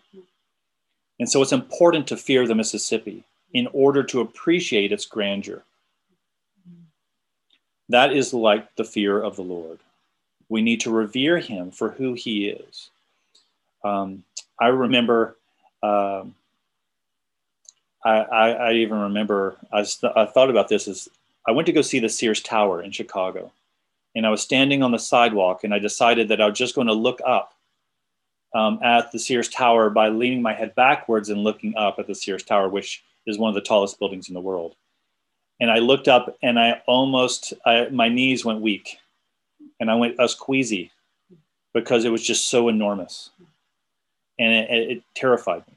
And 1.19 1.29
so 1.29 1.41
it's 1.41 1.51
important 1.51 2.07
to 2.07 2.17
fear 2.17 2.47
the 2.47 2.55
Mississippi 2.55 3.23
in 3.53 3.67
order 3.73 4.03
to 4.03 4.21
appreciate 4.21 4.91
its 4.91 5.05
grandeur. 5.05 5.63
That 7.89 8.13
is 8.13 8.33
like 8.33 8.75
the 8.75 8.85
fear 8.85 9.21
of 9.21 9.35
the 9.35 9.41
Lord. 9.41 9.79
We 10.49 10.61
need 10.61 10.81
to 10.81 10.91
revere 10.91 11.37
him 11.39 11.71
for 11.71 11.89
who 11.89 12.13
he 12.13 12.47
is. 12.47 12.89
Um, 13.83 14.23
I 14.59 14.67
remember, 14.67 15.35
um, 15.83 16.35
I, 18.03 18.19
I, 18.19 18.49
I, 18.49 18.73
even 18.73 18.99
remember, 18.99 19.57
I, 19.71 19.83
st- 19.83 20.13
I 20.15 20.25
thought 20.25 20.49
about 20.49 20.69
this 20.69 20.87
as 20.87 21.09
I 21.47 21.51
went 21.51 21.65
to 21.65 21.71
go 21.71 21.81
see 21.81 21.99
the 21.99 22.09
Sears 22.09 22.41
Tower 22.41 22.81
in 22.81 22.91
Chicago. 22.91 23.51
And 24.15 24.25
I 24.25 24.29
was 24.29 24.41
standing 24.41 24.83
on 24.83 24.91
the 24.91 24.99
sidewalk 24.99 25.63
and 25.63 25.73
I 25.73 25.79
decided 25.79 26.27
that 26.29 26.41
I 26.41 26.47
was 26.47 26.57
just 26.57 26.75
going 26.75 26.87
to 26.87 26.93
look 26.93 27.21
up 27.25 27.53
um, 28.53 28.79
at 28.83 29.11
the 29.11 29.19
Sears 29.19 29.47
Tower 29.47 29.89
by 29.89 30.09
leaning 30.09 30.41
my 30.41 30.53
head 30.53 30.75
backwards 30.75 31.29
and 31.29 31.43
looking 31.43 31.75
up 31.77 31.97
at 31.99 32.07
the 32.07 32.15
Sears 32.15 32.43
Tower, 32.43 32.67
which 32.67 33.03
is 33.25 33.37
one 33.37 33.49
of 33.49 33.55
the 33.55 33.61
tallest 33.61 33.99
buildings 33.99 34.27
in 34.27 34.33
the 34.33 34.41
world. 34.41 34.75
And 35.59 35.71
I 35.71 35.79
looked 35.79 36.07
up 36.07 36.35
and 36.41 36.59
I 36.59 36.81
almost, 36.87 37.53
I, 37.65 37.87
my 37.89 38.09
knees 38.09 38.43
went 38.43 38.61
weak 38.61 38.97
and 39.79 39.89
I 39.89 39.95
went, 39.95 40.17
was 40.17 40.35
queasy 40.35 40.91
because 41.73 42.03
it 42.03 42.09
was 42.09 42.25
just 42.25 42.49
so 42.49 42.67
enormous 42.67 43.29
and 44.39 44.53
it, 44.53 44.91
it 44.91 45.03
terrified 45.15 45.63
me. 45.67 45.75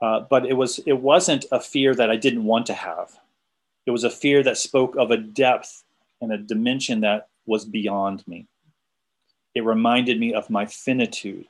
Uh, 0.00 0.20
but 0.20 0.46
it 0.46 0.54
was, 0.54 0.78
it 0.86 1.00
wasn't 1.00 1.44
a 1.52 1.60
fear 1.60 1.94
that 1.94 2.10
I 2.10 2.16
didn't 2.16 2.44
want 2.44 2.66
to 2.66 2.74
have. 2.74 3.18
It 3.86 3.90
was 3.90 4.04
a 4.04 4.10
fear 4.10 4.42
that 4.42 4.56
spoke 4.56 4.96
of 4.96 5.10
a 5.10 5.16
depth 5.16 5.84
and 6.20 6.32
a 6.32 6.38
dimension 6.38 7.00
that 7.00 7.28
was 7.46 7.64
beyond 7.64 8.26
me. 8.26 8.46
It 9.54 9.64
reminded 9.64 10.20
me 10.20 10.34
of 10.34 10.50
my 10.50 10.66
finitude, 10.66 11.46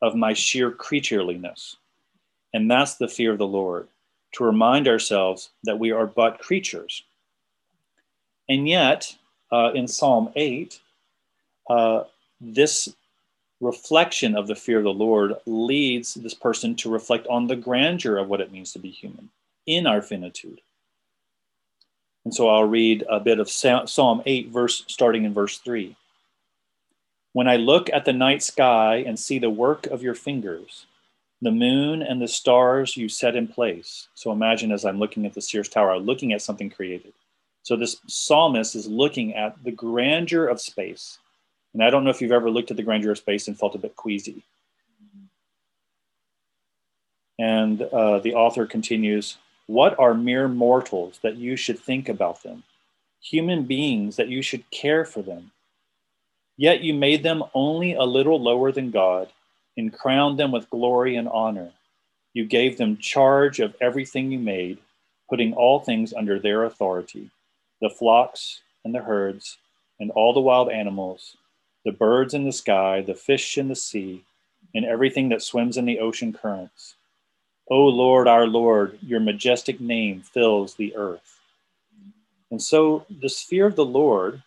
of 0.00 0.14
my 0.14 0.32
sheer 0.32 0.70
creatureliness. 0.70 1.76
And 2.52 2.70
that's 2.70 2.96
the 2.96 3.08
fear 3.08 3.32
of 3.32 3.38
the 3.38 3.46
Lord, 3.46 3.88
to 4.34 4.44
remind 4.44 4.88
ourselves 4.88 5.50
that 5.64 5.78
we 5.78 5.90
are 5.90 6.06
but 6.06 6.38
creatures. 6.38 7.02
And 8.48 8.68
yet, 8.68 9.16
uh, 9.50 9.72
in 9.74 9.86
Psalm 9.86 10.32
8, 10.34 10.80
uh, 11.70 12.04
this 12.40 12.88
reflection 13.60 14.36
of 14.36 14.48
the 14.48 14.56
fear 14.56 14.78
of 14.78 14.84
the 14.84 14.92
Lord 14.92 15.34
leads 15.46 16.14
this 16.14 16.34
person 16.34 16.74
to 16.76 16.90
reflect 16.90 17.26
on 17.28 17.46
the 17.46 17.56
grandeur 17.56 18.18
of 18.18 18.28
what 18.28 18.40
it 18.40 18.50
means 18.50 18.72
to 18.72 18.78
be 18.78 18.90
human 18.90 19.30
in 19.66 19.86
our 19.86 20.02
finitude. 20.02 20.60
And 22.24 22.34
so 22.34 22.48
I'll 22.48 22.64
read 22.64 23.04
a 23.08 23.18
bit 23.18 23.40
of 23.40 23.50
Psalm 23.50 24.22
8, 24.24 24.48
verse 24.50 24.84
starting 24.86 25.24
in 25.24 25.34
verse 25.34 25.58
3. 25.58 25.96
When 27.32 27.48
I 27.48 27.56
look 27.56 27.90
at 27.90 28.04
the 28.04 28.12
night 28.12 28.42
sky 28.42 28.96
and 29.06 29.18
see 29.18 29.38
the 29.38 29.50
work 29.50 29.86
of 29.86 30.02
your 30.02 30.14
fingers, 30.14 30.86
the 31.40 31.50
moon 31.50 32.02
and 32.02 32.22
the 32.22 32.28
stars 32.28 32.96
you 32.96 33.08
set 33.08 33.34
in 33.34 33.48
place. 33.48 34.08
So 34.14 34.30
imagine 34.30 34.70
as 34.70 34.84
I'm 34.84 34.98
looking 34.98 35.26
at 35.26 35.34
the 35.34 35.40
Sears 35.40 35.68
Tower, 35.68 35.92
I'm 35.92 36.04
looking 36.04 36.32
at 36.32 36.42
something 36.42 36.70
created. 36.70 37.12
So 37.64 37.76
this 37.76 38.00
psalmist 38.06 38.76
is 38.76 38.86
looking 38.86 39.34
at 39.34 39.62
the 39.64 39.72
grandeur 39.72 40.46
of 40.46 40.60
space. 40.60 41.18
And 41.74 41.82
I 41.82 41.90
don't 41.90 42.04
know 42.04 42.10
if 42.10 42.20
you've 42.20 42.32
ever 42.32 42.50
looked 42.50 42.70
at 42.70 42.76
the 42.76 42.82
grandeur 42.82 43.12
of 43.12 43.18
space 43.18 43.48
and 43.48 43.58
felt 43.58 43.74
a 43.74 43.78
bit 43.78 43.96
queasy. 43.96 44.44
And 47.38 47.82
uh, 47.82 48.20
the 48.20 48.34
author 48.34 48.66
continues 48.66 49.38
what 49.66 49.98
are 49.98 50.14
mere 50.14 50.48
mortals 50.48 51.20
that 51.22 51.36
you 51.36 51.56
should 51.56 51.78
think 51.78 52.08
about 52.08 52.42
them? 52.42 52.62
Human 53.22 53.64
beings 53.64 54.16
that 54.16 54.28
you 54.28 54.42
should 54.42 54.70
care 54.70 55.04
for 55.04 55.22
them. 55.22 55.52
Yet 56.56 56.82
you 56.82 56.94
made 56.94 57.22
them 57.22 57.44
only 57.54 57.94
a 57.94 58.02
little 58.02 58.40
lower 58.40 58.72
than 58.72 58.90
God 58.90 59.28
and 59.76 59.92
crowned 59.92 60.38
them 60.38 60.52
with 60.52 60.70
glory 60.70 61.16
and 61.16 61.28
honor. 61.28 61.70
You 62.34 62.44
gave 62.44 62.78
them 62.78 62.96
charge 62.96 63.60
of 63.60 63.74
everything 63.80 64.30
you 64.30 64.38
made, 64.38 64.78
putting 65.28 65.54
all 65.54 65.80
things 65.80 66.12
under 66.12 66.38
their 66.38 66.64
authority 66.64 67.30
the 67.80 67.90
flocks 67.90 68.60
and 68.84 68.94
the 68.94 69.00
herds, 69.00 69.58
and 69.98 70.12
all 70.12 70.32
the 70.32 70.40
wild 70.40 70.70
animals, 70.70 71.36
the 71.84 71.90
birds 71.90 72.32
in 72.32 72.44
the 72.44 72.52
sky, 72.52 73.02
the 73.02 73.14
fish 73.14 73.58
in 73.58 73.66
the 73.66 73.74
sea, 73.74 74.22
and 74.72 74.84
everything 74.84 75.28
that 75.30 75.42
swims 75.42 75.76
in 75.76 75.84
the 75.84 75.98
ocean 75.98 76.32
currents. 76.32 76.94
O 77.70 77.86
Lord, 77.86 78.28
our 78.28 78.46
Lord, 78.46 78.98
your 79.02 79.20
majestic 79.20 79.80
name 79.80 80.22
fills 80.22 80.74
the 80.74 80.94
earth. 80.96 81.40
And 82.50 82.60
so, 82.60 83.06
the 83.08 83.28
fear 83.28 83.66
of 83.66 83.76
the 83.76 83.84
Lord 83.84 84.42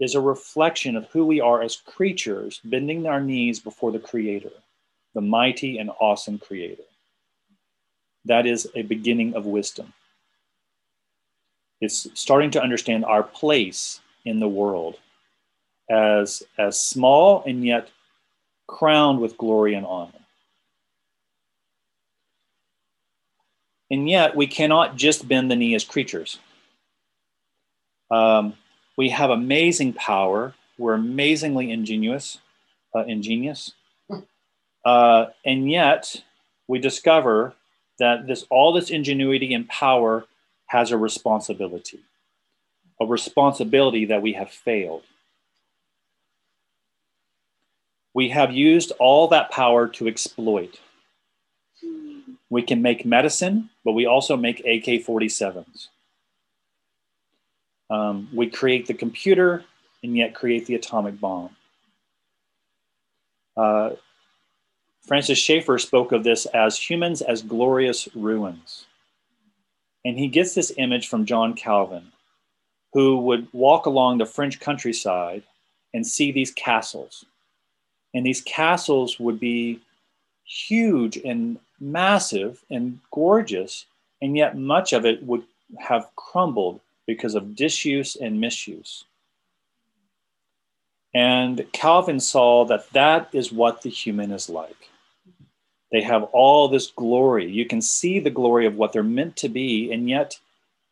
is 0.00 0.14
a 0.14 0.20
reflection 0.20 0.96
of 0.96 1.06
who 1.08 1.24
we 1.24 1.40
are 1.40 1.62
as 1.62 1.76
creatures, 1.76 2.60
bending 2.64 3.06
our 3.06 3.20
knees 3.20 3.60
before 3.60 3.92
the 3.92 3.98
Creator, 3.98 4.50
the 5.14 5.20
mighty 5.20 5.78
and 5.78 5.90
awesome 6.00 6.38
Creator. 6.38 6.82
That 8.24 8.46
is 8.46 8.68
a 8.74 8.82
beginning 8.82 9.34
of 9.34 9.46
wisdom. 9.46 9.92
It's 11.80 12.08
starting 12.14 12.50
to 12.52 12.62
understand 12.62 13.04
our 13.04 13.22
place 13.22 14.00
in 14.24 14.40
the 14.40 14.48
world 14.48 14.98
as, 15.90 16.42
as 16.58 16.80
small 16.80 17.44
and 17.46 17.64
yet 17.64 17.90
crowned 18.66 19.20
with 19.20 19.36
glory 19.36 19.74
and 19.74 19.86
honor. 19.86 20.23
And 23.90 24.08
yet, 24.08 24.34
we 24.34 24.46
cannot 24.46 24.96
just 24.96 25.28
bend 25.28 25.50
the 25.50 25.56
knee 25.56 25.74
as 25.74 25.84
creatures. 25.84 26.38
Um, 28.10 28.54
we 28.96 29.10
have 29.10 29.30
amazing 29.30 29.92
power. 29.92 30.54
We're 30.78 30.94
amazingly 30.94 31.70
ingenious, 31.70 32.38
uh, 32.94 33.04
ingenious. 33.04 33.72
Uh, 34.86 35.30
and 35.46 35.70
yet, 35.70 36.22
we 36.68 36.78
discover 36.78 37.54
that 37.98 38.26
this 38.26 38.44
all 38.50 38.74
this 38.74 38.90
ingenuity 38.90 39.54
and 39.54 39.66
power 39.66 40.26
has 40.66 40.90
a 40.90 40.98
responsibility, 40.98 42.00
a 43.00 43.06
responsibility 43.06 44.04
that 44.04 44.20
we 44.20 44.34
have 44.34 44.50
failed. 44.50 45.02
We 48.12 48.28
have 48.28 48.52
used 48.52 48.92
all 48.98 49.28
that 49.28 49.50
power 49.50 49.88
to 49.88 50.06
exploit. 50.06 50.78
We 52.54 52.62
can 52.62 52.82
make 52.82 53.04
medicine, 53.04 53.68
but 53.84 53.94
we 53.94 54.06
also 54.06 54.36
make 54.36 54.60
AK 54.60 55.04
47s. 55.04 55.88
Um, 57.90 58.28
we 58.32 58.48
create 58.48 58.86
the 58.86 58.94
computer 58.94 59.64
and 60.04 60.16
yet 60.16 60.36
create 60.36 60.64
the 60.66 60.76
atomic 60.76 61.18
bomb. 61.18 61.50
Uh, 63.56 63.90
Francis 65.04 65.36
Schaeffer 65.36 65.80
spoke 65.80 66.12
of 66.12 66.22
this 66.22 66.46
as 66.46 66.78
humans 66.78 67.22
as 67.22 67.42
glorious 67.42 68.08
ruins. 68.14 68.86
And 70.04 70.16
he 70.16 70.28
gets 70.28 70.54
this 70.54 70.72
image 70.76 71.08
from 71.08 71.26
John 71.26 71.54
Calvin, 71.54 72.12
who 72.92 73.18
would 73.22 73.48
walk 73.52 73.86
along 73.86 74.18
the 74.18 74.26
French 74.26 74.60
countryside 74.60 75.42
and 75.92 76.06
see 76.06 76.30
these 76.30 76.52
castles. 76.52 77.24
And 78.14 78.24
these 78.24 78.42
castles 78.42 79.18
would 79.18 79.40
be 79.40 79.80
huge 80.44 81.16
and 81.16 81.58
massive 81.84 82.64
and 82.70 82.98
gorgeous, 83.10 83.86
and 84.22 84.36
yet 84.36 84.56
much 84.56 84.92
of 84.92 85.04
it 85.04 85.22
would 85.22 85.44
have 85.78 86.08
crumbled 86.16 86.80
because 87.06 87.34
of 87.34 87.54
disuse 87.54 88.16
and 88.16 88.40
misuse. 88.40 89.04
And 91.14 91.64
Calvin 91.72 92.18
saw 92.18 92.64
that 92.64 92.90
that 92.90 93.28
is 93.32 93.52
what 93.52 93.82
the 93.82 93.90
human 93.90 94.32
is 94.32 94.48
like. 94.48 94.90
They 95.92 96.02
have 96.02 96.24
all 96.32 96.66
this 96.66 96.88
glory. 96.88 97.48
You 97.48 97.66
can 97.66 97.80
see 97.80 98.18
the 98.18 98.30
glory 98.30 98.66
of 98.66 98.74
what 98.74 98.92
they're 98.92 99.04
meant 99.04 99.36
to 99.36 99.48
be, 99.48 99.92
and 99.92 100.08
yet 100.08 100.38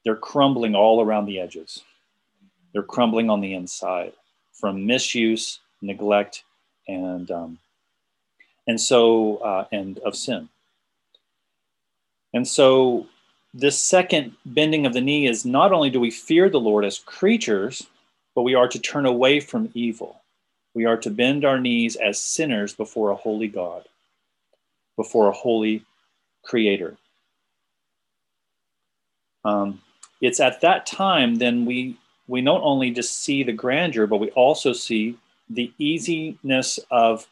they're 0.04 0.14
crumbling 0.14 0.76
all 0.76 1.02
around 1.02 1.26
the 1.26 1.40
edges. 1.40 1.82
They're 2.72 2.84
crumbling 2.84 3.28
on 3.28 3.40
the 3.40 3.54
inside 3.54 4.12
from 4.52 4.86
misuse, 4.86 5.58
neglect, 5.80 6.44
and 6.86 7.28
um, 7.30 7.58
and 8.68 8.80
so 8.80 9.38
uh, 9.38 9.66
and 9.72 9.98
of 10.00 10.14
sin. 10.14 10.48
And 12.34 12.46
so, 12.46 13.06
this 13.54 13.78
second 13.78 14.32
bending 14.46 14.86
of 14.86 14.94
the 14.94 15.00
knee 15.00 15.26
is 15.26 15.44
not 15.44 15.72
only 15.72 15.90
do 15.90 16.00
we 16.00 16.10
fear 16.10 16.48
the 16.48 16.60
Lord 16.60 16.84
as 16.84 16.98
creatures, 16.98 17.86
but 18.34 18.42
we 18.42 18.54
are 18.54 18.68
to 18.68 18.78
turn 18.78 19.04
away 19.04 19.40
from 19.40 19.70
evil. 19.74 20.22
We 20.74 20.86
are 20.86 20.96
to 20.96 21.10
bend 21.10 21.44
our 21.44 21.60
knees 21.60 21.96
as 21.96 22.20
sinners 22.20 22.72
before 22.74 23.10
a 23.10 23.14
holy 23.14 23.48
God, 23.48 23.84
before 24.96 25.28
a 25.28 25.32
holy 25.32 25.84
creator. 26.42 26.96
Um, 29.44 29.82
it's 30.22 30.40
at 30.40 30.60
that 30.62 30.86
time 30.86 31.34
then 31.34 31.66
we 31.66 31.98
we 32.28 32.40
not 32.40 32.62
only 32.62 32.92
just 32.92 33.22
see 33.22 33.42
the 33.42 33.52
grandeur, 33.52 34.06
but 34.06 34.18
we 34.18 34.30
also 34.30 34.72
see 34.72 35.18
the 35.50 35.72
easiness 35.76 36.78
of 36.90 37.26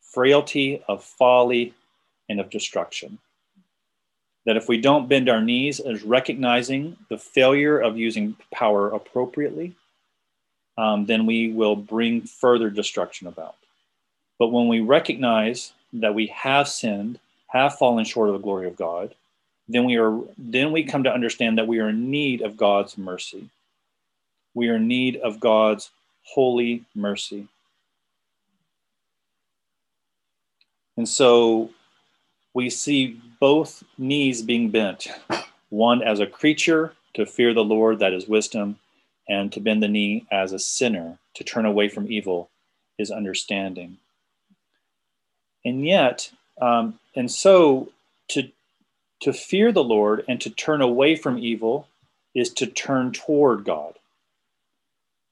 frailty, 0.00 0.82
of 0.88 1.04
folly, 1.04 1.74
and 2.28 2.40
of 2.40 2.48
destruction 2.48 3.18
that 4.46 4.56
if 4.56 4.68
we 4.68 4.80
don't 4.80 5.08
bend 5.08 5.28
our 5.28 5.40
knees 5.40 5.80
as 5.80 6.02
recognizing 6.02 6.96
the 7.08 7.18
failure 7.18 7.78
of 7.78 7.96
using 7.96 8.36
power 8.52 8.90
appropriately, 8.90 9.74
um, 10.76 11.06
then 11.06 11.26
we 11.26 11.52
will 11.52 11.76
bring 11.76 12.22
further 12.22 12.68
destruction 12.68 13.26
about. 13.26 13.56
But 14.38 14.48
when 14.48 14.68
we 14.68 14.80
recognize 14.80 15.72
that 15.94 16.14
we 16.14 16.26
have 16.28 16.68
sinned, 16.68 17.20
have 17.48 17.78
fallen 17.78 18.04
short 18.04 18.28
of 18.28 18.34
the 18.34 18.40
glory 18.40 18.66
of 18.66 18.76
God, 18.76 19.14
then 19.68 19.84
we 19.84 19.96
are 19.96 20.20
then 20.36 20.72
we 20.72 20.84
come 20.84 21.04
to 21.04 21.12
understand 21.12 21.56
that 21.56 21.66
we 21.66 21.78
are 21.78 21.88
in 21.88 22.10
need 22.10 22.42
of 22.42 22.56
God's 22.56 22.98
mercy. 22.98 23.48
We 24.52 24.68
are 24.68 24.76
in 24.76 24.88
need 24.88 25.16
of 25.16 25.40
God's 25.40 25.90
holy 26.22 26.84
mercy. 26.94 27.48
And 30.96 31.08
so 31.08 31.70
we 32.54 32.70
see 32.70 33.20
both 33.40 33.82
knees 33.98 34.40
being 34.40 34.70
bent 34.70 35.08
one 35.70 36.02
as 36.02 36.20
a 36.20 36.26
creature 36.26 36.94
to 37.14 37.26
fear 37.26 37.52
the 37.52 37.64
Lord, 37.64 37.98
that 37.98 38.12
is 38.12 38.28
wisdom, 38.28 38.78
and 39.28 39.52
to 39.52 39.60
bend 39.60 39.82
the 39.82 39.88
knee 39.88 40.26
as 40.30 40.52
a 40.52 40.58
sinner 40.58 41.18
to 41.34 41.44
turn 41.44 41.66
away 41.66 41.88
from 41.88 42.10
evil 42.10 42.50
is 42.98 43.10
understanding. 43.10 43.98
And 45.64 45.84
yet, 45.84 46.30
um, 46.60 47.00
and 47.16 47.30
so 47.30 47.90
to 48.28 48.50
to 49.20 49.32
fear 49.32 49.72
the 49.72 49.84
Lord 49.84 50.24
and 50.28 50.40
to 50.42 50.50
turn 50.50 50.82
away 50.82 51.16
from 51.16 51.38
evil 51.38 51.88
is 52.34 52.50
to 52.50 52.66
turn 52.66 53.12
toward 53.12 53.64
God. 53.64 53.94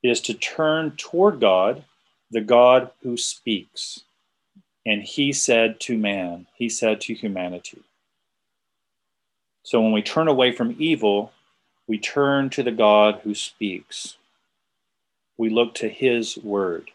Is 0.02 0.20
to 0.22 0.34
turn 0.34 0.92
toward 0.96 1.40
God, 1.40 1.84
the 2.30 2.40
God 2.40 2.90
who 3.02 3.16
speaks. 3.16 4.00
And 4.85 5.03
he 5.03 5.33
said 5.33 5.78
to 5.80 5.97
man, 5.97 6.47
he 6.55 6.68
said 6.68 7.01
to 7.03 7.14
humanity. 7.14 7.83
So 9.62 9.80
when 9.80 9.93
we 9.93 10.03
turn 10.03 10.28
away 10.28 10.53
from 10.53 10.76
evil, 10.78 11.33
we 11.87 11.99
turn 11.99 12.51
to 12.51 12.62
the 12.62 12.72
God 12.72 13.20
who 13.22 13.35
speaks. 13.35 14.16
We 15.37 15.51
look 15.51 15.74
to 15.76 15.89
his 15.89 16.37
word. 16.39 16.91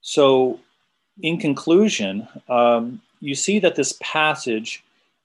So, 0.00 0.60
in 1.20 1.38
conclusion, 1.38 2.28
um, 2.48 3.02
you 3.20 3.34
see 3.34 3.58
that 3.58 3.74
this 3.74 3.98
passage 4.00 4.84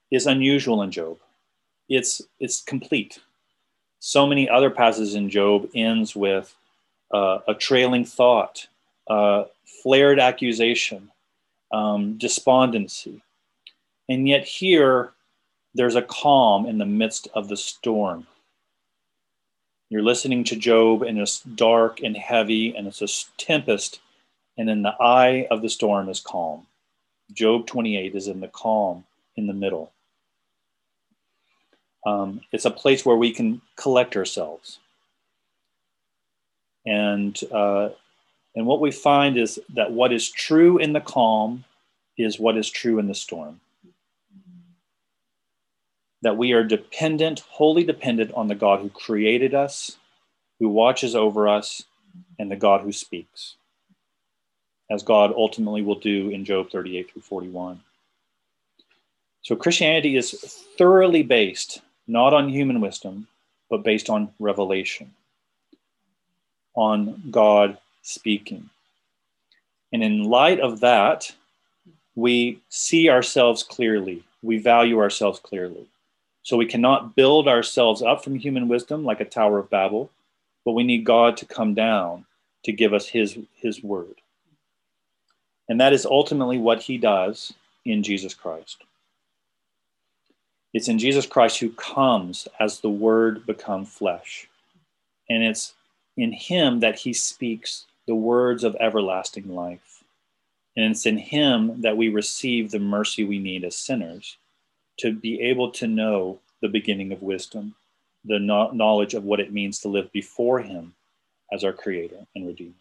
is 0.10 0.26
unusual 0.26 0.82
in 0.82 0.92
Job. 0.92 1.18
It's, 1.90 2.22
it's 2.40 2.62
complete. 2.62 3.20
So 4.00 4.26
many 4.26 4.50
other 4.50 4.70
passages 4.70 5.14
in 5.14 5.30
Job 5.30 5.70
ends 5.76 6.16
with 6.16 6.56
uh, 7.14 7.40
a 7.48 7.54
trailing 7.54 8.06
thought, 8.06 8.68
uh, 9.08 9.44
flared 9.84 10.20
accusation, 10.20 11.12
um, 11.72 12.18
despondency. 12.18 13.22
And 14.10 14.28
yet 14.28 14.46
here, 14.46 15.14
there's 15.74 15.96
a 15.96 16.02
calm 16.02 16.66
in 16.66 16.78
the 16.78 16.86
midst 16.86 17.28
of 17.34 17.48
the 17.48 17.58
storm. 17.58 18.28
You're 19.90 20.04
listening 20.04 20.44
to 20.46 20.56
Job, 20.56 21.02
and 21.02 21.20
it's 21.20 21.42
dark 21.42 22.02
and 22.02 22.16
heavy, 22.16 22.76
and 22.76 22.88
it's 22.88 23.02
a 23.02 23.08
tempest, 23.38 24.00
and 24.58 24.70
in 24.70 24.84
the 24.84 24.96
eye 25.02 25.48
of 25.52 25.62
the 25.62 25.70
storm 25.70 26.10
is 26.10 26.20
calm. 26.20 26.66
Job 27.34 27.68
28 27.68 28.16
is 28.16 28.28
in 28.28 28.40
the 28.40 28.48
calm 28.48 29.06
in 29.36 29.48
the 29.48 29.54
middle. 29.54 29.92
Um, 32.06 32.42
it's 32.52 32.66
a 32.66 32.72
place 32.72 33.06
where 33.06 33.16
we 33.16 33.32
can 33.32 33.62
collect 33.76 34.16
ourselves. 34.16 34.80
And, 36.86 37.40
uh, 37.52 37.90
and 38.56 38.66
what 38.66 38.82
we 38.82 38.92
find 38.92 39.38
is 39.38 39.60
that 39.74 39.92
what 39.92 40.12
is 40.12 40.30
true 40.30 40.78
in 40.78 40.94
the 40.94 41.02
calm 41.02 41.64
is 42.18 42.40
what 42.40 42.58
is 42.58 42.70
true 42.70 43.00
in 43.00 43.08
the 43.08 43.16
storm. 43.16 43.60
That 46.22 46.38
we 46.38 46.52
are 46.52 46.64
dependent, 46.64 47.40
wholly 47.40 47.84
dependent 47.84 48.32
on 48.34 48.48
the 48.48 48.56
God 48.56 48.82
who 48.82 48.90
created 48.90 49.54
us, 49.54 49.98
who 50.60 50.70
watches 50.70 51.16
over 51.16 51.48
us, 51.48 51.84
and 52.38 52.52
the 52.52 52.56
God 52.56 52.82
who 52.82 52.92
speaks 52.92 53.56
as 54.92 55.04
God 55.04 55.34
ultimately 55.36 55.82
will 55.82 55.96
do 55.96 56.30
in 56.30 56.44
Job 56.44 56.70
38 56.70 57.12
through 57.12 57.22
41. 57.22 57.80
So 59.42 59.56
Christianity 59.56 60.18
is 60.18 60.34
thoroughly 60.78 61.24
based 61.24 61.82
not 62.08 62.34
on 62.34 62.50
human 62.50 62.82
wisdom, 62.82 63.28
but 63.70 63.84
based 63.84 64.10
on 64.10 64.34
revelation, 64.38 65.14
on 66.76 67.24
God 67.32 67.78
speaking. 68.02 68.70
And 69.94 70.04
in 70.04 70.24
light 70.24 70.60
of 70.60 70.80
that, 70.80 71.34
we 72.16 72.60
see 72.70 73.10
ourselves 73.10 73.64
clearly, 73.64 74.24
we 74.42 74.58
value 74.58 75.00
ourselves 75.00 75.40
clearly. 75.40 75.88
So 76.44 76.58
we 76.58 76.66
cannot 76.66 77.16
build 77.16 77.48
ourselves 77.48 78.02
up 78.02 78.24
from 78.24 78.36
human 78.36 78.68
wisdom 78.68 79.06
like 79.06 79.22
a 79.22 79.26
Tower 79.26 79.60
of 79.60 79.70
Babel, 79.70 80.10
but 80.66 80.74
we 80.74 80.84
need 80.84 81.06
God 81.06 81.38
to 81.38 81.46
come 81.46 81.74
down 81.74 82.26
to 82.64 82.72
give 82.72 82.94
us 82.94 83.08
his, 83.08 83.38
his 83.56 83.84
word. 83.84 84.16
And 85.70 85.80
that 85.80 85.94
is 85.94 86.06
ultimately 86.06 86.58
what 86.58 86.82
he 86.82 86.98
does 86.98 87.54
in 87.86 88.04
Jesus 88.04 88.34
Christ. 88.34 88.84
It's 90.74 90.88
in 90.88 91.00
Jesus 91.00 91.26
Christ 91.26 91.60
who 91.60 91.72
comes 91.72 92.48
as 92.60 92.80
the 92.80 92.90
word 92.90 93.46
become 93.46 93.86
flesh. 93.86 94.48
And 95.30 95.44
it's 95.44 95.74
in 96.18 96.32
him 96.32 96.80
that 96.80 97.00
he 97.00 97.14
speaks 97.14 97.86
the 98.08 98.16
words 98.16 98.64
of 98.64 98.76
everlasting 98.80 99.54
life. 99.54 100.04
And 100.76 100.92
it's 100.92 101.06
in 101.06 101.18
him 101.18 101.82
that 101.82 101.98
we 101.98 102.10
receive 102.10 102.72
the 102.72 102.80
mercy 102.80 103.24
we 103.24 103.40
need 103.40 103.64
as 103.64 103.76
sinners 103.76 104.38
to 105.00 105.12
be 105.14 105.42
able 105.42 105.72
to 105.72 105.88
know 105.88 106.40
the 106.62 106.70
beginning 106.70 107.12
of 107.12 107.22
wisdom, 107.22 107.76
the 108.24 108.40
knowledge 108.40 109.14
of 109.14 109.24
what 109.24 109.40
it 109.40 109.52
means 109.52 109.80
to 109.80 109.88
live 109.88 110.12
before 110.12 110.60
him 110.60 110.94
as 111.52 111.64
our 111.64 111.74
creator 111.74 112.26
and 112.36 112.48
redeemer. 112.48 112.74